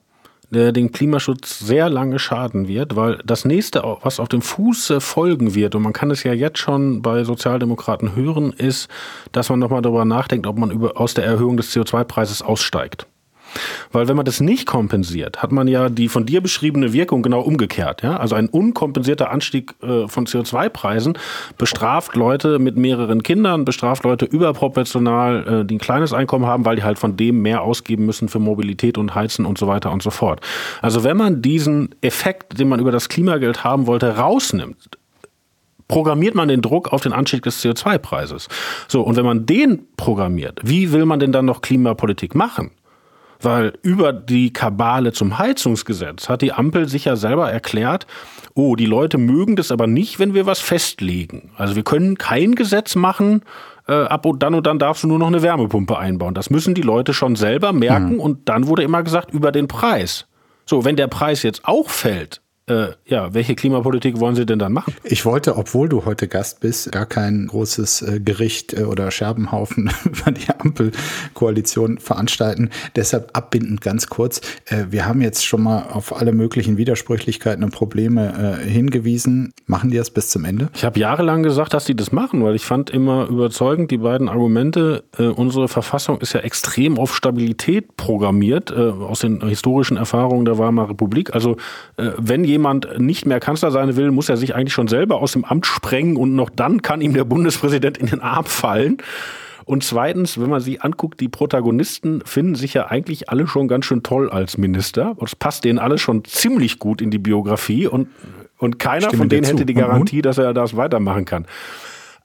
der 0.52 0.72
dem 0.72 0.92
Klimaschutz 0.92 1.60
sehr 1.60 1.90
lange 1.90 2.20
schaden 2.20 2.68
wird, 2.68 2.96
weil 2.96 3.20
das 3.26 3.46
nächste, 3.46 3.84
was 4.02 4.20
auf 4.20 4.30
dem 4.30 4.42
Fuße 4.42 5.02
folgen 5.02 5.56
wird, 5.56 5.76
und 5.76 5.82
man 5.82 5.94
kann 5.94 6.12
es 6.12 6.24
ja 6.24 6.34
jetzt 6.34 6.60
schon 6.60 7.02
bei 7.02 7.24
Sozialdemokraten 7.24 8.16
hören, 8.16 8.54
ist, 8.54 8.90
dass 9.32 9.50
man 9.50 9.60
nochmal 9.60 9.82
darüber 9.82 10.06
nachdenkt, 10.06 10.46
ob 10.46 10.58
man 10.58 10.70
über, 10.70 11.00
aus 11.00 11.14
der 11.14 11.26
Erhöhung 11.26 11.58
des 11.58 11.74
CO2-Preises 11.74 12.42
aussteigt. 12.42 13.08
Weil 13.92 14.08
wenn 14.08 14.16
man 14.16 14.26
das 14.26 14.40
nicht 14.40 14.66
kompensiert, 14.66 15.42
hat 15.42 15.52
man 15.52 15.68
ja 15.68 15.90
die 15.90 16.08
von 16.08 16.26
dir 16.26 16.42
beschriebene 16.42 16.94
Wirkung 16.94 17.22
genau 17.22 17.42
umgekehrt. 17.42 18.04
Ja? 18.04 18.18
Also 18.18 18.36
ein 18.36 18.48
unkompensierter 18.48 19.32
Anstieg 19.32 19.74
äh, 19.82 20.08
von 20.08 20.26
CO2-Preisen 20.26 21.18
bestraft 21.58 22.16
Leute 22.16 22.60
mit 22.60 22.78
mehreren 22.78 23.24
Kindern, 23.24 23.66
bestraft 23.66 24.04
Leute 24.04 24.26
überproportional, 24.26 25.62
äh, 25.62 25.66
die 25.66 25.76
ein 25.76 25.80
kleines 25.80 26.14
Einkommen 26.14 26.46
haben, 26.46 26.66
weil 26.66 26.76
die 26.76 26.84
halt 26.84 27.00
von 27.00 27.18
dem 27.18 27.42
mehr 27.42 27.62
ausgeben 27.62 28.06
müssen 28.06 28.30
für 28.30 28.40
Mobilität 28.40 28.98
und 28.98 29.16
Heizen 29.16 29.46
und 29.46 29.58
so 29.58 29.68
weiter 29.68 29.92
und 29.92 30.02
so 30.04 30.10
fort. 30.10 30.42
Also 30.82 31.04
wenn 31.04 31.18
man 31.18 31.42
diesen 31.42 31.96
Effekt, 32.02 32.60
den 32.60 32.70
man 32.70 32.80
über 32.80 32.92
das 32.92 33.10
Klimageld 33.10 33.64
haben 33.64 33.88
wollte, 33.88 34.18
rausnimmt, 34.18 34.98
programmiert 35.92 36.36
man 36.36 36.48
den 36.48 36.62
Druck 36.62 36.94
auf 36.94 37.02
den 37.02 37.12
Anstieg 37.14 37.44
des 37.44 37.62
CO2-Preises. 37.62 38.48
So, 38.88 39.02
und 39.02 39.18
wenn 39.18 39.26
man 39.26 39.46
den 39.46 39.88
programmiert, 39.98 40.60
wie 40.64 40.92
will 40.94 41.06
man 41.06 41.20
denn 41.20 41.34
dann 41.34 41.46
noch 41.46 41.62
Klimapolitik 41.62 42.34
machen? 42.34 42.72
Weil 43.42 43.74
über 43.82 44.14
die 44.14 44.54
Kabale 44.54 45.14
zum 45.14 45.40
Heizungsgesetz 45.40 46.30
hat 46.30 46.42
die 46.42 46.54
Ampel 46.54 46.88
sich 46.88 47.06
ja 47.06 47.16
selber 47.16 47.52
erklärt, 47.52 48.06
oh, 48.54 48.76
die 48.76 48.86
Leute 48.86 49.18
mögen 49.18 49.56
das 49.56 49.72
aber 49.72 49.88
nicht, 49.88 50.20
wenn 50.20 50.34
wir 50.34 50.46
was 50.46 50.60
festlegen. 50.60 51.52
Also 51.58 51.76
wir 51.76 51.84
können 51.84 52.18
kein 52.18 52.56
Gesetz 52.56 52.96
machen, 52.96 53.42
äh, 53.88 53.94
ab 53.94 54.26
und 54.26 54.44
dann 54.44 54.54
und 54.54 54.68
dann 54.68 54.80
darfst 54.80 55.04
du 55.04 55.08
nur 55.08 55.20
noch 55.20 55.28
eine 55.28 55.42
Wärmepumpe 55.42 55.98
einbauen. 55.98 56.34
Das 56.34 56.50
müssen 56.50 56.76
die 56.76 56.82
Leute 56.82 57.14
schon 57.14 57.36
selber 57.36 57.74
merken 57.74 58.14
mhm. 58.14 58.20
und 58.20 58.50
dann 58.50 58.68
wurde 58.68 58.84
immer 58.84 59.04
gesagt, 59.04 59.32
über 59.34 59.52
den 59.52 59.68
Preis. 59.68 60.28
So, 60.66 60.86
wenn 60.86 60.96
der 60.96 61.08
Preis 61.08 61.44
jetzt 61.44 61.66
auch 61.66 61.90
fällt, 61.90 62.41
äh, 62.72 62.94
ja, 63.06 63.34
welche 63.34 63.56
Klimapolitik 63.56 64.20
wollen 64.20 64.36
Sie 64.36 64.46
denn 64.46 64.60
dann 64.60 64.72
machen? 64.72 64.94
Ich 65.04 65.26
wollte, 65.26 65.58
obwohl 65.58 65.90
du 65.90 66.06
heute 66.06 66.28
Gast 66.28 66.62
bist, 66.62 66.92
gar 66.92 67.06
kein 67.06 67.48
großes 67.48 68.02
äh, 68.02 68.20
Gericht 68.20 68.74
äh, 68.74 68.84
oder 68.84 69.12
Scherbenhaufen 69.12 69.92
über 70.06 70.32
die 70.32 70.50
Ampelkoalition 70.50 71.98
veranstalten. 72.00 72.70
Deshalb 72.96 73.32
abbindend 73.34 73.82
ganz 73.82 74.08
kurz. 74.08 74.42
Äh, 74.66 74.86
wir 74.90 75.06
haben 75.06 75.22
jetzt 75.22 75.46
schon 75.46 75.64
mal 75.64 75.84
auf 75.92 76.16
alle 76.16 76.32
möglichen 76.32 76.78
Widersprüchlichkeiten 76.78 77.64
und 77.64 77.72
Probleme 77.72 78.62
äh, 78.64 78.70
hingewiesen. 78.70 79.54
Machen 79.66 79.92
die 79.92 79.98
das 79.98 80.10
bis 80.10 80.30
zum 80.30 80.46
Ende? 80.46 80.70
Ich 80.74 80.86
habe 80.86 81.00
jahrelang 81.00 81.44
gesagt, 81.44 81.74
dass 81.74 81.86
die 81.86 81.96
das 81.96 82.12
machen, 82.12 82.44
weil 82.44 82.56
ich 82.56 82.64
fand 82.64 82.90
immer 82.90 83.28
überzeugend 83.28 83.92
die 83.92 83.98
beiden 83.98 84.30
Argumente. 84.30 85.04
Äh, 85.18 85.24
unsere 85.24 85.68
Verfassung 85.68 86.22
ist 86.22 86.34
ja 86.34 86.40
extrem 86.40 86.98
auf 86.98 87.16
Stabilität 87.16 87.98
programmiert, 87.98 88.72
aus 88.72 89.20
den 89.20 89.46
historischen 89.48 89.98
Erfahrungen 89.98 90.46
der 90.46 90.58
Weimarer 90.58 90.92
Republik. 90.92 91.34
Also 91.34 91.58
wenn 91.98 92.44
jemand 92.44 92.61
nicht 92.98 93.26
mehr 93.26 93.40
Kanzler 93.40 93.72
sein 93.72 93.96
will, 93.96 94.12
muss 94.12 94.30
er 94.30 94.38
sich 94.38 94.56
eigentlich 94.56 94.74
schon 94.74 94.88
selber 94.88 95.22
aus 95.22 95.34
dem 95.34 95.46
Amt 95.46 95.66
sprengen 95.66 96.16
und 96.16 96.36
noch 96.36 96.50
dann 96.50 96.82
kann 96.82 97.02
ihm 97.02 97.14
der 97.14 97.26
Bundespräsident 97.26 97.98
in 97.98 98.08
den 98.08 98.22
Arm 98.22 98.46
fallen. 98.46 98.98
Und 99.66 99.84
zweitens, 99.84 100.40
wenn 100.40 100.50
man 100.50 100.60
sich 100.60 100.82
anguckt, 100.82 101.20
die 101.20 101.30
Protagonisten 101.30 102.22
finden 102.26 102.56
sich 102.56 102.74
ja 102.74 102.88
eigentlich 102.88 103.30
alle 103.30 103.48
schon 103.48 103.68
ganz 103.68 103.86
schön 103.86 104.04
toll 104.04 104.30
als 104.30 104.58
Minister. 104.58 105.14
Und 105.18 105.28
es 105.28 105.36
passt 105.36 105.64
denen 105.64 105.80
alles 105.80 106.02
schon 106.02 106.26
ziemlich 106.26 106.80
gut 106.80 107.02
in 107.02 107.12
die 107.12 107.20
Biografie 107.20 107.88
und, 107.88 108.10
und 108.58 108.80
keiner 108.80 109.08
Stimme 109.08 109.18
von 109.18 109.30
denen 109.30 109.46
hätte 109.46 109.66
die 109.66 109.74
Garantie, 109.74 110.22
dass 110.22 110.38
er 110.38 110.54
das 110.54 110.76
weitermachen 110.76 111.26
kann. 111.26 111.46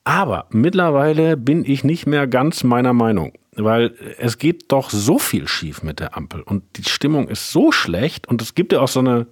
Aber 0.06 0.46
mittlerweile 0.50 1.36
bin 1.36 1.64
ich 1.64 1.82
nicht 1.82 2.06
mehr 2.06 2.26
ganz 2.28 2.62
meiner 2.62 2.92
Meinung, 2.92 3.32
weil 3.56 3.92
es 4.18 4.38
geht 4.38 4.70
doch 4.70 4.90
so 4.90 5.18
viel 5.18 5.48
schief 5.48 5.82
mit 5.82 5.98
der 5.98 6.16
Ampel 6.16 6.42
und 6.42 6.62
die 6.76 6.84
Stimmung 6.84 7.26
ist 7.26 7.50
so 7.50 7.72
schlecht 7.72 8.28
und 8.28 8.40
es 8.40 8.54
gibt 8.54 8.72
ja 8.72 8.80
auch 8.80 8.88
so 8.88 9.00
eine, 9.00 9.26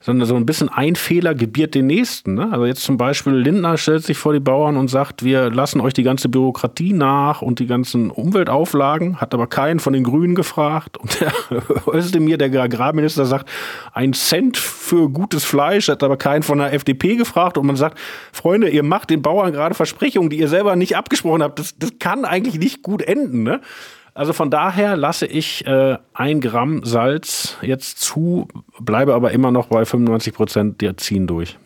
sondern 0.00 0.28
so 0.28 0.36
ein 0.36 0.46
bisschen 0.46 0.68
ein 0.68 0.94
Fehler 0.94 1.34
gebiert 1.34 1.74
den 1.74 1.86
nächsten. 1.86 2.34
Ne? 2.34 2.48
Also 2.52 2.66
jetzt 2.66 2.82
zum 2.82 2.96
Beispiel 2.96 3.32
Lindner 3.32 3.76
stellt 3.76 4.04
sich 4.04 4.16
vor 4.16 4.32
die 4.32 4.40
Bauern 4.40 4.76
und 4.76 4.88
sagt, 4.88 5.24
wir 5.24 5.50
lassen 5.50 5.80
euch 5.80 5.92
die 5.92 6.04
ganze 6.04 6.28
Bürokratie 6.28 6.92
nach 6.92 7.42
und 7.42 7.58
die 7.58 7.66
ganzen 7.66 8.10
Umweltauflagen, 8.10 9.20
hat 9.20 9.34
aber 9.34 9.48
keinen 9.48 9.80
von 9.80 9.92
den 9.92 10.04
Grünen 10.04 10.36
gefragt. 10.36 10.96
Und 10.96 11.20
der 11.20 11.32
Özdemir, 11.92 12.38
der 12.38 12.62
Agrarminister, 12.62 13.26
sagt, 13.26 13.48
ein 13.92 14.12
Cent 14.12 14.56
für 14.56 15.08
gutes 15.10 15.44
Fleisch, 15.44 15.88
hat 15.88 16.02
aber 16.04 16.16
keinen 16.16 16.42
von 16.42 16.58
der 16.58 16.72
FDP 16.72 17.16
gefragt. 17.16 17.58
Und 17.58 17.66
man 17.66 17.76
sagt, 17.76 17.98
Freunde, 18.32 18.68
ihr 18.68 18.84
macht 18.84 19.10
den 19.10 19.22
Bauern 19.22 19.52
gerade 19.52 19.74
Versprechungen, 19.74 20.30
die 20.30 20.38
ihr 20.38 20.48
selber 20.48 20.76
nicht 20.76 20.96
abgesprochen 20.96 21.42
habt. 21.42 21.58
Das, 21.58 21.76
das 21.76 21.98
kann 21.98 22.24
eigentlich 22.24 22.58
nicht 22.58 22.82
gut 22.82 23.02
enden. 23.02 23.42
Ne? 23.42 23.60
Also 24.18 24.32
von 24.32 24.50
daher 24.50 24.96
lasse 24.96 25.26
ich 25.26 25.64
äh, 25.64 25.96
ein 26.12 26.40
Gramm 26.40 26.84
Salz 26.84 27.56
jetzt 27.62 28.00
zu, 28.00 28.48
bleibe 28.80 29.14
aber 29.14 29.30
immer 29.30 29.52
noch 29.52 29.68
bei 29.68 29.84
95 29.84 30.34
Prozent, 30.34 30.80
die 30.80 30.96
ziehen 30.96 31.28
durch. 31.28 31.56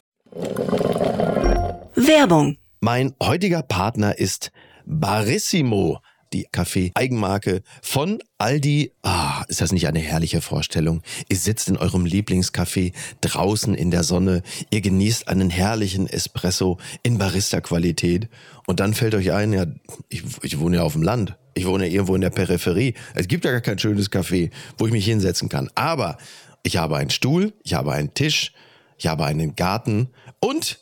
Werbung. 1.95 2.59
Mein 2.81 3.15
heutiger 3.23 3.63
Partner 3.63 4.19
ist 4.19 4.53
Barissimo 4.85 6.01
die 6.35 6.47
Kaffee-Eigenmarke 6.53 7.63
von 7.81 8.19
Aldi. 8.37 8.93
Ah, 9.03 9.45
ist 9.49 9.63
das 9.63 9.73
nicht 9.73 9.89
eine 9.89 10.01
herrliche 10.01 10.43
Vorstellung? 10.43 11.01
Ihr 11.31 11.37
sitzt 11.37 11.71
in 11.71 11.79
eurem 11.79 12.05
Lieblingscafé 12.05 12.93
draußen 13.23 13.75
in 13.75 13.91
der 13.91 14.03
Sonne, 14.03 14.43
ihr 14.71 14.83
genießt 14.83 15.27
einen 15.27 15.49
herrlichen 15.49 16.07
Espresso 16.07 16.77
in 17.03 17.17
Barista-Qualität 17.17 18.29
und 18.67 18.79
dann 18.79 18.93
fällt 18.93 19.15
euch 19.15 19.33
ein, 19.33 19.55
ja, 19.55 19.65
ich, 20.11 20.23
ich 20.43 20.59
wohne 20.59 20.77
ja 20.77 20.83
auf 20.83 20.93
dem 20.93 21.03
Land. 21.03 21.39
Ich 21.55 21.67
wohne 21.67 21.89
irgendwo 21.89 22.15
in 22.15 22.21
der 22.21 22.31
Peripherie. 22.31 22.95
Es 23.15 23.29
gibt 23.29 23.45
ja 23.45 23.51
gar 23.51 23.61
kein 23.61 23.79
schönes 23.79 24.11
Café, 24.11 24.51
wo 24.79 24.87
ich 24.87 24.93
mich 24.93 25.05
hinsetzen 25.05 25.49
kann. 25.49 25.71
Aber 25.75 26.19
ich 26.63 26.77
habe 26.77 26.97
einen 26.97 27.11
Stuhl, 27.11 27.53
ich 27.63 27.75
habe 27.75 27.93
einen 27.93 28.15
Tisch, 28.15 28.53
ich 28.99 29.07
habe 29.07 29.25
einen 29.25 29.57
Garten 29.57 30.09
und 30.41 30.79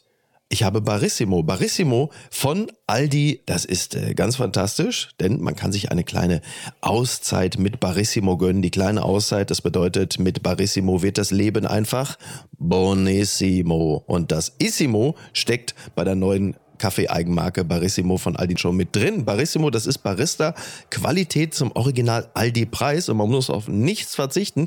ich 0.53 0.65
habe 0.65 0.81
Barissimo. 0.81 1.45
Barissimo 1.45 2.11
von 2.29 2.73
Aldi. 2.89 3.43
Das 3.47 3.65
ist 3.65 3.95
äh, 3.95 4.15
ganz 4.15 4.35
fantastisch, 4.35 5.11
denn 5.21 5.41
man 5.41 5.55
kann 5.55 5.71
sich 5.71 5.93
eine 5.93 6.03
kleine 6.03 6.41
Auszeit 6.81 7.57
mit 7.59 7.79
Barissimo 7.79 8.37
gönnen. 8.37 8.61
Die 8.61 8.73
kleine 8.73 9.05
Auszeit, 9.05 9.53
das 9.53 9.63
bedeutet, 9.63 10.19
mit 10.19 10.43
Barissimo 10.43 11.03
wird 11.03 11.19
das 11.19 11.31
Leben 11.31 11.67
einfach 11.67 12.19
bonissimo. 12.59 14.03
Und 14.09 14.33
das 14.33 14.57
Issimo 14.59 15.15
steckt 15.33 15.77
bei 15.95 16.03
der 16.03 16.17
neuen 16.17 16.57
Kaffee-Eigenmarke 16.81 17.63
Barissimo 17.65 18.17
von 18.17 18.37
Aldi 18.37 18.59
schon 18.59 18.75
mit 18.75 18.97
drin. 18.97 19.25
Barissimo, 19.25 19.71
das 19.71 19.87
ist 19.87 19.99
Barista, 19.99 20.55
Qualität 20.91 21.55
zum 21.55 21.71
Original 21.77 22.29
Aldi-Preis 22.35 23.09
und 23.09 23.19
man 23.19 23.29
muss 23.29 23.51
auf 23.51 23.69
nichts 23.69 24.17
verzichten. 24.17 24.67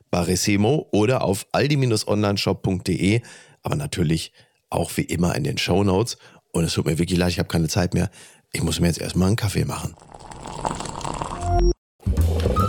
Barissimo 0.11 0.87
oder 0.91 1.23
auf 1.23 1.47
aldi-onlineshop.de, 1.53 3.21
aber 3.63 3.75
natürlich 3.75 4.33
auch 4.69 4.91
wie 4.97 5.01
immer 5.01 5.35
in 5.35 5.43
den 5.43 5.57
Show 5.57 5.83
Notes. 5.83 6.17
Und 6.51 6.65
es 6.65 6.73
tut 6.73 6.85
mir 6.85 6.99
wirklich 6.99 7.17
leid, 7.17 7.31
ich 7.31 7.39
habe 7.39 7.49
keine 7.49 7.67
Zeit 7.67 7.93
mehr. 7.93 8.09
Ich 8.51 8.61
muss 8.61 8.79
mir 8.79 8.87
jetzt 8.87 8.99
erstmal 8.99 9.27
einen 9.27 9.37
Kaffee 9.37 9.65
machen. 9.65 9.95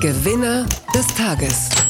Gewinner 0.00 0.66
des 0.94 1.06
Tages. 1.14 1.81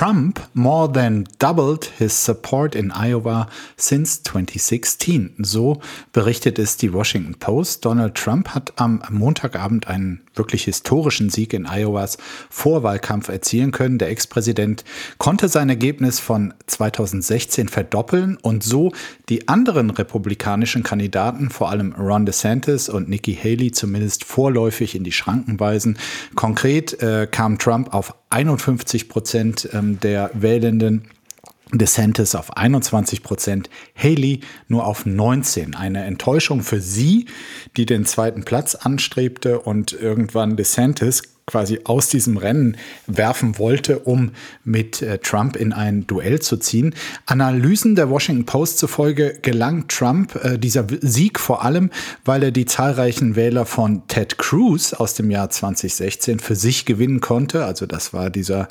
Trump 0.00 0.40
more 0.54 0.90
than 0.90 1.28
doubled 1.38 1.84
his 1.84 2.14
support 2.14 2.74
in 2.74 2.90
Iowa 2.90 3.48
since 3.76 4.22
2016. 4.22 5.34
So 5.42 5.82
berichtet 6.14 6.58
es 6.58 6.78
die 6.78 6.94
Washington 6.94 7.34
Post. 7.34 7.84
Donald 7.84 8.14
Trump 8.14 8.54
hat 8.54 8.72
am 8.76 9.02
Montagabend 9.10 9.88
einen 9.88 10.22
wirklich 10.34 10.64
historischen 10.64 11.28
Sieg 11.28 11.52
in 11.52 11.66
Iowas 11.66 12.16
Vorwahlkampf 12.48 13.28
erzielen 13.28 13.72
können. 13.72 13.98
Der 13.98 14.08
Ex-Präsident 14.08 14.84
konnte 15.18 15.48
sein 15.48 15.68
Ergebnis 15.68 16.18
von 16.18 16.54
2016 16.66 17.68
verdoppeln 17.68 18.38
und 18.40 18.64
so 18.64 18.92
die 19.28 19.48
anderen 19.48 19.90
republikanischen 19.90 20.82
Kandidaten, 20.82 21.50
vor 21.50 21.68
allem 21.68 21.92
Ron 21.92 22.24
DeSantis 22.24 22.88
und 22.88 23.10
Nikki 23.10 23.34
Haley, 23.34 23.72
zumindest 23.72 24.24
vorläufig 24.24 24.94
in 24.94 25.04
die 25.04 25.12
Schranken 25.12 25.60
weisen. 25.60 25.98
Konkret 26.36 27.02
äh, 27.02 27.28
kam 27.30 27.58
Trump 27.58 27.92
auf 27.92 28.14
51 28.30 29.08
Prozent 29.08 29.68
ähm, 29.72 30.00
der 30.00 30.30
Wählenden 30.34 31.08
DeSantis 31.72 32.34
auf 32.34 32.56
21 32.56 33.22
Prozent, 33.22 33.70
Haley 33.96 34.40
nur 34.68 34.86
auf 34.86 35.06
19. 35.06 35.74
Eine 35.74 36.04
Enttäuschung 36.04 36.62
für 36.62 36.80
sie, 36.80 37.26
die 37.76 37.86
den 37.86 38.04
zweiten 38.06 38.44
Platz 38.44 38.74
anstrebte 38.74 39.60
und 39.60 39.92
irgendwann 39.92 40.56
DeSantis 40.56 41.22
quasi 41.46 41.80
aus 41.84 42.08
diesem 42.08 42.36
Rennen 42.36 42.76
werfen 43.06 43.58
wollte, 43.58 44.00
um 44.00 44.30
mit 44.64 45.02
äh, 45.02 45.18
Trump 45.18 45.56
in 45.56 45.72
ein 45.72 46.06
Duell 46.06 46.40
zu 46.40 46.56
ziehen. 46.56 46.94
Analysen 47.26 47.94
der 47.94 48.10
Washington 48.10 48.46
Post 48.46 48.78
zufolge 48.78 49.38
gelang 49.42 49.88
Trump 49.88 50.36
äh, 50.44 50.58
dieser 50.58 50.86
Sieg 51.00 51.40
vor 51.40 51.64
allem, 51.64 51.90
weil 52.24 52.42
er 52.42 52.50
die 52.50 52.66
zahlreichen 52.66 53.36
Wähler 53.36 53.66
von 53.66 54.06
Ted 54.08 54.38
Cruz 54.38 54.92
aus 54.92 55.14
dem 55.14 55.30
Jahr 55.30 55.50
2016 55.50 56.38
für 56.38 56.54
sich 56.54 56.84
gewinnen 56.84 57.20
konnte. 57.20 57.64
Also 57.64 57.86
das 57.86 58.12
war 58.12 58.30
dieser 58.30 58.68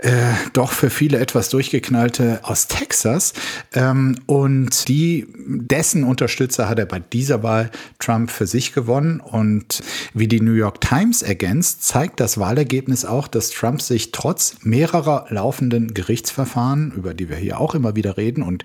äh, 0.00 0.32
doch 0.52 0.72
für 0.72 0.90
viele 0.90 1.18
etwas 1.18 1.48
durchgeknallte 1.48 2.40
aus 2.42 2.68
Texas. 2.68 3.32
Ähm, 3.72 4.18
und 4.26 4.88
die, 4.88 5.26
dessen 5.36 6.04
Unterstützer 6.04 6.68
hat 6.68 6.78
er 6.78 6.86
bei 6.86 6.98
dieser 6.98 7.42
Wahl 7.42 7.70
Trump 7.98 8.30
für 8.30 8.46
sich 8.46 8.72
gewonnen. 8.72 9.20
Und 9.20 9.82
wie 10.12 10.28
die 10.28 10.40
New 10.40 10.52
York 10.52 10.80
Times 10.80 11.22
ergänzt, 11.22 11.85
zeigt 11.86 12.18
das 12.18 12.36
Wahlergebnis 12.38 13.04
auch, 13.04 13.28
dass 13.28 13.50
Trump 13.50 13.80
sich 13.80 14.10
trotz 14.10 14.56
mehrerer 14.62 15.26
laufenden 15.28 15.94
Gerichtsverfahren, 15.94 16.90
über 16.90 17.14
die 17.14 17.28
wir 17.28 17.36
hier 17.36 17.60
auch 17.60 17.76
immer 17.76 17.94
wieder 17.94 18.16
reden, 18.16 18.42
und, 18.42 18.64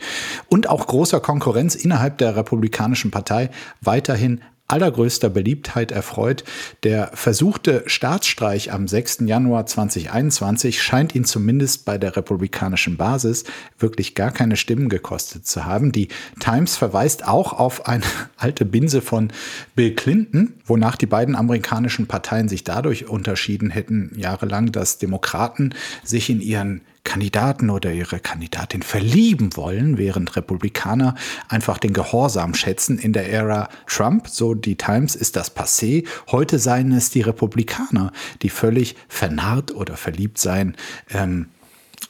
und 0.49 0.67
auch 0.67 0.87
großer 0.87 1.19
Konkurrenz 1.19 1.75
innerhalb 1.75 2.17
der 2.17 2.35
Republikanischen 2.35 3.11
Partei 3.11 3.51
weiterhin 3.79 4.41
allergrößter 4.71 5.29
Beliebtheit 5.29 5.91
erfreut. 5.91 6.43
Der 6.83 7.11
versuchte 7.13 7.83
Staatsstreich 7.87 8.71
am 8.71 8.87
6. 8.87 9.19
Januar 9.25 9.65
2021 9.65 10.81
scheint 10.81 11.15
ihn 11.15 11.25
zumindest 11.25 11.85
bei 11.85 11.97
der 11.97 12.15
republikanischen 12.15 12.97
Basis 12.97 13.43
wirklich 13.77 14.15
gar 14.15 14.31
keine 14.31 14.57
Stimmen 14.57 14.89
gekostet 14.89 15.45
zu 15.45 15.65
haben. 15.65 15.91
Die 15.91 16.07
Times 16.39 16.77
verweist 16.77 17.27
auch 17.27 17.53
auf 17.53 17.87
eine 17.87 18.03
alte 18.37 18.65
Binse 18.65 19.01
von 19.01 19.31
Bill 19.75 19.93
Clinton, 19.95 20.53
wonach 20.65 20.95
die 20.95 21.05
beiden 21.05 21.35
amerikanischen 21.35 22.07
Parteien 22.07 22.47
sich 22.47 22.63
dadurch 22.63 23.07
unterschieden 23.07 23.69
hätten, 23.69 24.11
jahrelang, 24.15 24.71
dass 24.71 24.97
Demokraten 24.97 25.73
sich 26.03 26.29
in 26.29 26.41
ihren 26.41 26.81
Kandidaten 27.03 27.69
oder 27.69 27.91
ihre 27.91 28.19
Kandidatin 28.19 28.83
verlieben 28.83 29.55
wollen, 29.57 29.97
während 29.97 30.35
Republikaner 30.35 31.15
einfach 31.49 31.77
den 31.77 31.93
Gehorsam 31.93 32.53
schätzen. 32.53 32.99
In 32.99 33.13
der 33.13 33.31
Ära 33.31 33.69
Trump, 33.87 34.27
so 34.27 34.53
die 34.53 34.75
Times, 34.75 35.15
ist 35.15 35.35
das 35.35 35.55
passé. 35.55 36.05
Heute 36.31 36.59
seien 36.59 36.91
es 36.91 37.09
die 37.09 37.21
Republikaner, 37.21 38.11
die 38.41 38.49
völlig 38.49 38.95
vernarrt 39.07 39.73
oder 39.73 39.97
verliebt 39.97 40.37
seien. 40.37 40.75
Ähm, 41.09 41.47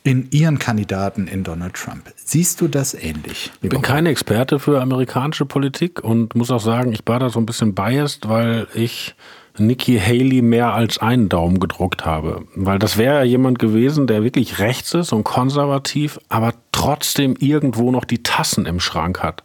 in 0.03 0.31
ihren 0.31 0.57
Kandidaten 0.57 1.27
in 1.27 1.43
Donald 1.43 1.75
Trump. 1.75 2.11
Siehst 2.15 2.61
du 2.61 2.67
das 2.67 2.93
ähnlich? 2.93 3.51
Ich 3.61 3.69
bin 3.69 3.81
kein 3.81 4.05
Experte 4.05 4.57
für 4.59 4.81
amerikanische 4.81 5.45
Politik 5.45 6.03
und 6.03 6.33
muss 6.33 6.49
auch 6.49 6.61
sagen, 6.61 6.91
ich 6.91 7.01
war 7.05 7.19
da 7.19 7.29
so 7.29 7.39
ein 7.39 7.45
bisschen 7.45 7.75
biased, 7.75 8.27
weil 8.27 8.67
ich 8.73 9.15
Nikki 9.57 9.99
Haley 9.99 10.41
mehr 10.41 10.73
als 10.73 10.97
einen 10.97 11.29
Daumen 11.29 11.59
gedruckt 11.59 12.05
habe. 12.05 12.45
Weil 12.55 12.79
das 12.79 12.97
wäre 12.97 13.15
ja 13.15 13.23
jemand 13.23 13.59
gewesen, 13.59 14.07
der 14.07 14.23
wirklich 14.23 14.59
rechts 14.59 14.93
ist 14.93 15.13
und 15.13 15.23
konservativ, 15.23 16.19
aber 16.29 16.53
trotzdem 16.71 17.35
irgendwo 17.39 17.91
noch 17.91 18.05
die 18.05 18.23
Tassen 18.23 18.65
im 18.65 18.79
Schrank 18.79 19.21
hat. 19.21 19.43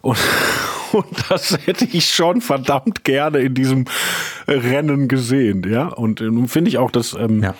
Und, 0.00 0.18
und 0.92 1.06
das 1.28 1.58
hätte 1.66 1.84
ich 1.84 2.10
schon 2.10 2.40
verdammt 2.40 3.04
gerne 3.04 3.38
in 3.38 3.54
diesem 3.54 3.84
Rennen 4.48 5.08
gesehen, 5.08 5.64
ja. 5.70 5.88
Und 5.88 6.20
nun 6.20 6.48
finde 6.48 6.70
ich 6.70 6.78
auch, 6.78 6.90
dass 6.90 7.14
ähm, 7.14 7.42
ja 7.42 7.54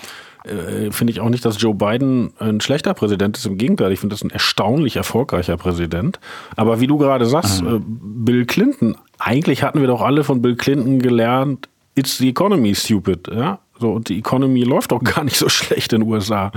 äh, 0.45 0.91
finde 0.91 1.13
ich 1.13 1.21
auch 1.21 1.29
nicht, 1.29 1.45
dass 1.45 1.61
Joe 1.61 1.75
Biden 1.75 2.33
ein 2.39 2.61
schlechter 2.61 2.95
Präsident 2.95 3.37
ist. 3.37 3.47
Im 3.47 3.59
Gegenteil, 3.59 3.93
ich 3.93 4.01
finde 4.01 4.15
das 4.15 4.23
ein 4.23 4.31
erstaunlich 4.31 4.97
erfolgreicher 4.97 5.57
Präsident. 5.57 6.19
Aber 6.57 6.81
wie 6.81 6.87
du 6.87 6.99
gerade 6.99 7.27
sagst, 7.27 7.63
mhm. 7.63 7.77
äh, 7.77 7.81
Bill 7.81 8.47
Clinton, 8.47 8.97
eigentlich 9.19 9.63
hatten 9.63 9.81
wir 9.81 9.87
doch 9.87 10.01
alle 10.01 10.25
von 10.25 10.43
Bill 10.43 10.57
Clinton 10.57 10.99
gelernt, 11.01 11.69
it's 11.95 12.19
the 12.19 12.29
economy 12.29 12.75
stupid, 12.75 13.29
ja. 13.29 13.59
So, 13.79 13.93
und 13.93 14.11
die 14.11 14.19
Economy 14.19 14.63
läuft 14.63 14.93
doch 14.93 15.03
gar 15.03 15.25
nicht 15.25 15.39
so 15.39 15.49
schlecht 15.51 15.93
in 15.93 16.03
den 16.03 16.11
USA. 16.11 16.53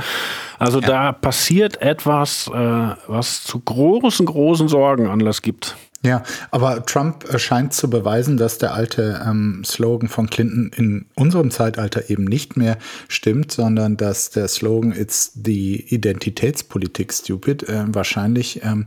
Also 0.60 0.82
ja. 0.82 0.88
da 0.88 1.12
passiert 1.13 1.82
etwas, 1.82 2.50
äh, 2.54 2.89
was 3.08 3.43
zu 3.43 3.60
großen, 3.60 4.26
großen 4.26 4.67
Sorgen 4.67 5.08
Anlass 5.08 5.41
gibt. 5.41 5.76
Ja, 6.06 6.22
aber 6.52 6.86
Trump 6.86 7.26
scheint 7.39 7.74
zu 7.74 7.89
beweisen, 7.89 8.36
dass 8.36 8.58
der 8.58 8.74
alte 8.74 9.22
ähm, 9.26 9.63
Slogan 9.66 10.10
von 10.10 10.30
Clinton 10.30 10.70
in 10.76 11.06
unserem 11.16 11.50
Zeitalter 11.50 12.10
eben 12.10 12.26
nicht 12.26 12.58
mehr 12.58 12.78
stimmt, 13.08 13.54
sondern 13.54 13.96
dass 13.96 14.30
der 14.30 14.50
Slogan 14.50 14.92
It's 14.92 15.32
the 15.42 15.76
Identitätspolitik 15.76 17.13
stupid 17.13 17.63
äh, 17.70 17.86
wahrscheinlich 17.88 18.62
ähm, 18.63 18.84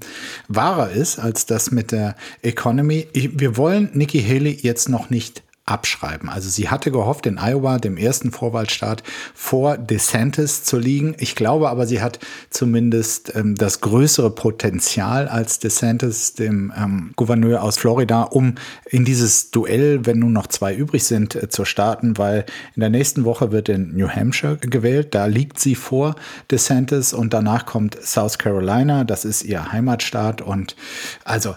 wahrer 0.48 0.90
ist 0.90 1.18
als 1.18 1.46
das 1.46 1.70
mit 1.70 1.90
der 1.90 2.16
Economy. 2.42 3.06
Ich, 3.14 3.40
wir 3.40 3.56
wollen 3.56 3.88
Nikki 3.94 4.22
Haley 4.22 4.58
jetzt 4.60 4.90
noch 4.90 5.08
nicht 5.08 5.42
abschreiben. 5.66 6.28
Also 6.28 6.48
sie 6.48 6.68
hatte 6.68 6.92
gehofft, 6.92 7.26
in 7.26 7.38
Iowa, 7.38 7.78
dem 7.78 7.96
ersten 7.96 8.30
Vorwahlstaat, 8.30 9.02
vor 9.34 9.76
DeSantis 9.76 10.62
zu 10.62 10.78
liegen. 10.78 11.16
Ich 11.18 11.34
glaube 11.34 11.68
aber, 11.68 11.88
sie 11.88 12.00
hat 12.00 12.20
zumindest 12.50 13.34
ähm, 13.34 13.56
das 13.56 13.80
größere 13.80 14.30
Potenzial 14.30 15.26
als 15.26 15.58
DeSantis, 15.58 16.34
dem 16.34 16.72
ähm, 16.76 17.12
Gouverneur 17.16 17.64
aus 17.64 17.78
Florida, 17.78 18.22
um 18.22 18.54
in 18.88 19.04
dieses 19.04 19.50
Duell, 19.50 20.06
wenn 20.06 20.20
nun 20.20 20.32
noch 20.32 20.46
zwei 20.46 20.72
übrig 20.72 21.02
sind, 21.02 21.34
äh, 21.34 21.48
zu 21.48 21.64
starten, 21.64 22.16
weil 22.16 22.46
in 22.76 22.80
der 22.80 22.90
nächsten 22.90 23.24
Woche 23.24 23.50
wird 23.50 23.68
in 23.68 23.96
New 23.96 24.08
Hampshire 24.08 24.58
gewählt. 24.58 25.16
Da 25.16 25.26
liegt 25.26 25.58
sie 25.58 25.74
vor 25.74 26.14
DeSantis 26.48 27.12
und 27.12 27.34
danach 27.34 27.66
kommt 27.66 27.98
South 28.00 28.38
Carolina. 28.38 29.02
Das 29.02 29.24
ist 29.24 29.42
ihr 29.42 29.72
Heimatstaat 29.72 30.42
und 30.42 30.76
also 31.24 31.56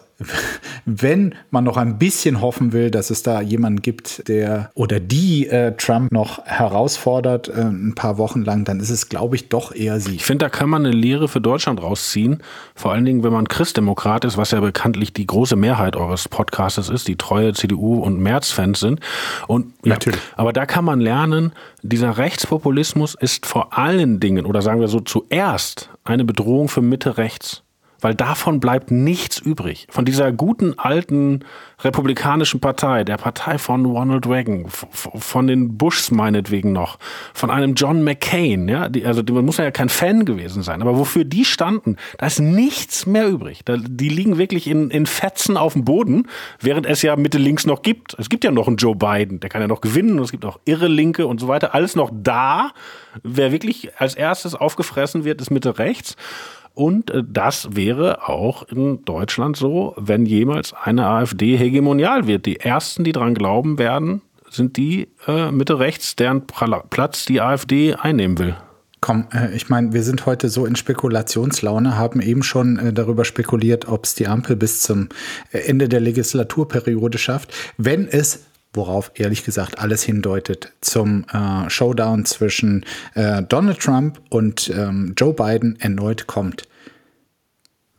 wenn 0.86 1.36
man 1.49 1.63
noch 1.63 1.77
ein 1.77 1.97
bisschen 1.97 2.41
hoffen 2.41 2.73
will, 2.73 2.91
dass 2.91 3.10
es 3.10 3.23
da 3.23 3.41
jemanden 3.41 3.82
gibt, 3.82 4.27
der 4.27 4.71
oder 4.73 4.99
die 4.99 5.47
äh, 5.47 5.75
Trump 5.77 6.12
noch 6.12 6.45
herausfordert, 6.45 7.47
äh, 7.47 7.62
ein 7.62 7.95
paar 7.95 8.17
Wochen 8.17 8.43
lang, 8.43 8.65
dann 8.65 8.79
ist 8.79 8.89
es, 8.89 9.10
glaube 9.10 9.36
ich, 9.36 9.49
doch 9.49 9.73
eher 9.73 9.99
sie. 9.99 10.15
Ich 10.15 10.25
finde, 10.25 10.45
da 10.45 10.49
kann 10.49 10.69
man 10.69 10.86
eine 10.86 10.93
Lehre 10.93 11.27
für 11.27 11.41
Deutschland 11.41 11.82
rausziehen. 11.82 12.41
Vor 12.75 12.91
allen 12.91 13.05
Dingen, 13.05 13.23
wenn 13.23 13.34
man 13.34 13.47
Christdemokrat 13.47 14.25
ist, 14.25 14.38
was 14.38 14.51
ja 14.51 14.60
bekanntlich 14.60 15.13
die 15.13 15.27
große 15.27 15.55
Mehrheit 15.55 15.95
eures 15.95 16.27
Podcastes 16.27 16.89
ist, 16.89 17.08
die 17.08 17.15
treue 17.15 17.53
CDU- 17.53 18.01
und 18.01 18.19
März-Fans 18.19 18.79
sind. 18.79 18.99
Und 19.47 19.73
ja, 19.84 19.93
Natürlich. 19.93 20.19
Aber 20.36 20.53
da 20.53 20.65
kann 20.65 20.86
man 20.86 20.99
lernen, 20.99 21.53
dieser 21.82 22.17
Rechtspopulismus 22.17 23.15
ist 23.15 23.45
vor 23.45 23.77
allen 23.77 24.19
Dingen, 24.19 24.45
oder 24.45 24.62
sagen 24.62 24.82
wir 24.82 24.88
so 24.88 24.99
zuerst, 24.99 25.89
eine 26.03 26.25
Bedrohung 26.25 26.67
für 26.67 26.82
Mitte 26.82 27.17
rechts 27.17 27.63
weil 28.01 28.15
davon 28.15 28.59
bleibt 28.59 28.91
nichts 28.91 29.39
übrig. 29.39 29.88
Von 29.89 30.05
dieser 30.05 30.31
guten 30.31 30.77
alten 30.77 31.45
republikanischen 31.81 32.59
Partei, 32.59 33.03
der 33.03 33.17
Partei 33.17 33.57
von 33.57 33.85
Ronald 33.85 34.27
Reagan, 34.27 34.65
von 34.69 35.47
den 35.47 35.77
Bushs 35.77 36.12
meinetwegen 36.12 36.71
noch, 36.71 36.97
von 37.33 37.49
einem 37.49 37.73
John 37.75 38.03
McCain, 38.03 38.67
ja, 38.67 38.89
die, 38.89 39.05
also 39.05 39.23
man 39.31 39.45
muss 39.45 39.57
ja 39.57 39.71
kein 39.71 39.89
Fan 39.89 40.25
gewesen 40.25 40.63
sein, 40.63 40.81
aber 40.81 40.97
wofür 40.97 41.23
die 41.23 41.45
standen, 41.45 41.95
da 42.17 42.27
ist 42.27 42.39
nichts 42.39 43.05
mehr 43.05 43.27
übrig. 43.27 43.62
Da, 43.63 43.77
die 43.77 44.09
liegen 44.09 44.38
wirklich 44.38 44.67
in, 44.67 44.89
in 44.89 45.05
Fetzen 45.05 45.57
auf 45.57 45.73
dem 45.73 45.85
Boden, 45.85 46.27
während 46.59 46.85
es 46.85 47.01
ja 47.01 47.15
Mitte 47.15 47.38
links 47.38 47.65
noch 47.65 47.81
gibt. 47.81 48.15
Es 48.17 48.29
gibt 48.29 48.43
ja 48.43 48.51
noch 48.51 48.67
einen 48.67 48.77
Joe 48.77 48.95
Biden, 48.95 49.39
der 49.39 49.49
kann 49.49 49.62
ja 49.62 49.67
noch 49.67 49.81
gewinnen 49.81 50.17
und 50.17 50.25
es 50.25 50.31
gibt 50.31 50.45
auch 50.45 50.59
irre 50.65 50.88
Linke 50.88 51.27
und 51.27 51.39
so 51.39 51.47
weiter, 51.47 51.73
alles 51.73 51.95
noch 51.95 52.12
da. 52.13 52.71
Wer 53.23 53.51
wirklich 53.51 53.97
als 53.97 54.15
erstes 54.15 54.55
aufgefressen 54.55 55.23
wird, 55.23 55.41
ist 55.41 55.49
Mitte 55.49 55.79
rechts. 55.79 56.15
Und 56.73 57.12
äh, 57.12 57.23
das 57.27 57.75
wäre 57.75 58.27
auch 58.27 58.63
in 58.63 59.03
Deutschland 59.05 59.58
so, 59.58 59.93
wenn 59.97 60.25
jemals 60.25 60.73
eine 60.73 61.08
AfD 61.08 61.58
hegemonial 61.58 62.27
wird. 62.27 62.45
Die 62.45 62.60
ersten, 62.60 63.03
die 63.03 63.12
dran 63.12 63.34
glauben 63.34 63.77
werden, 63.77 64.21
sind 64.49 64.77
die 64.77 65.10
äh, 65.27 65.51
Mitte 65.51 65.79
rechts, 65.79 66.15
deren 66.15 66.47
Platz 66.47 67.25
die 67.25 67.41
AfD 67.41 67.93
einnehmen 67.93 68.39
will. 68.39 68.55
Komm, 69.01 69.27
äh, 69.34 69.55
ich 69.55 69.69
meine, 69.69 69.93
wir 69.93 70.03
sind 70.03 70.25
heute 70.25 70.49
so 70.49 70.65
in 70.65 70.75
Spekulationslaune, 70.75 71.97
haben 71.97 72.21
eben 72.21 72.43
schon 72.43 72.77
äh, 72.77 72.93
darüber 72.93 73.23
spekuliert, 73.23 73.88
ob 73.88 74.05
es 74.05 74.15
die 74.15 74.27
Ampel 74.27 74.55
bis 74.55 74.82
zum 74.82 75.10
Ende 75.51 75.88
der 75.88 76.01
Legislaturperiode 76.01 77.17
schafft. 77.17 77.53
Wenn 77.77 78.08
es 78.08 78.45
worauf 78.73 79.12
ehrlich 79.15 79.43
gesagt 79.43 79.79
alles 79.79 80.03
hindeutet, 80.03 80.73
zum 80.82 81.25
äh, 81.34 81.69
Showdown 81.69 82.25
zwischen 82.25 82.86
äh, 83.15 83.41
Donald 83.43 83.79
Trump 83.79 84.21
und 84.29 84.69
ähm, 84.75 85.13
Joe 85.17 85.34
Biden 85.34 85.79
erneut 85.79 86.27
kommt. 86.27 86.63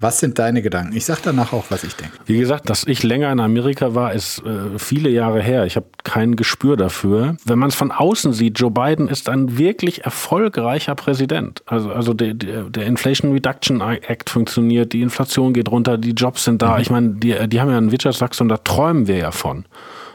Was 0.03 0.19
sind 0.19 0.39
deine 0.39 0.63
Gedanken? 0.63 0.97
Ich 0.97 1.05
sage 1.05 1.21
danach 1.25 1.53
auch, 1.53 1.67
was 1.69 1.85
ich 1.85 1.95
denke. 1.95 2.17
Wie 2.25 2.39
gesagt, 2.39 2.71
dass 2.71 2.87
ich 2.87 3.03
länger 3.03 3.31
in 3.31 3.39
Amerika 3.39 3.95
war, 3.95 4.15
ist 4.15 4.39
äh, 4.39 4.79
viele 4.79 5.11
Jahre 5.11 5.43
her. 5.43 5.67
Ich 5.67 5.77
habe 5.77 5.89
kein 6.05 6.37
Gespür 6.37 6.79
dafür. 6.79 7.37
Wenn 7.45 7.59
man 7.59 7.69
es 7.69 7.75
von 7.75 7.93
außen 7.93 8.33
sieht, 8.33 8.59
Joe 8.59 8.71
Biden 8.71 9.09
ist 9.09 9.29
ein 9.29 9.59
wirklich 9.59 10.05
erfolgreicher 10.05 10.95
Präsident. 10.95 11.63
Also, 11.67 11.93
also 11.93 12.15
der, 12.15 12.33
der 12.33 12.87
Inflation 12.87 13.33
Reduction 13.33 13.83
Act 13.83 14.31
funktioniert, 14.31 14.95
die 14.95 15.03
Inflation 15.03 15.53
geht 15.53 15.71
runter, 15.71 15.99
die 15.99 16.13
Jobs 16.13 16.45
sind 16.45 16.63
da. 16.63 16.77
Mhm. 16.77 16.81
Ich 16.81 16.91
meine, 16.91 17.09
die, 17.17 17.49
die 17.49 17.61
haben 17.61 17.71
ja 17.71 17.77
ein 17.77 17.93
Wirtschaftswachstum, 17.93 18.49
da 18.49 18.57
träumen 18.57 19.07
wir 19.07 19.19
ja 19.19 19.33
von. 19.33 19.67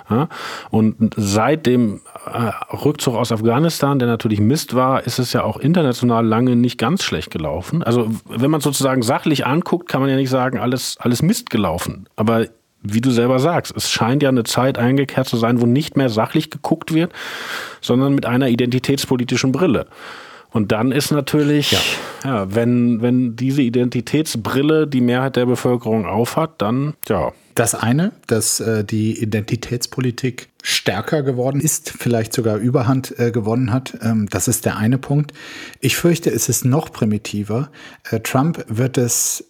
Ja? 0.09 0.29
Und 0.69 1.13
seit 1.15 1.65
dem 1.65 2.01
äh, 2.25 2.51
Rückzug 2.75 3.15
aus 3.15 3.31
Afghanistan, 3.31 3.99
der 3.99 4.07
natürlich 4.07 4.39
Mist 4.39 4.75
war, 4.75 5.03
ist 5.05 5.19
es 5.19 5.33
ja 5.33 5.43
auch 5.43 5.57
international 5.57 6.25
lange 6.25 6.55
nicht 6.55 6.77
ganz 6.77 7.03
schlecht 7.03 7.31
gelaufen. 7.31 7.83
Also 7.83 8.09
wenn 8.29 8.51
man 8.51 8.61
sozusagen 8.61 9.01
sachlich 9.01 9.45
anguckt, 9.45 9.89
kann 9.89 10.01
man 10.01 10.09
ja 10.09 10.15
nicht 10.15 10.29
sagen, 10.29 10.59
alles, 10.59 10.97
alles 10.99 11.21
Mist 11.21 11.49
gelaufen. 11.49 12.07
Aber 12.15 12.47
wie 12.81 13.01
du 13.01 13.11
selber 13.11 13.39
sagst, 13.39 13.73
es 13.75 13.89
scheint 13.89 14.21
ja 14.21 14.29
eine 14.29 14.43
Zeit 14.43 14.77
eingekehrt 14.77 15.27
zu 15.27 15.37
sein, 15.37 15.59
wo 15.61 15.65
nicht 15.65 15.97
mehr 15.97 16.09
sachlich 16.09 16.51
geguckt 16.51 16.93
wird, 16.93 17.11
sondern 17.81 18.13
mit 18.13 18.25
einer 18.25 18.49
identitätspolitischen 18.49 19.51
Brille. 19.51 19.87
Und 20.51 20.71
dann 20.71 20.91
ist 20.91 21.11
natürlich, 21.11 21.71
ja. 21.71 21.79
ja, 22.23 22.55
wenn, 22.55 23.01
wenn 23.01 23.35
diese 23.35 23.61
Identitätsbrille 23.61 24.87
die 24.87 25.01
Mehrheit 25.01 25.35
der 25.35 25.45
Bevölkerung 25.47 26.05
aufhat, 26.05 26.61
dann, 26.61 26.93
ja. 27.09 27.33
Das 27.55 27.73
eine, 27.73 28.11
dass 28.27 28.59
äh, 28.59 28.83
die 28.83 29.21
Identitätspolitik 29.21 30.49
stärker 30.61 31.23
geworden 31.23 31.61
ist, 31.61 31.89
vielleicht 31.89 32.33
sogar 32.33 32.57
Überhand 32.57 33.17
äh, 33.17 33.31
gewonnen 33.31 33.71
hat. 33.71 33.97
Ähm, 34.01 34.27
das 34.29 34.49
ist 34.49 34.65
der 34.65 34.75
eine 34.75 34.97
Punkt. 34.97 35.31
Ich 35.79 35.95
fürchte, 35.95 36.29
es 36.29 36.49
ist 36.49 36.65
noch 36.65 36.91
primitiver. 36.91 37.71
Äh, 38.11 38.19
Trump 38.19 38.65
wird 38.67 38.97
es 38.97 39.45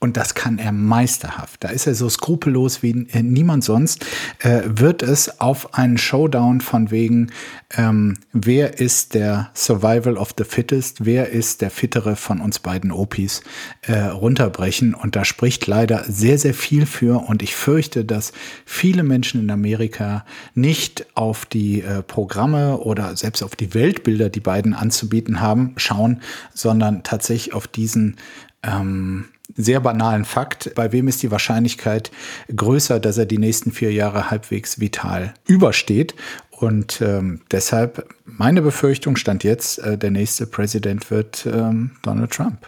und 0.00 0.16
das 0.16 0.34
kann 0.34 0.58
er 0.58 0.72
meisterhaft. 0.72 1.62
Da 1.62 1.68
ist 1.68 1.86
er 1.86 1.94
so 1.94 2.08
skrupellos 2.08 2.82
wie 2.82 3.06
äh, 3.12 3.22
niemand 3.22 3.64
sonst. 3.64 4.06
Äh, 4.38 4.62
wird 4.64 5.02
es 5.02 5.40
auf 5.40 5.74
einen 5.74 5.98
Showdown 5.98 6.62
von 6.62 6.90
wegen, 6.90 7.30
ähm, 7.76 8.16
wer 8.32 8.80
ist 8.80 9.12
der 9.12 9.50
Survival 9.54 10.16
of 10.16 10.34
the 10.38 10.44
Fittest, 10.44 11.04
wer 11.04 11.28
ist 11.28 11.60
der 11.60 11.70
Fittere 11.70 12.16
von 12.16 12.40
uns 12.40 12.60
beiden 12.60 12.92
Opis, 12.92 13.42
äh, 13.82 13.98
runterbrechen. 13.98 14.94
Und 14.94 15.16
da 15.16 15.26
spricht 15.26 15.66
leider 15.66 16.04
sehr, 16.08 16.38
sehr 16.38 16.54
viel 16.54 16.86
für. 16.86 17.28
Und 17.28 17.42
ich 17.42 17.54
fürchte, 17.54 18.06
dass 18.06 18.32
viele 18.64 19.02
Menschen 19.02 19.38
in 19.38 19.50
Amerika 19.50 20.24
nicht 20.54 21.06
auf 21.14 21.44
die 21.44 21.82
äh, 21.82 22.02
Programme 22.02 22.78
oder 22.78 23.16
selbst 23.16 23.42
auf 23.42 23.54
die 23.54 23.74
Weltbilder, 23.74 24.30
die 24.30 24.40
beiden 24.40 24.72
anzubieten 24.72 25.42
haben, 25.42 25.74
schauen, 25.76 26.22
sondern 26.54 27.02
tatsächlich 27.02 27.52
auf 27.52 27.68
diesen 27.68 28.16
ähm, 28.62 29.26
sehr 29.56 29.80
banalen 29.80 30.24
Fakt. 30.24 30.74
Bei 30.74 30.92
wem 30.92 31.08
ist 31.08 31.22
die 31.22 31.30
Wahrscheinlichkeit 31.30 32.10
größer, 32.54 33.00
dass 33.00 33.18
er 33.18 33.26
die 33.26 33.38
nächsten 33.38 33.72
vier 33.72 33.92
Jahre 33.92 34.30
halbwegs 34.30 34.80
vital 34.80 35.34
übersteht? 35.46 36.14
Und 36.50 37.00
ähm, 37.00 37.40
deshalb 37.50 38.06
meine 38.24 38.60
Befürchtung 38.60 39.16
stand 39.16 39.44
jetzt, 39.44 39.78
äh, 39.78 39.96
der 39.96 40.10
nächste 40.10 40.46
Präsident 40.46 41.10
wird 41.10 41.46
ähm, 41.46 41.92
Donald 42.02 42.32
Trump. 42.32 42.66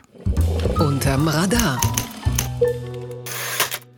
Unterm 0.78 1.28
Radar. 1.28 1.80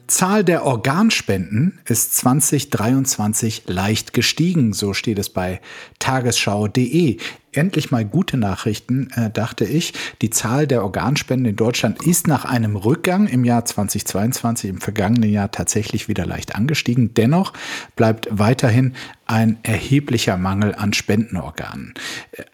Zahl 0.06 0.44
der 0.44 0.64
Organspenden 0.64 1.80
ist 1.86 2.14
2023 2.16 3.64
leicht 3.66 4.12
gestiegen, 4.12 4.72
so 4.72 4.94
steht 4.94 5.18
es 5.18 5.28
bei 5.28 5.60
tagesschau.de 5.98 7.18
endlich 7.56 7.90
mal 7.90 8.04
gute 8.04 8.36
Nachrichten, 8.36 9.08
äh, 9.16 9.30
dachte 9.30 9.64
ich. 9.64 9.92
Die 10.22 10.30
Zahl 10.30 10.66
der 10.66 10.82
Organspenden 10.82 11.50
in 11.50 11.56
Deutschland 11.56 12.02
ist 12.06 12.26
nach 12.26 12.44
einem 12.44 12.76
Rückgang 12.76 13.26
im 13.26 13.44
Jahr 13.44 13.64
2022, 13.64 14.70
im 14.70 14.80
vergangenen 14.80 15.30
Jahr 15.30 15.50
tatsächlich 15.50 16.08
wieder 16.08 16.26
leicht 16.26 16.54
angestiegen. 16.54 17.14
Dennoch 17.14 17.52
bleibt 17.96 18.28
weiterhin 18.30 18.94
ein 19.26 19.58
erheblicher 19.62 20.36
Mangel 20.36 20.74
an 20.74 20.92
Spendenorganen. 20.92 21.94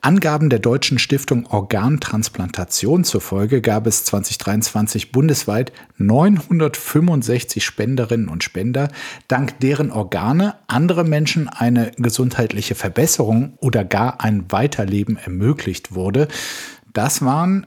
Angaben 0.03 0.51
der 0.51 0.61
Deutschen 0.61 0.99
Stiftung 0.99 1.47
Organtransplantation 1.47 3.03
zufolge 3.03 3.61
gab 3.61 3.87
es 3.87 4.05
2023 4.05 5.11
bundesweit 5.11 5.73
965 5.99 7.65
Spenderinnen 7.65 8.29
und 8.29 8.45
Spender, 8.45 8.89
dank 9.27 9.59
deren 9.61 9.91
Organe 9.91 10.55
andere 10.69 11.05
Menschen 11.05 11.49
eine 11.49 11.91
gesundheitliche 11.97 12.75
Verbesserung 12.75 13.55
oder 13.59 13.85
gar 13.85 14.21
ein 14.21 14.51
Weiterleben 14.51 14.90
Leben 14.91 15.17
ermöglicht 15.17 15.95
wurde. 15.95 16.29
Das 16.93 17.25
waren 17.25 17.67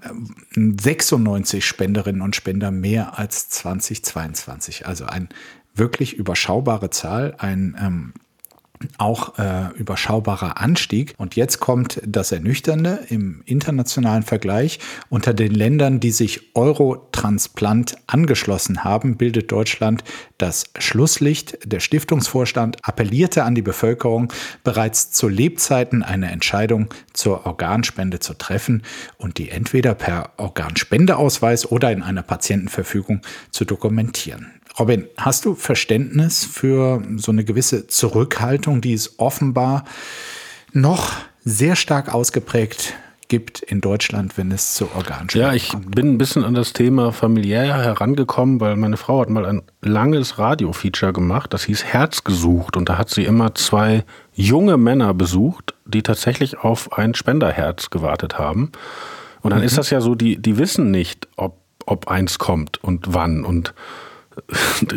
96 0.56 1.58
äh, 1.58 1.62
Spenderinnen 1.62 2.22
und 2.22 2.36
Spender 2.36 2.72
mehr 2.72 3.18
als 3.18 3.50
2022. 3.50 4.86
Also 4.86 5.06
eine 5.06 5.30
wirklich 5.74 6.14
überschaubare 6.14 6.90
Zahl, 6.90 7.36
ein 7.38 7.76
ähm, 7.82 8.14
auch 8.98 9.38
äh, 9.38 9.70
überschaubarer 9.76 10.60
Anstieg. 10.60 11.14
Und 11.18 11.36
jetzt 11.36 11.60
kommt 11.60 12.02
das 12.06 12.32
Ernüchternde 12.32 13.00
im 13.10 13.42
internationalen 13.46 14.24
Vergleich. 14.24 14.80
Unter 15.10 15.34
den 15.34 15.54
Ländern, 15.54 16.00
die 16.00 16.12
sich 16.12 16.56
Eurotransplant 16.56 17.96
angeschlossen 18.08 18.84
haben, 18.84 19.18
bildet 19.18 19.52
Deutschland 19.52 20.04
das 20.38 20.66
Schlusslicht. 20.78 21.58
Der 21.66 21.80
Stiftungsvorstand 21.80 22.78
appellierte 22.82 23.44
an 23.44 23.56
die 23.56 23.62
Bevölkerung, 23.62 24.32
bereits 24.64 25.12
zu 25.12 25.28
Lebzeiten 25.28 26.04
eine 26.04 26.32
Entscheidung 26.32 26.88
zur 27.14 27.46
Organspende 27.46 28.20
zu 28.20 28.34
treffen 28.34 28.84
und 29.18 29.38
die 29.38 29.50
entweder 29.50 29.96
per 29.96 30.32
Organspendeausweis 30.38 31.72
oder 31.72 31.92
in 31.92 32.02
einer 32.04 32.24
Patientenverfügung 32.24 33.22
zu 33.52 33.66
dokumentieren. 33.66 34.52
Robin, 34.80 35.08
hast 35.18 35.46
du 35.46 35.56
Verständnis 35.56 36.46
für 36.46 37.02
so 37.18 37.32
eine 37.32 37.44
gewisse 37.44 37.88
Zurückhaltung, 37.88 38.82
die 38.82 38.94
es 38.94 39.20
offenbar 39.20 39.86
noch 40.72 41.12
sehr 41.44 41.76
stark 41.76 42.14
ausgeprägt 42.14 42.96
gibt 43.28 43.62
in 43.62 43.82
Deutschland, 43.82 44.38
wenn 44.38 44.52
es 44.52 44.76
zu 44.76 44.90
Organspenden 44.96 45.42
Ja, 45.42 45.54
ich 45.54 45.70
kommt? 45.70 45.96
bin 45.96 46.14
ein 46.14 46.18
bisschen 46.18 46.44
an 46.44 46.54
das 46.54 46.74
Thema 46.74 47.12
familiär 47.12 47.64
herangekommen, 47.64 48.60
weil 48.60 48.76
meine 48.76 48.98
Frau 48.98 49.22
hat 49.22 49.30
mal 49.30 49.46
ein 49.46 49.62
langes 49.82 50.38
Radio-Feature 50.38 51.14
gemacht, 51.14 51.54
das 51.54 51.64
hieß 51.64 51.84
Herz 51.84 52.24
gesucht 52.24 52.78
und 52.78 52.90
da 52.90 52.98
hat 52.98 53.10
sie 53.10 53.24
immer 53.24 53.56
zwei 53.56 54.04
junge 54.34 54.78
Männer 54.78 55.14
besucht, 55.14 55.74
die 55.86 56.04
tatsächlich 56.04 56.60
auf 56.60 56.94
ein 56.98 57.16
Spenderherz 57.16 57.90
gewartet 57.90 58.38
haben. 58.38 58.72
Und 59.42 59.52
dann 59.52 59.60
mhm. 59.60 59.66
ist 59.66 59.78
das 59.78 59.90
ja 59.90 60.02
so, 60.02 60.16
die, 60.16 60.38
die 60.38 60.58
wissen 60.58 60.92
nicht, 60.92 61.28
ob, 61.36 61.58
ob 61.86 62.08
eins 62.10 62.40
kommt 62.40 62.84
und 62.84 63.14
wann 63.14 63.46
und 63.46 63.74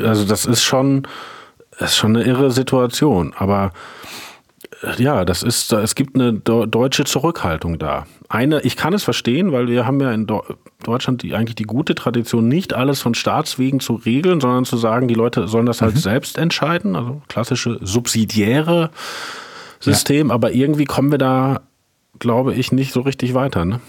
also 0.04 0.24
das 0.24 0.46
ist 0.46 0.62
schon, 0.62 1.06
das 1.78 1.90
ist 1.90 1.96
schon 1.96 2.16
eine 2.16 2.24
irre 2.24 2.50
Situation. 2.50 3.32
Aber 3.36 3.72
äh, 4.82 5.02
ja, 5.02 5.24
das 5.24 5.42
ist, 5.42 5.72
es 5.72 5.94
gibt 5.94 6.14
eine 6.14 6.32
deutsche 6.32 7.04
Zurückhaltung 7.04 7.78
da. 7.78 8.06
Eine, 8.28 8.60
ich 8.62 8.76
kann 8.76 8.92
es 8.92 9.04
verstehen, 9.04 9.52
weil 9.52 9.68
wir 9.68 9.86
haben 9.86 10.00
ja 10.00 10.12
in 10.12 10.26
Deutschland 10.82 11.22
die, 11.22 11.34
eigentlich 11.34 11.54
die 11.54 11.64
gute 11.64 11.94
Tradition, 11.94 12.48
nicht 12.48 12.74
alles 12.74 13.00
von 13.00 13.14
Staatswegen 13.14 13.80
zu 13.80 13.94
regeln, 13.94 14.40
sondern 14.40 14.64
zu 14.64 14.76
sagen, 14.76 15.08
die 15.08 15.14
Leute 15.14 15.46
sollen 15.48 15.66
das 15.66 15.82
halt 15.82 15.94
mhm. 15.94 16.00
selbst 16.00 16.38
entscheiden. 16.38 16.96
Also 16.96 17.22
klassische 17.28 17.78
subsidiäre 17.82 18.90
System. 19.78 20.28
Ja. 20.28 20.34
Aber 20.34 20.52
irgendwie 20.52 20.84
kommen 20.84 21.10
wir 21.10 21.18
da 21.18 21.60
glaube 22.18 22.54
ich, 22.54 22.72
nicht 22.72 22.92
so 22.92 23.00
richtig 23.00 23.34
weiter. 23.34 23.64
Ne? 23.64 23.80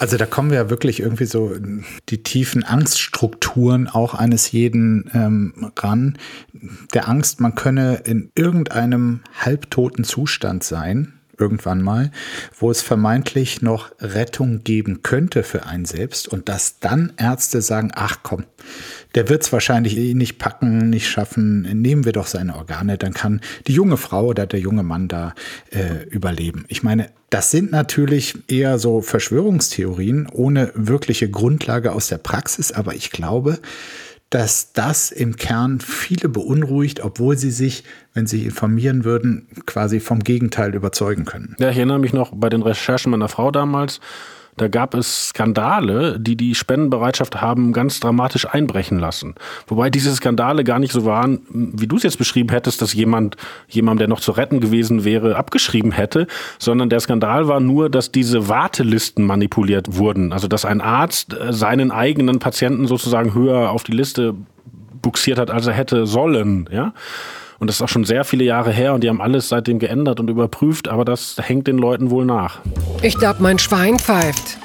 Also 0.00 0.16
da 0.16 0.24
kommen 0.24 0.50
wir 0.50 0.56
ja 0.56 0.70
wirklich 0.70 1.00
irgendwie 1.00 1.26
so 1.26 1.54
die 2.08 2.22
tiefen 2.22 2.64
Angststrukturen 2.64 3.86
auch 3.86 4.14
eines 4.14 4.50
jeden 4.50 5.10
ähm, 5.12 5.70
ran. 5.76 6.16
Der 6.94 7.06
Angst, 7.06 7.42
man 7.42 7.54
könne 7.54 7.96
in 8.06 8.32
irgendeinem 8.34 9.20
halbtoten 9.38 10.04
Zustand 10.04 10.64
sein, 10.64 11.19
irgendwann 11.40 11.82
mal, 11.82 12.10
wo 12.58 12.70
es 12.70 12.82
vermeintlich 12.82 13.62
noch 13.62 13.90
Rettung 14.00 14.62
geben 14.62 15.02
könnte 15.02 15.42
für 15.42 15.66
einen 15.66 15.84
selbst 15.84 16.28
und 16.28 16.48
dass 16.48 16.78
dann 16.80 17.12
Ärzte 17.16 17.62
sagen, 17.62 17.92
ach 17.94 18.18
komm, 18.22 18.44
der 19.14 19.28
wird 19.28 19.42
es 19.42 19.52
wahrscheinlich 19.52 19.96
eh 19.96 20.14
nicht 20.14 20.38
packen, 20.38 20.90
nicht 20.90 21.08
schaffen, 21.08 21.62
nehmen 21.62 22.04
wir 22.04 22.12
doch 22.12 22.26
seine 22.26 22.56
Organe, 22.56 22.98
dann 22.98 23.14
kann 23.14 23.40
die 23.66 23.72
junge 23.72 23.96
Frau 23.96 24.26
oder 24.26 24.46
der 24.46 24.60
junge 24.60 24.82
Mann 24.82 25.08
da 25.08 25.34
äh, 25.70 26.04
überleben. 26.08 26.64
Ich 26.68 26.82
meine, 26.82 27.08
das 27.30 27.50
sind 27.50 27.70
natürlich 27.70 28.34
eher 28.48 28.78
so 28.78 29.00
Verschwörungstheorien 29.00 30.28
ohne 30.32 30.72
wirkliche 30.74 31.30
Grundlage 31.30 31.92
aus 31.92 32.08
der 32.08 32.18
Praxis, 32.18 32.72
aber 32.72 32.94
ich 32.94 33.10
glaube, 33.10 33.58
dass 34.30 34.72
das 34.72 35.10
im 35.10 35.36
Kern 35.36 35.80
viele 35.80 36.28
beunruhigt, 36.28 37.00
obwohl 37.00 37.36
sie 37.36 37.50
sich, 37.50 37.82
wenn 38.14 38.26
sie 38.26 38.44
informieren 38.44 39.04
würden, 39.04 39.48
quasi 39.66 39.98
vom 39.98 40.20
Gegenteil 40.20 40.74
überzeugen 40.74 41.24
können. 41.24 41.56
Ja, 41.58 41.70
ich 41.70 41.76
erinnere 41.76 41.98
mich 41.98 42.12
noch 42.12 42.32
bei 42.34 42.48
den 42.48 42.62
Recherchen 42.62 43.10
meiner 43.10 43.28
Frau 43.28 43.50
damals, 43.50 44.00
Da 44.56 44.68
gab 44.68 44.94
es 44.94 45.28
Skandale, 45.28 46.18
die 46.20 46.36
die 46.36 46.54
Spendenbereitschaft 46.54 47.40
haben 47.40 47.72
ganz 47.72 48.00
dramatisch 48.00 48.46
einbrechen 48.46 48.98
lassen. 48.98 49.34
Wobei 49.66 49.90
diese 49.90 50.14
Skandale 50.14 50.64
gar 50.64 50.78
nicht 50.78 50.92
so 50.92 51.04
waren, 51.04 51.40
wie 51.50 51.86
du 51.86 51.96
es 51.96 52.02
jetzt 52.02 52.18
beschrieben 52.18 52.50
hättest, 52.50 52.82
dass 52.82 52.92
jemand, 52.92 53.36
jemand, 53.68 54.00
der 54.00 54.08
noch 54.08 54.20
zu 54.20 54.32
retten 54.32 54.60
gewesen 54.60 55.04
wäre, 55.04 55.36
abgeschrieben 55.36 55.92
hätte, 55.92 56.26
sondern 56.58 56.90
der 56.90 57.00
Skandal 57.00 57.48
war 57.48 57.60
nur, 57.60 57.90
dass 57.90 58.12
diese 58.12 58.48
Wartelisten 58.48 59.24
manipuliert 59.24 59.96
wurden. 59.96 60.32
Also 60.32 60.48
dass 60.48 60.64
ein 60.64 60.80
Arzt 60.80 61.34
äh, 61.34 61.52
seinen 61.52 61.90
eigenen 61.90 62.38
Patienten 62.38 62.86
sozusagen 62.86 63.34
höher 63.34 63.70
auf 63.70 63.82
die 63.82 63.92
Liste 63.92 64.34
buxiert 65.02 65.38
hat, 65.38 65.50
als 65.50 65.66
er 65.66 65.72
hätte 65.74 66.06
sollen, 66.06 66.68
ja. 66.70 66.92
Und 67.60 67.66
das 67.66 67.76
ist 67.76 67.82
auch 67.82 67.88
schon 67.88 68.04
sehr 68.04 68.24
viele 68.24 68.42
Jahre 68.42 68.72
her 68.72 68.94
und 68.94 69.04
die 69.04 69.10
haben 69.10 69.20
alles 69.20 69.50
seitdem 69.50 69.78
geändert 69.78 70.18
und 70.18 70.30
überprüft, 70.30 70.88
aber 70.88 71.04
das 71.04 71.36
hängt 71.38 71.66
den 71.66 71.76
Leuten 71.76 72.10
wohl 72.10 72.24
nach. 72.24 72.60
Ich 73.02 73.18
glaube, 73.18 73.42
mein 73.42 73.58
Schwein 73.58 73.98
pfeift. 73.98 74.58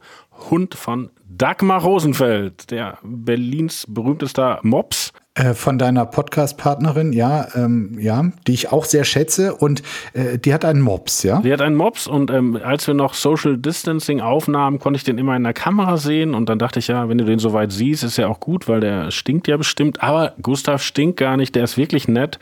Hund 0.50 0.76
von 0.76 1.10
Dagmar 1.28 1.82
Rosenfeld, 1.82 2.72
der 2.72 2.98
Berlins 3.04 3.86
berühmtester 3.88 4.60
Mops. 4.64 5.14
Äh, 5.36 5.54
von 5.54 5.78
deiner 5.78 6.06
Podcast-Partnerin, 6.06 7.14
ja, 7.14 7.48
ähm, 7.56 7.98
ja, 7.98 8.26
die 8.46 8.54
ich 8.54 8.74
auch 8.74 8.84
sehr 8.84 9.06
schätze 9.06 9.56
und 9.56 9.84
äh, 10.14 10.38
die 10.38 10.54
hat 10.54 10.66
einen 10.66 10.82
Mops, 10.82 11.24
ja? 11.24 11.40
Die 11.42 11.54
hat 11.54 11.62
einen 11.62 11.76
Mops 11.76 12.08
und 12.08 12.30
ähm, 12.30 12.60
als 12.62 12.88
wir 12.88 12.94
noch 12.94 13.14
Social 13.14 13.58
Distancing 13.58 14.20
aufnahmen, 14.20 14.80
konnte 14.80 14.98
ich 14.98 15.06
den 15.06 15.18
immer 15.18 15.38
in 15.38 15.44
der 15.44 15.54
Kamera 15.54 15.96
sehen 15.96 16.34
und 16.34 16.50
dann 16.50 16.60
dachte 16.60 16.80
ich, 16.80 16.88
ja, 16.88 17.08
wenn 17.08 17.18
du 17.18 17.24
den 17.24 17.40
soweit 17.40 17.72
siehst, 17.72 18.04
ist 18.04 18.18
ja 18.18 18.28
auch 18.28 18.42
gut, 18.42 18.68
weil 18.68 18.82
der 18.82 19.12
stinkt 19.12 19.48
ja 19.48 19.56
bestimmt. 19.56 20.04
Aber 20.04 20.34
Gustav 20.42 20.84
stinkt 20.84 21.18
gar 21.18 21.38
nicht, 21.38 21.56
der 21.56 21.64
ist 21.64 21.78
wirklich 21.78 22.10
nett. 22.10 22.38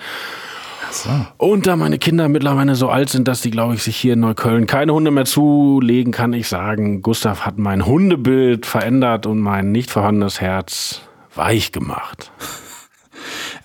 Und 1.37 1.67
da 1.67 1.75
meine 1.75 1.97
Kinder 1.97 2.27
mittlerweile 2.29 2.75
so 2.75 2.89
alt 2.89 3.09
sind, 3.09 3.27
dass 3.27 3.41
die, 3.41 3.51
glaube 3.51 3.75
ich, 3.75 3.83
sich 3.83 3.97
hier 3.97 4.13
in 4.13 4.21
Neukölln 4.21 4.67
keine 4.67 4.93
Hunde 4.93 5.11
mehr 5.11 5.25
zulegen, 5.25 6.11
kann 6.11 6.33
ich 6.33 6.47
sagen, 6.47 7.01
Gustav 7.01 7.45
hat 7.45 7.57
mein 7.57 7.85
Hundebild 7.85 8.65
verändert 8.65 9.25
und 9.25 9.39
mein 9.39 9.71
nicht 9.71 9.91
vorhandenes 9.91 10.41
Herz 10.41 11.01
weich 11.35 11.71
gemacht. 11.71 12.31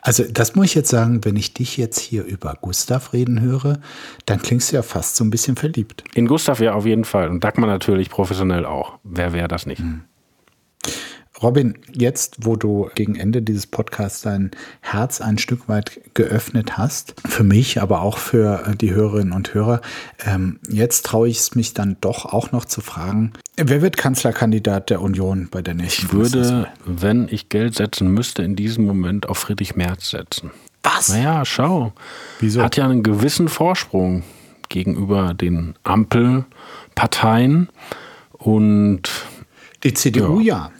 Also 0.04 0.24
das 0.28 0.56
muss 0.56 0.66
ich 0.66 0.74
jetzt 0.74 0.90
sagen, 0.90 1.24
wenn 1.24 1.36
ich 1.36 1.54
dich 1.54 1.76
jetzt 1.76 2.00
hier 2.00 2.24
über 2.24 2.56
Gustav 2.60 3.12
reden 3.12 3.40
höre, 3.40 3.78
dann 4.26 4.42
klingst 4.42 4.72
du 4.72 4.76
ja 4.76 4.82
fast 4.82 5.14
so 5.14 5.22
ein 5.22 5.30
bisschen 5.30 5.54
verliebt. 5.54 6.02
In 6.14 6.26
Gustav 6.26 6.58
ja 6.58 6.74
auf 6.74 6.86
jeden 6.86 7.04
Fall 7.04 7.28
und 7.28 7.44
Dagmar 7.44 7.68
natürlich 7.68 8.10
professionell 8.10 8.66
auch. 8.66 8.98
Wer 9.04 9.32
wäre 9.32 9.46
das 9.46 9.64
nicht? 9.64 9.80
Robin, 11.42 11.74
jetzt, 11.92 12.36
wo 12.40 12.56
du 12.56 12.88
gegen 12.94 13.16
Ende 13.16 13.42
dieses 13.42 13.66
Podcasts 13.66 14.22
dein 14.22 14.52
Herz 14.80 15.20
ein 15.20 15.38
Stück 15.38 15.68
weit 15.68 16.00
geöffnet 16.14 16.78
hast, 16.78 17.14
für 17.26 17.42
mich, 17.42 17.82
aber 17.82 18.02
auch 18.02 18.18
für 18.18 18.64
äh, 18.66 18.76
die 18.76 18.92
Hörerinnen 18.92 19.32
und 19.32 19.52
Hörer, 19.54 19.80
ähm, 20.24 20.60
jetzt 20.68 21.06
traue 21.06 21.28
ich 21.28 21.38
es 21.38 21.54
mich 21.54 21.74
dann 21.74 21.96
doch 22.00 22.26
auch 22.26 22.52
noch 22.52 22.64
zu 22.64 22.80
fragen, 22.80 23.32
wer 23.56 23.82
wird 23.82 23.96
Kanzlerkandidat 23.96 24.90
der 24.90 25.02
Union 25.02 25.48
bei 25.50 25.62
der 25.62 25.74
nächsten 25.74 26.06
Ich 26.06 26.12
würde, 26.12 26.68
wenn 26.84 27.28
ich 27.28 27.48
Geld 27.48 27.74
setzen 27.74 28.08
müsste, 28.08 28.42
in 28.42 28.56
diesem 28.56 28.84
Moment 28.86 29.28
auf 29.28 29.38
Friedrich 29.38 29.76
Merz 29.76 30.10
setzen. 30.10 30.50
Was? 30.82 31.08
Naja, 31.08 31.44
schau. 31.44 31.92
Wieso? 32.40 32.62
Hat 32.62 32.76
ja 32.76 32.84
einen 32.84 33.02
gewissen 33.02 33.48
Vorsprung 33.48 34.24
gegenüber 34.68 35.34
den 35.34 35.74
Ampelparteien 35.84 37.68
und 38.32 39.02
Die 39.84 39.94
CDU 39.94 40.40
ja. 40.40 40.70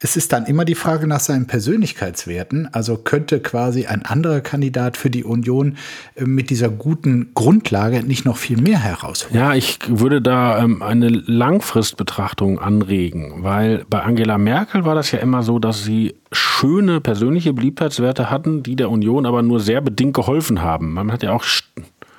Es 0.00 0.16
ist 0.16 0.32
dann 0.32 0.44
immer 0.44 0.64
die 0.64 0.74
Frage 0.74 1.06
nach 1.06 1.20
seinen 1.20 1.46
Persönlichkeitswerten. 1.46 2.68
Also 2.72 2.96
könnte 2.98 3.40
quasi 3.40 3.86
ein 3.86 4.04
anderer 4.04 4.40
Kandidat 4.40 4.96
für 4.96 5.08
die 5.08 5.24
Union 5.24 5.76
äh, 6.14 6.24
mit 6.24 6.50
dieser 6.50 6.68
guten 6.68 7.32
Grundlage 7.34 8.02
nicht 8.02 8.24
noch 8.24 8.36
viel 8.36 8.60
mehr 8.60 8.78
herausholen. 8.78 9.36
Ja, 9.36 9.54
ich 9.54 9.78
würde 9.88 10.20
da 10.20 10.62
ähm, 10.62 10.82
eine 10.82 11.08
Langfristbetrachtung 11.08 12.58
anregen, 12.58 13.42
weil 13.42 13.84
bei 13.88 14.02
Angela 14.02 14.36
Merkel 14.36 14.84
war 14.84 14.94
das 14.94 15.10
ja 15.10 15.20
immer 15.20 15.42
so, 15.42 15.58
dass 15.58 15.84
sie 15.84 16.14
schöne 16.32 17.00
persönliche 17.00 17.52
Beliebtheitswerte 17.52 18.30
hatten, 18.30 18.62
die 18.62 18.76
der 18.76 18.90
Union 18.90 19.24
aber 19.24 19.42
nur 19.42 19.60
sehr 19.60 19.80
bedingt 19.80 20.14
geholfen 20.14 20.60
haben. 20.60 20.92
Man 20.92 21.12
hat 21.12 21.22
ja 21.22 21.32
auch 21.32 21.44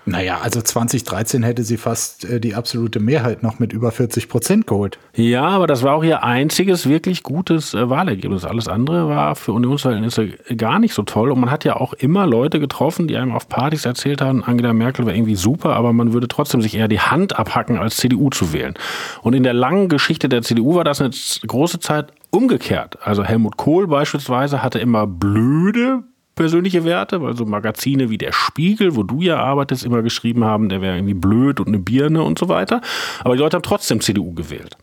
Naja, 0.06 0.39
also 0.41 0.62
2013 0.62 1.41
hätte 1.41 1.64
sie 1.64 1.78
fast 1.78 2.26
äh, 2.26 2.39
die 2.39 2.53
absolute 2.53 2.99
Mehrheit 2.99 3.41
noch 3.41 3.58
mit 3.58 3.74
über 3.74 3.91
40 3.91 4.30
Prozent 4.30 4.68
geholt. 4.68 4.99
Ja, 5.16 5.47
aber 5.47 5.66
das 5.66 5.82
war 5.82 5.95
auch 5.95 6.03
ihr 6.03 6.24
einziges 6.24 6.88
wirklich 6.88 7.24
gutes 7.24 7.74
äh, 7.74 7.89
Wahlergebnis. 7.89 8.45
Alles 8.45 8.68
andere 8.68 9.10
war 9.10 9.36
für 9.36 9.51
Unionsverhältnisse 9.53 10.28
gar 10.56 10.78
nicht 10.78 10.93
so 10.93 11.01
toll. 11.01 11.32
Und 11.32 11.39
man 11.39 11.49
hat 11.49 11.66
ja 11.66 11.76
auch 11.78 11.93
immer 11.93 12.28
Leute 12.28 12.60
getroffen, 12.60 13.08
die 13.08 13.18
einem 13.18 13.32
auf 13.32 13.49
Partys 13.49 13.86
erzählt 13.86 14.22
haben, 14.22 14.43
Angela 14.43 14.74
Merkel 14.74 15.08
wäre 15.08 15.18
irgendwie 15.18 15.36
super, 15.36 15.76
aber 15.76 15.91
man 15.91 16.14
würde 16.14 16.28
trotzdem 16.28 16.62
sich 16.62 16.76
eher 16.76 16.88
die 16.88 16.99
Hand 16.99 17.38
abhacken, 17.38 17.78
als 17.78 17.97
CDU 17.97 18.30
zu 18.30 18.53
wählen. 18.53 18.76
Und 19.24 19.34
in 19.34 19.43
der 19.43 19.53
langen 19.53 19.89
Geschichte 19.89 20.30
der 20.30 20.43
CDU 20.43 20.76
war 20.76 20.84
das 20.84 21.01
eine 21.01 21.10
große 21.47 21.80
Zeit 21.80 22.14
umgekehrt. 22.30 22.99
Also 23.01 23.24
Helmut 23.24 23.58
Kohl 23.58 23.88
beispielsweise 23.88 24.62
hatte 24.62 24.78
immer 24.78 25.08
blöde 25.08 26.03
persönliche 26.36 26.84
Werte, 26.84 27.22
weil 27.22 27.36
so 27.36 27.46
Magazine 27.46 28.10
wie 28.10 28.18
der 28.18 28.32
Spiegel, 28.32 28.96
wo 28.96 29.04
du 29.04 29.22
ja 29.22 29.38
arbeitest, 29.38 29.86
immer 29.86 30.02
geschrieben 30.02 30.44
haben, 30.44 30.70
der 30.70 30.82
wäre 30.82 30.98
irgendwie 30.98 31.14
blöd 31.14 31.60
und 31.60 31.68
eine 31.68 31.80
Birne 31.80 32.24
und 32.24 32.38
so 32.38 32.50
weiter. 32.50 32.82
Aber 33.24 33.36
die 33.36 33.42
Leute 33.42 33.56
haben 33.56 33.64
trotzdem 33.64 34.02
CDU 34.02 34.34
gewählt. 34.34 34.78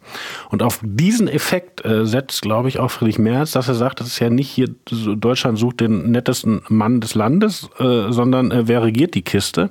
Und 0.50 0.62
auf 0.62 0.80
diesen 0.82 1.28
Effekt 1.28 1.84
äh, 1.84 2.07
setzt, 2.07 2.42
glaube 2.42 2.68
ich, 2.68 2.78
auch 2.78 2.90
Friedrich 2.90 3.18
Merz, 3.18 3.53
dass 3.53 3.68
er 3.68 3.74
sagt, 3.74 4.00
das 4.00 4.09
ist 4.09 4.18
ja 4.18 4.30
nicht 4.30 4.48
hier, 4.48 4.68
Deutschland 4.90 5.59
sucht 5.59 5.80
den 5.80 6.11
nettesten 6.11 6.62
Mann 6.68 7.00
des 7.00 7.14
Landes, 7.14 7.68
äh, 7.78 8.11
sondern 8.11 8.50
äh, 8.50 8.68
wer 8.68 8.82
regiert 8.82 9.14
die 9.14 9.22
Kiste. 9.22 9.70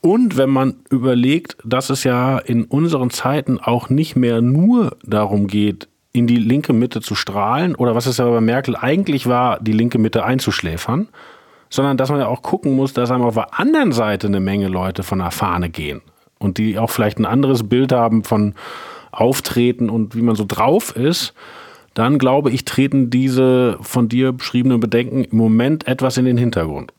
Und 0.00 0.36
wenn 0.36 0.50
man 0.50 0.76
überlegt, 0.90 1.56
dass 1.64 1.90
es 1.90 2.04
ja 2.04 2.38
in 2.38 2.64
unseren 2.64 3.10
Zeiten 3.10 3.58
auch 3.58 3.90
nicht 3.90 4.16
mehr 4.16 4.40
nur 4.40 4.96
darum 5.02 5.48
geht, 5.48 5.88
in 6.12 6.26
die 6.26 6.36
linke 6.36 6.72
Mitte 6.72 7.00
zu 7.00 7.14
strahlen 7.14 7.74
oder 7.74 7.94
was 7.94 8.06
es 8.06 8.16
ja 8.16 8.28
bei 8.28 8.40
Merkel 8.40 8.76
eigentlich 8.76 9.26
war, 9.26 9.60
die 9.60 9.72
linke 9.72 9.98
Mitte 9.98 10.24
einzuschläfern, 10.24 11.08
sondern 11.70 11.96
dass 11.96 12.10
man 12.10 12.20
ja 12.20 12.26
auch 12.26 12.42
gucken 12.42 12.74
muss, 12.74 12.92
dass 12.92 13.10
einem 13.10 13.24
auf 13.24 13.34
der 13.34 13.58
anderen 13.58 13.92
Seite 13.92 14.26
eine 14.26 14.40
Menge 14.40 14.68
Leute 14.68 15.02
von 15.02 15.18
der 15.18 15.30
Fahne 15.30 15.68
gehen 15.68 16.00
und 16.38 16.58
die 16.58 16.78
auch 16.78 16.90
vielleicht 16.90 17.18
ein 17.18 17.26
anderes 17.26 17.68
Bild 17.68 17.92
haben 17.92 18.24
von 18.24 18.54
Auftreten 19.12 19.90
und 19.90 20.14
wie 20.14 20.22
man 20.22 20.34
so 20.34 20.44
drauf 20.46 20.94
ist, 20.94 21.34
dann 21.94 22.18
glaube 22.18 22.50
ich, 22.50 22.64
treten 22.64 23.10
diese 23.10 23.76
von 23.80 24.08
dir 24.08 24.32
beschriebenen 24.32 24.80
Bedenken 24.80 25.24
im 25.24 25.36
Moment 25.36 25.86
etwas 25.88 26.16
in 26.16 26.24
den 26.24 26.38
Hintergrund. 26.38 26.92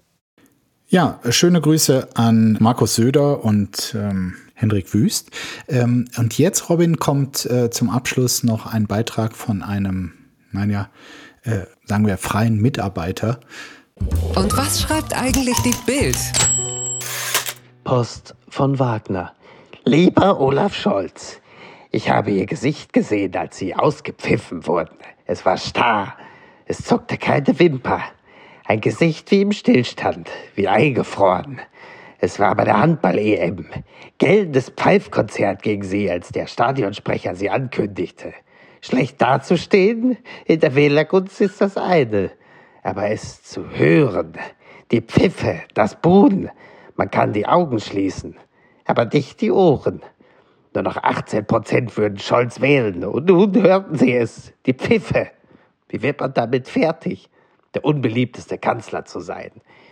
Ja, 0.88 1.20
schöne 1.30 1.62
Grüße 1.62 2.10
an 2.16 2.58
Markus 2.60 2.96
Söder 2.96 3.46
und 3.46 3.96
ähm, 3.98 4.34
Hendrik 4.60 4.94
Wüst. 4.94 5.32
Ähm, 5.70 6.06
und 6.18 6.38
jetzt, 6.38 6.70
Robin, 6.70 6.98
kommt 6.98 7.46
äh, 7.46 7.70
zum 7.70 7.90
Abschluss 7.90 8.44
noch 8.44 8.66
ein 8.66 8.88
Beitrag 8.88 9.34
von 9.34 9.64
einem, 9.64 10.12
naja, 10.52 10.90
äh, 11.44 11.62
sagen 11.86 12.06
wir, 12.06 12.18
freien 12.18 12.58
Mitarbeiter. 12.58 13.40
Und 14.36 14.58
was 14.58 14.82
schreibt 14.82 15.16
eigentlich 15.18 15.58
die 15.60 15.76
Bild? 15.86 16.18
Post 17.86 18.36
von 18.50 18.80
Wagner. 18.80 19.34
Lieber 19.86 20.40
Olaf 20.42 20.76
Scholz, 20.76 21.40
ich 21.90 22.10
habe 22.10 22.32
Ihr 22.32 22.46
Gesicht 22.46 22.92
gesehen, 22.92 23.36
als 23.38 23.58
Sie 23.58 23.74
ausgepfiffen 23.74 24.68
wurden. 24.68 24.96
Es 25.26 25.46
war 25.46 25.58
starr, 25.58 26.16
es 26.66 26.84
zuckte 26.84 27.18
keine 27.18 27.58
Wimper. 27.60 28.02
Ein 28.66 28.82
Gesicht 28.82 29.32
wie 29.32 29.42
im 29.42 29.54
Stillstand, 29.54 30.30
wie 30.56 30.68
eingefroren. 30.68 31.62
Es 32.22 32.38
war 32.38 32.54
bei 32.56 32.66
der 32.66 32.78
Handball-EM. 32.78 33.66
Geltendes 34.18 34.70
Pfeifkonzert 34.72 35.64
gegen 35.64 35.84
Sie, 35.84 36.12
als 36.12 36.30
der 36.30 36.48
Stadionsprecher 36.48 37.34
Sie 37.34 37.50
ankündigte. 37.50 38.34
Schlecht 38.82 39.22
dazustehen, 39.22 40.18
in 40.44 40.60
der 40.60 40.76
Wählergunst 40.76 41.40
ist 41.40 41.62
das 41.62 41.78
eine. 41.78 42.32
Aber 42.84 43.10
es 43.10 43.42
zu 43.44 43.70
hören, 43.70 44.34
die 44.92 45.02
Pfiffe, 45.02 45.62
das 45.74 45.96
Buhen, 45.96 46.50
man 46.98 47.10
kann 47.10 47.32
die 47.32 47.46
Augen 47.46 47.80
schließen, 47.80 48.36
aber 48.84 49.06
nicht 49.06 49.40
die 49.40 49.52
Ohren. 49.52 50.02
Nur 50.74 50.84
noch 50.84 50.98
18 50.98 51.46
Prozent 51.46 51.96
würden 51.96 52.20
Scholz 52.20 52.60
wählen. 52.60 53.06
Und 53.06 53.30
nun 53.30 53.56
hörten 53.62 53.98
Sie 53.98 54.14
es, 54.14 54.52
die 54.66 54.74
Pfiffe. 54.74 55.32
Wie 55.88 56.02
wird 56.02 56.20
man 56.20 56.34
damit 56.34 56.68
fertig, 56.68 57.30
der 57.74 57.86
unbeliebteste 57.86 58.58
Kanzler 58.58 59.06
zu 59.06 59.22
sein? 59.22 59.52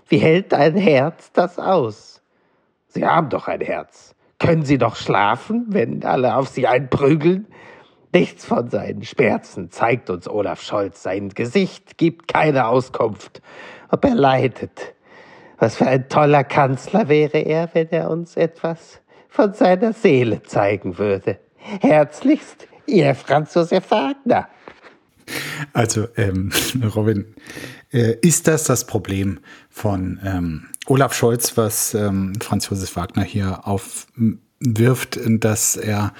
Wie 0.09 0.17
hält 0.17 0.53
ein 0.53 0.75
Herz 0.75 1.31
das 1.31 1.57
aus? 1.57 2.16
Sie 2.97 3.05
haben 3.05 3.29
doch 3.29 3.47
ein 3.47 3.61
Herz. 3.61 4.15
Können 4.39 4.65
Sie 4.65 4.79
doch 4.79 4.95
schlafen, 4.95 5.67
wenn 5.69 6.03
alle 6.03 6.35
auf 6.35 6.47
Sie 6.47 6.65
einprügeln? 6.65 7.45
Nichts 8.11 8.43
von 8.43 8.71
seinen 8.71 9.03
Schmerzen 9.03 9.69
zeigt 9.69 10.09
uns 10.09 10.27
Olaf 10.27 10.63
Scholz. 10.63 11.03
Sein 11.03 11.29
Gesicht 11.29 11.99
gibt 11.99 12.27
keine 12.27 12.65
Auskunft, 12.65 13.43
ob 13.91 14.03
er 14.03 14.15
leidet. 14.15 14.95
Was 15.59 15.75
für 15.75 15.85
ein 15.85 16.09
toller 16.09 16.43
Kanzler 16.43 17.07
wäre 17.07 17.37
er, 17.37 17.69
wenn 17.73 17.89
er 17.91 18.09
uns 18.09 18.35
etwas 18.35 18.99
von 19.29 19.53
seiner 19.53 19.93
Seele 19.93 20.41
zeigen 20.41 20.97
würde. 20.97 21.37
Herzlichst, 21.57 22.67
Ihr 22.87 23.13
Franz 23.13 23.53
Josef 23.53 23.91
Wagner. 23.91 24.47
Also, 25.73 26.07
ähm, 26.15 26.51
Robin, 26.95 27.25
äh, 27.91 28.15
ist 28.21 28.47
das 28.47 28.65
das 28.65 28.85
Problem 28.85 29.39
von 29.69 30.19
ähm, 30.23 30.67
Olaf 30.87 31.13
Scholz, 31.13 31.57
was 31.57 31.93
ähm, 31.93 32.33
Franz 32.41 32.69
Josef 32.69 32.95
Wagner 32.95 33.23
hier 33.23 33.67
aufwirft, 33.67 35.19
dass 35.25 35.75
er 35.75 36.13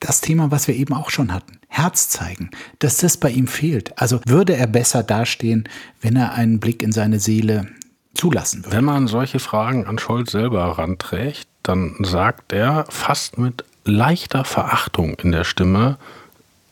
das 0.00 0.22
Thema, 0.22 0.50
was 0.50 0.66
wir 0.66 0.74
eben 0.74 0.94
auch 0.94 1.10
schon 1.10 1.32
hatten, 1.32 1.58
Herz 1.68 2.08
zeigen, 2.08 2.50
dass 2.78 2.96
das 2.96 3.18
bei 3.18 3.30
ihm 3.30 3.46
fehlt. 3.46 3.96
Also 3.98 4.20
würde 4.26 4.56
er 4.56 4.66
besser 4.66 5.02
dastehen, 5.02 5.68
wenn 6.00 6.16
er 6.16 6.32
einen 6.32 6.58
Blick 6.58 6.82
in 6.82 6.90
seine 6.90 7.20
Seele 7.20 7.66
zulassen 8.14 8.64
würde. 8.64 8.76
Wenn 8.76 8.84
man 8.84 9.06
solche 9.06 9.38
Fragen 9.38 9.86
an 9.86 9.98
Scholz 9.98 10.32
selber 10.32 10.66
heranträgt, 10.66 11.48
dann 11.62 11.96
sagt 12.00 12.52
er 12.52 12.86
fast 12.88 13.38
mit 13.38 13.64
leichter 13.84 14.44
Verachtung 14.44 15.14
in 15.22 15.32
der 15.32 15.44
Stimme, 15.44 15.98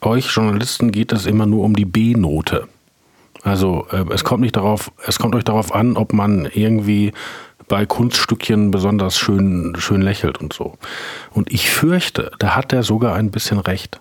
euch 0.03 0.31
Journalisten 0.31 0.93
geht 0.93 1.13
es 1.13 1.27
immer 1.27 1.47
nur 1.47 1.65
um 1.65 1.75
die 1.75 1.85
B-Note. 1.85 2.69
Also 3.43 3.87
äh, 3.91 4.05
es 4.13 4.25
kommt 4.25 4.43
nicht 4.43 4.57
darauf, 4.57 4.91
es 5.07 5.19
kommt 5.19 5.35
euch 5.35 5.45
darauf 5.45 5.75
an, 5.75 5.97
ob 5.97 6.13
man 6.13 6.49
irgendwie 6.53 7.13
bei 7.69 7.87
Kunststückchen 7.87 8.71
besonders 8.71 9.19
schön, 9.19 9.75
schön 9.79 10.03
lächelt 10.03 10.39
und 10.39 10.53
so. 10.53 10.79
Und 11.33 11.53
ich 11.53 11.71
fürchte, 11.71 12.33
da 12.39 12.57
hat 12.57 12.73
er 12.73 12.83
sogar 12.83 13.15
ein 13.15 13.31
bisschen 13.31 13.59
recht. 13.59 14.01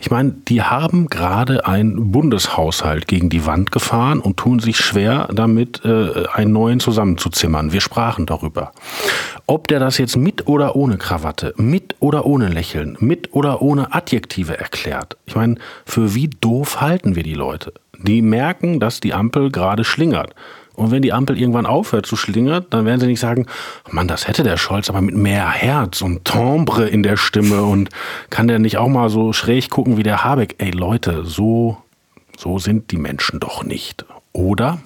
Ich 0.00 0.10
meine, 0.10 0.30
die 0.48 0.62
haben 0.62 1.08
gerade 1.08 1.66
einen 1.66 2.12
Bundeshaushalt 2.12 3.08
gegen 3.08 3.28
die 3.30 3.46
Wand 3.46 3.72
gefahren 3.72 4.20
und 4.20 4.36
tun 4.36 4.60
sich 4.60 4.78
schwer 4.78 5.28
damit, 5.32 5.84
äh, 5.84 6.26
einen 6.32 6.52
neuen 6.52 6.80
zusammenzuzimmern. 6.80 7.72
Wir 7.72 7.80
sprachen 7.80 8.26
darüber. 8.26 8.72
Ob 9.46 9.68
der 9.68 9.80
das 9.80 9.98
jetzt 9.98 10.16
mit 10.16 10.46
oder 10.46 10.76
ohne 10.76 10.98
Krawatte, 10.98 11.54
mit 11.56 11.96
oder 12.00 12.26
ohne 12.26 12.48
Lächeln, 12.48 12.96
mit 13.00 13.34
oder 13.34 13.62
ohne 13.62 13.94
Adjektive 13.94 14.58
erklärt. 14.58 15.16
Ich 15.26 15.34
meine, 15.34 15.56
für 15.84 16.14
wie 16.14 16.28
doof 16.28 16.80
halten 16.80 17.16
wir 17.16 17.22
die 17.22 17.34
Leute? 17.34 17.72
Die 18.00 18.22
merken, 18.22 18.78
dass 18.78 19.00
die 19.00 19.14
Ampel 19.14 19.50
gerade 19.50 19.84
schlingert. 19.84 20.34
Und 20.78 20.92
wenn 20.92 21.02
die 21.02 21.12
Ampel 21.12 21.36
irgendwann 21.36 21.66
aufhört 21.66 22.06
zu 22.06 22.14
schlingern, 22.14 22.64
dann 22.70 22.86
werden 22.86 23.00
sie 23.00 23.08
nicht 23.08 23.18
sagen, 23.18 23.46
Mann, 23.90 24.06
das 24.06 24.28
hätte 24.28 24.44
der 24.44 24.56
Scholz 24.56 24.88
aber 24.88 25.00
mit 25.00 25.16
mehr 25.16 25.50
Herz 25.50 26.02
und 26.02 26.24
Timbre 26.24 26.88
in 26.88 27.02
der 27.02 27.16
Stimme 27.16 27.64
und 27.64 27.90
kann 28.30 28.46
der 28.46 28.60
nicht 28.60 28.78
auch 28.78 28.86
mal 28.86 29.10
so 29.10 29.32
schräg 29.32 29.70
gucken 29.70 29.96
wie 29.96 30.04
der 30.04 30.22
Habeck? 30.22 30.54
Ey 30.58 30.70
Leute, 30.70 31.24
so, 31.24 31.78
so 32.36 32.60
sind 32.60 32.92
die 32.92 32.96
Menschen 32.96 33.40
doch 33.40 33.64
nicht, 33.64 34.04
oder? 34.32 34.78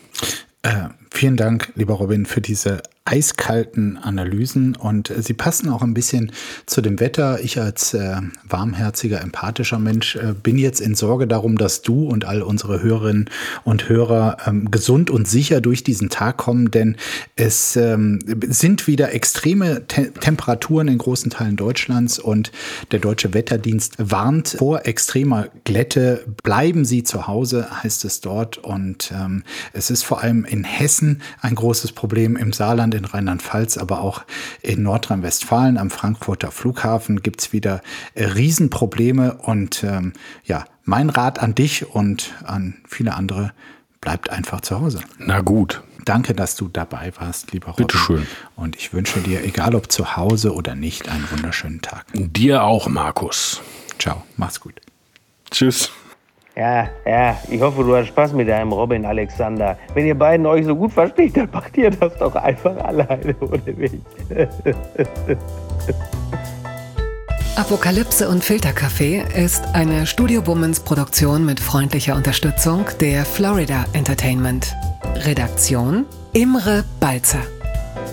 Äh, 0.62 0.88
vielen 1.10 1.36
Dank, 1.36 1.70
lieber 1.74 1.94
Robin, 1.94 2.24
für 2.24 2.40
diese 2.40 2.82
eiskalten 3.04 3.96
Analysen 3.96 4.76
und 4.76 5.12
sie 5.16 5.34
passen 5.34 5.68
auch 5.68 5.82
ein 5.82 5.92
bisschen 5.92 6.30
zu 6.66 6.80
dem 6.80 7.00
Wetter. 7.00 7.40
Ich 7.42 7.60
als 7.60 7.94
äh, 7.94 8.16
warmherziger, 8.48 9.20
empathischer 9.20 9.80
Mensch 9.80 10.14
äh, 10.14 10.34
bin 10.40 10.56
jetzt 10.56 10.80
in 10.80 10.94
Sorge 10.94 11.26
darum, 11.26 11.58
dass 11.58 11.82
du 11.82 12.04
und 12.04 12.24
all 12.24 12.42
unsere 12.42 12.80
Hörerinnen 12.80 13.28
und 13.64 13.88
Hörer 13.88 14.36
ähm, 14.46 14.70
gesund 14.70 15.10
und 15.10 15.26
sicher 15.26 15.60
durch 15.60 15.82
diesen 15.82 16.10
Tag 16.10 16.36
kommen, 16.36 16.70
denn 16.70 16.96
es 17.34 17.74
ähm, 17.74 18.20
sind 18.46 18.86
wieder 18.86 19.12
extreme 19.12 19.86
Te 19.88 20.12
Temperaturen 20.12 20.86
in 20.86 20.98
großen 20.98 21.30
Teilen 21.30 21.56
Deutschlands 21.56 22.18
und 22.20 22.52
der 22.92 23.00
deutsche 23.00 23.34
Wetterdienst 23.34 23.96
warnt 23.98 24.56
vor 24.58 24.86
extremer 24.86 25.48
Glätte. 25.64 26.24
Bleiben 26.44 26.84
Sie 26.84 27.02
zu 27.02 27.26
Hause, 27.26 27.82
heißt 27.82 28.04
es 28.04 28.20
dort 28.20 28.58
und 28.58 29.12
ähm, 29.12 29.42
es 29.72 29.90
ist 29.90 30.04
vor 30.04 30.22
allem 30.22 30.44
in 30.44 30.62
Hessen 30.62 31.20
ein 31.40 31.56
großes 31.56 31.92
Problem 31.92 32.36
im 32.36 32.52
Saarland 32.52 32.91
Deutschland, 32.92 32.94
in 32.94 33.04
Rheinland-Pfalz, 33.04 33.78
aber 33.78 34.00
auch 34.00 34.22
in 34.60 34.82
Nordrhein-Westfalen 34.82 35.78
am 35.78 35.90
Frankfurter 35.90 36.50
Flughafen 36.50 37.22
gibt 37.22 37.40
es 37.40 37.52
wieder 37.52 37.80
äh, 38.14 38.24
Riesenprobleme. 38.24 39.34
Und 39.34 39.84
ähm, 39.84 40.12
ja, 40.44 40.64
mein 40.84 41.10
Rat 41.10 41.40
an 41.40 41.54
dich 41.54 41.86
und 41.88 42.34
an 42.44 42.76
viele 42.86 43.14
andere, 43.14 43.52
bleibt 44.00 44.30
einfach 44.30 44.60
zu 44.62 44.80
Hause. 44.80 45.00
Na 45.18 45.40
gut. 45.40 45.82
Danke, 46.04 46.34
dass 46.34 46.56
du 46.56 46.66
dabei 46.66 47.12
warst, 47.16 47.52
lieber 47.52 47.68
Robin. 47.68 47.86
Bitteschön. 47.86 48.26
Und 48.56 48.74
ich 48.74 48.92
wünsche 48.92 49.20
dir, 49.20 49.44
egal 49.44 49.76
ob 49.76 49.92
zu 49.92 50.16
Hause 50.16 50.52
oder 50.52 50.74
nicht, 50.74 51.08
einen 51.08 51.30
wunderschönen 51.30 51.80
Tag. 51.80 52.06
Dir 52.12 52.64
auch, 52.64 52.88
Markus. 52.88 53.60
Ciao, 54.00 54.24
mach's 54.36 54.58
gut. 54.58 54.74
Tschüss. 55.52 55.92
Ja, 56.54 56.88
ja, 57.06 57.38
ich 57.50 57.60
hoffe, 57.62 57.82
du 57.82 57.96
hast 57.96 58.08
Spaß 58.08 58.34
mit 58.34 58.46
deinem 58.48 58.72
Robin 58.72 59.06
Alexander. 59.06 59.78
Wenn 59.94 60.06
ihr 60.06 60.14
beiden 60.14 60.44
euch 60.44 60.66
so 60.66 60.76
gut 60.76 60.92
versteht, 60.92 61.34
dann 61.36 61.48
macht 61.50 61.76
ihr 61.78 61.90
das 61.90 62.16
doch 62.18 62.34
einfach 62.34 62.76
alleine 62.76 63.34
ohne 63.40 63.72
mich. 63.74 63.92
Apokalypse 67.56 68.28
und 68.28 68.44
Filterkaffee 68.44 69.24
ist 69.34 69.62
eine 69.74 70.06
Studio 70.06 70.46
Womans 70.46 70.80
Produktion 70.80 71.44
mit 71.44 71.60
freundlicher 71.60 72.16
Unterstützung 72.16 72.86
der 73.00 73.24
Florida 73.24 73.84
Entertainment. 73.92 74.74
Redaktion 75.26 76.06
Imre 76.32 76.84
Balzer. 76.98 77.42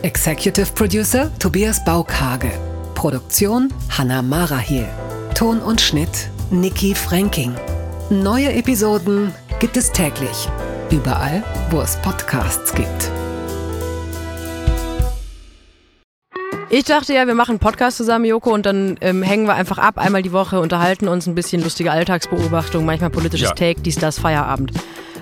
Executive 0.02 0.68
Producer 0.76 1.32
Tobias 1.40 1.84
Baukage. 1.84 2.52
Produktion 2.96 3.74
Hanna 3.98 4.22
Marahiel. 4.22 4.88
Ton 5.36 5.60
und 5.60 5.82
Schnitt 5.82 6.30
Nikki 6.52 6.94
Franking. 6.94 7.56
Neue 8.12 8.51
Episoden 8.53 9.32
gibt 9.60 9.78
es 9.78 9.91
täglich. 9.91 10.49
Überall, 10.89 11.43
wo 11.70 11.80
es 11.80 11.95
Podcasts 11.97 12.74
gibt. 12.74 13.12
Ich 16.72 16.86
dachte 16.86 17.14
ja, 17.14 17.28
wir 17.28 17.36
machen 17.36 17.51
einen 17.51 17.60
Podcast 17.60 17.97
zusammen, 17.97 18.26
Joko, 18.26 18.51
und 18.51 18.66
dann 18.66 18.97
ähm, 19.01 19.22
hängen 19.22 19.45
wir 19.45 19.53
einfach 19.53 19.78
ab, 19.78 19.99
einmal 19.99 20.24
die 20.24 20.32
Woche, 20.32 20.60
unterhalten 20.60 21.07
uns 21.07 21.28
ein 21.28 21.36
bisschen 21.36 21.62
lustige 21.62 21.91
Alltagsbeobachtung, 21.91 22.84
manchmal 22.84 23.12
politisches 23.12 23.49
Ja. 23.49 23.53
Take, 23.53 23.82
dies, 23.82 23.97
das, 23.97 24.18
Feierabend. 24.18 24.72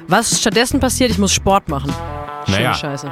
Was 0.08 0.40
stattdessen 0.40 0.80
passiert, 0.80 1.12
ich 1.12 1.18
muss 1.18 1.34
Sport 1.34 1.68
machen. 1.68 1.92
Schöne 2.46 2.58
Naja. 2.58 2.74
Scheiße. 2.74 3.12